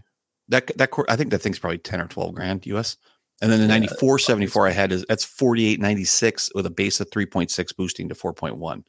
[0.50, 2.98] that that I think that thing's probably 10 or 12 grand US.
[3.42, 7.00] And then the Yeah, 94 74 I had is that's 48 96 with a base
[7.00, 8.84] of 3.6 boosting to 4.1.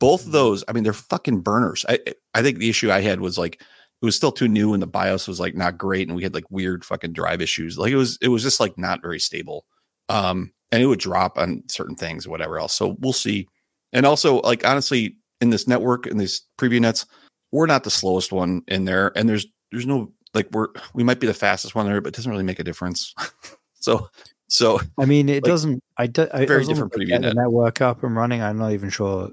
[0.00, 1.84] Both of those, I mean, they're fucking burners.
[1.88, 2.00] I
[2.34, 3.62] I think the issue I had was like
[4.02, 6.34] it was still too new and the BIOS was like not great and we had
[6.34, 7.78] like weird fucking drive issues.
[7.78, 9.64] Like it was it was just like not very stable.
[10.08, 12.74] Um and it would drop on certain things, or whatever else.
[12.74, 13.48] So we'll see.
[13.92, 17.06] And also, like honestly, in this network, in these preview nets,
[17.52, 19.12] we're not the slowest one in there.
[19.16, 22.14] And there's there's no like we're we might be the fastest one there, but it
[22.16, 23.14] doesn't really make a difference.
[23.80, 24.08] so
[24.48, 25.82] so I mean, it Like, doesn't.
[25.96, 27.34] I do, I, very different preview net.
[27.34, 28.42] network up and running.
[28.42, 29.30] I'm not even sure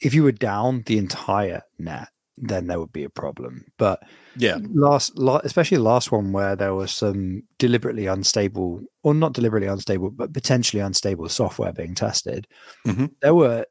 [0.00, 3.64] if you were down the entire net, then there would be a problem.
[3.78, 4.02] But
[4.36, 4.58] Yeah.
[4.72, 9.68] last, la- especially the last one where there was some deliberately unstable, or not deliberately
[9.68, 12.46] unstable, but potentially unstable software being tested.
[12.86, 13.10] Mhm.
[13.22, 13.66] There were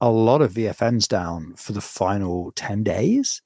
[0.00, 3.42] a lot of VFNs down for the final ten days,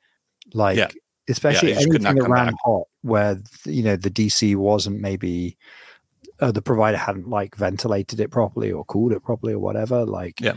[0.52, 0.88] like Yeah.
[1.28, 2.54] especially could anything that ran back.
[2.64, 5.56] hot, where you know the DC wasn't maybe.
[6.40, 10.06] Uh, the provider hadn't like ventilated it properly or cooled it properly or whatever.
[10.06, 10.54] Like, Yeah.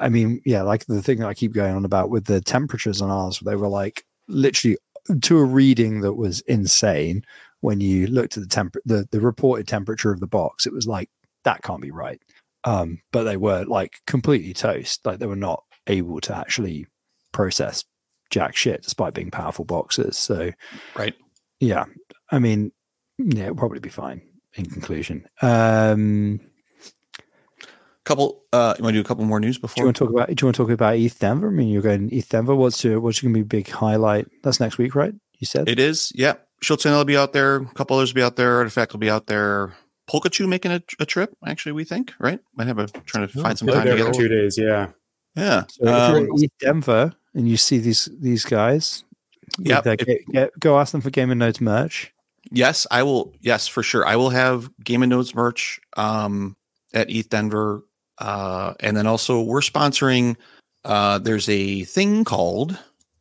[0.00, 3.00] I mean, yeah, like the thing that I keep going on about with the temperatures
[3.00, 4.78] on ours, they were like literally
[5.22, 7.22] to a reading that was insane.
[7.60, 10.86] When you looked at the temp, the, the reported temperature of the box, it was
[10.86, 11.10] like
[11.44, 12.20] that can't be right.
[12.64, 15.04] Um, but they were like completely toast.
[15.04, 16.86] Like they were not able to actually
[17.32, 17.84] process
[18.30, 20.16] jack shit despite being powerful boxes.
[20.16, 20.52] So
[20.96, 21.14] Right.
[21.58, 21.84] yeah,
[22.30, 22.72] I mean,
[23.18, 24.22] yeah, it'll probably be fine.
[24.54, 26.40] In conclusion, um,
[28.04, 28.44] Couple.
[28.52, 30.10] Uh, you want to do a couple more news before do you want to talk
[30.14, 30.28] about?
[30.28, 31.48] Do you want to talk about ETH Denver?
[31.48, 32.54] I mean, you're going ETH Denver.
[32.54, 34.26] What's your what's to be big highlight?
[34.42, 35.12] That's next week, right?
[35.38, 35.68] You said.
[35.68, 36.10] It is.
[36.14, 36.34] Yeah.
[36.64, 37.56] Schultzen will be out there.
[37.56, 38.56] A couple others will be out there.
[38.56, 39.74] Artifact will be out there.
[40.10, 41.34] Polkachu making a, a trip.
[41.46, 42.40] Actually, we think right.
[42.56, 44.12] Might have a trying to Oh, find some time together.
[44.12, 44.56] two days.
[44.58, 44.88] Yeah.
[45.36, 45.64] Yeah.
[45.70, 49.04] So if Um, you're at ETH Denver and you see these these guys,
[49.58, 52.12] yeah, their if- ga- ga- go ask them for Game of Nodes merch.
[52.50, 53.32] Yes, I will.
[53.40, 54.06] Yes, for sure.
[54.06, 56.56] I will have Game of Nodes merch um,
[56.92, 57.84] at ETH Denver,
[58.20, 60.36] uh, and then also we're sponsoring.
[60.84, 62.78] Uh, there's a thing called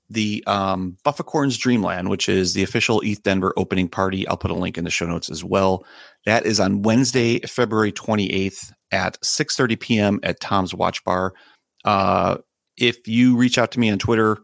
[0.10, 4.28] the um, Bufficorns Dreamland, which is the official ETH Denver opening party.
[4.28, 5.86] I'll put a link in the show notes as well.
[6.26, 10.20] That is on Wednesday, February 28th at 6:30 p.m.
[10.24, 11.34] at Tom's Watch Bar.
[11.86, 12.38] Uh,
[12.78, 14.38] if you reach out to me on Twitter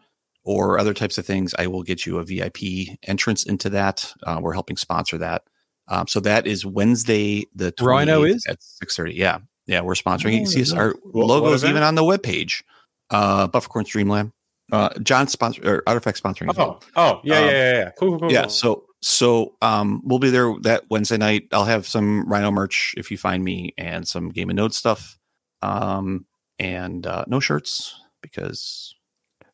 [0.44, 4.14] or other types of things, I will get you a VIP entrance into that.
[4.24, 5.44] Uh, we're helping sponsor that.
[5.88, 8.46] Um, so that is Wednesday, the 28th Rhino is?
[8.48, 9.16] at 6:30.
[9.16, 10.36] Yeah, yeah, we're sponsoring.
[10.36, 11.72] Oh, You see us, our what logos event?
[11.78, 12.64] even on the webpage.
[13.10, 14.32] Uh, Bufficorns Dreamland.
[14.72, 16.52] Uh, John sponsor or Artifact sponsoring.
[16.58, 17.92] Oh, oh, yeah, Um, yeah, yeah, yeah.
[18.00, 18.32] Cool, cool, cool.
[18.32, 21.44] Yeah, so so um we'll be there that Wednesday night.
[21.52, 25.20] I'll have some Rhino merch if you find me and some Game of Nodes stuff.
[25.62, 26.26] Um
[26.58, 27.94] and uh no shirts
[28.24, 28.95] because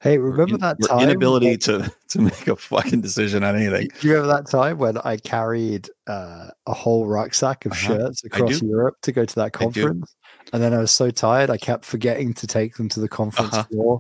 [0.02, 1.00] Hey, remember that time?
[1.02, 3.90] inability to to make a fucking decision on anything.
[4.00, 7.98] Do you remember that time when I carried uh, a whole rucksack of Uh-huh.
[8.00, 8.62] shirts across.
[8.64, 10.16] Europe to go to that conference?
[10.54, 13.54] And then I was so tired, I kept forgetting to take them to the conference
[13.54, 13.64] Uh-huh.
[13.72, 14.00] floor.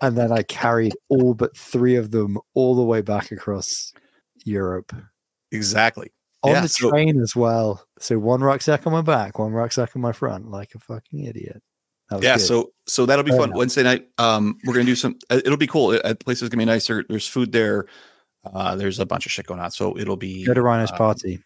[0.00, 3.92] And then I carried all but three of them all the way back across
[4.44, 4.92] Europe
[5.52, 6.10] Exactly.
[6.42, 7.86] on Yeah, the so- train as well.
[8.00, 11.62] So one rucksack on my back, one rucksack on my front, like a fucking idiot.
[12.12, 12.40] Yeah, good.
[12.40, 13.52] so so that'll be fun.
[13.52, 14.06] Wednesday night.
[14.18, 15.18] Um, we're gonna do some.
[15.30, 15.98] uh, It'll be cool.
[16.04, 16.86] Uh, The place is gonna be nice.
[16.86, 17.86] There, there's food there.
[18.44, 20.98] Uh, there's a bunch of shit going on, so it'll be go to Rhino's um,
[20.98, 21.40] party.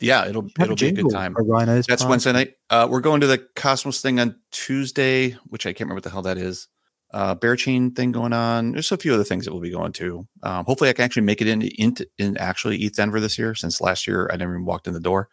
[0.00, 1.34] Yeah, it'll it'll be a good time.
[1.34, 2.10] for Rhino's That's party.
[2.10, 2.54] Wednesday night.
[2.68, 6.10] Uh, we're going to the Cosmos thing on Tuesday, which I can't remember what the
[6.10, 6.68] hell that is.
[7.12, 8.72] Uh, Berachain thing going on.
[8.72, 10.26] There's a few other things that we'll be going to.
[10.42, 13.54] Um, hopefully, I can actually make it into into in actually ETH Denver this year.
[13.54, 15.28] Since last year, I never even walked in the door.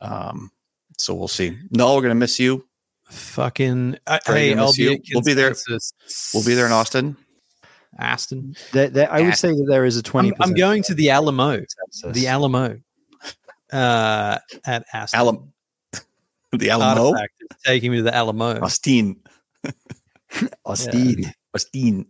[0.00, 0.50] Um,
[0.98, 1.56] so we'll see.
[1.70, 2.66] No, we're gonna miss you.
[3.10, 5.54] Fucking I, hey, gonna I'll be, We'll be there-
[6.34, 7.16] We'll be there in Austin.
[7.98, 8.54] Aston.
[8.72, 9.26] There, there, I Yeah.
[9.26, 10.28] would say that there is a twenty.
[10.40, 11.56] I'm, I'm going to the Alamo.
[11.56, 12.12] consensus.
[12.20, 12.78] The Alamo.
[13.72, 15.18] Uh, at Aston.
[15.20, 15.48] Alamo.
[16.52, 17.08] The Alamo.
[17.08, 18.60] Artifact is taking me to the Alamo.
[18.60, 19.16] Austin.
[20.64, 21.32] Austin.
[21.54, 22.06] Austin.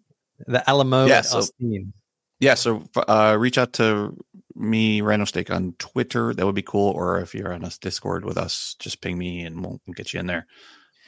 [0.47, 1.93] The Alamo Yeah, so- Austin.
[2.39, 4.14] Yeah, so uh, reach out to
[4.55, 6.35] me, Rhino Stake, on Twitter.
[6.35, 6.90] That would be cool.
[6.93, 10.12] Or if you're on us Discord with us, just ping me and we'll, we'll get
[10.12, 10.47] you in there.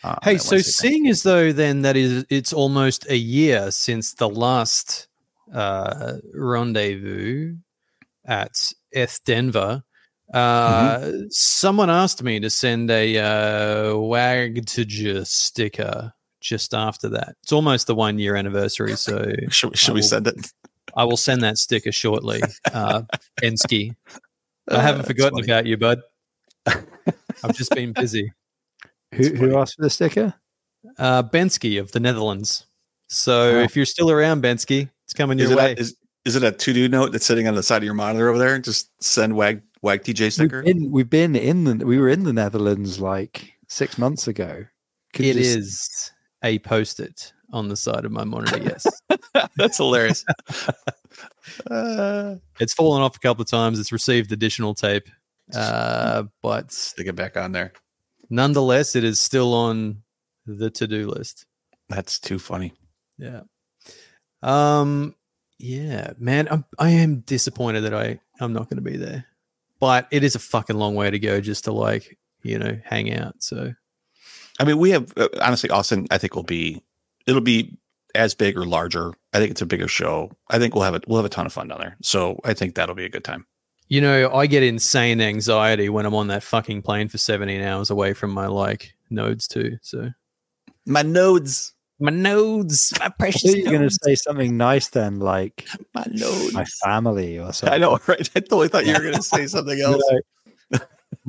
[0.05, 4.29] Uh, Hey, so seeing as though then that is it's almost a year since the
[4.29, 5.09] last
[5.53, 7.57] uh, rendezvous
[8.25, 8.57] at
[8.93, 9.83] Eth Denver,
[10.35, 11.23] uh, Mm-hmm.
[11.31, 17.35] someone asked me to send a uh, Wagtager sticker just after that.
[17.43, 20.53] It's almost the one year anniversary, so should, should I we send it?
[20.95, 22.43] I will send that sticker shortly.
[22.73, 23.03] Uh,
[23.41, 23.97] Bensky,
[24.71, 26.01] I haven't Uh, forgotten about you, bud.
[26.67, 28.33] I've just been busy.
[29.15, 30.35] Who, who asked for the sticker?
[30.99, 32.67] uh, Bensky of the Netherlands.
[33.09, 33.63] So Oh.
[33.63, 35.73] if you're still around, Bensky, it's coming Is your it, way.
[35.73, 37.95] a, is, is it a to do note that's sitting on the side of your
[37.95, 38.59] monitor over there?
[38.59, 40.63] Just send wag wag TJ sticker.
[40.63, 44.65] We've been, we've been in the we were in the Netherlands like six months ago.
[45.15, 46.11] Could It you is
[46.45, 48.59] a post-it on the side of my monitor.
[48.63, 48.87] Yes,
[49.57, 50.25] That's hilarious.
[51.71, 53.79] uh, it's fallen off a couple of times.
[53.81, 55.09] It's received additional tape,
[55.55, 57.73] uh, but stick it back on there.
[58.31, 60.03] Nonetheless, it is still on
[60.47, 61.47] the to-do list.
[61.89, 62.73] That's too funny.
[63.17, 63.43] Yeah.
[64.43, 65.15] Um.
[65.59, 66.47] Yeah, man.
[66.51, 69.25] I'm, I am disappointed that I I'm not going to be there,
[69.81, 73.13] but it is a fucking long way to go just to like you know hang
[73.13, 73.43] out.
[73.43, 73.73] So
[74.61, 76.07] I mean, we have uh, honestly, Austin.
[76.11, 76.83] I think will be
[77.27, 77.77] it'll be
[78.15, 79.13] as big or larger.
[79.33, 80.31] I think it's a bigger show.
[80.49, 81.05] I think we'll have it.
[81.07, 81.97] We'll have a ton of fun down there.
[82.03, 83.47] So I think that'll be a good time.
[83.89, 87.89] You know, I get insane anxiety when I'm on that fucking plane for 17 hours
[87.91, 89.79] away from my like nodes too.
[89.83, 90.11] So
[90.85, 93.43] My nodes, my nodes, my I precious.
[93.51, 96.53] thought you were going to say something nice then, like my nodes.
[96.53, 97.75] my family or something.
[97.75, 98.31] I know, right?
[98.37, 100.03] I totally thought you were going to say something else.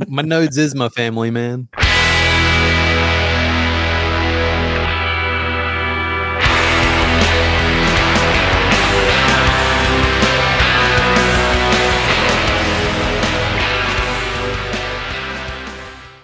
[0.08, 1.70] My nodes is my family, man.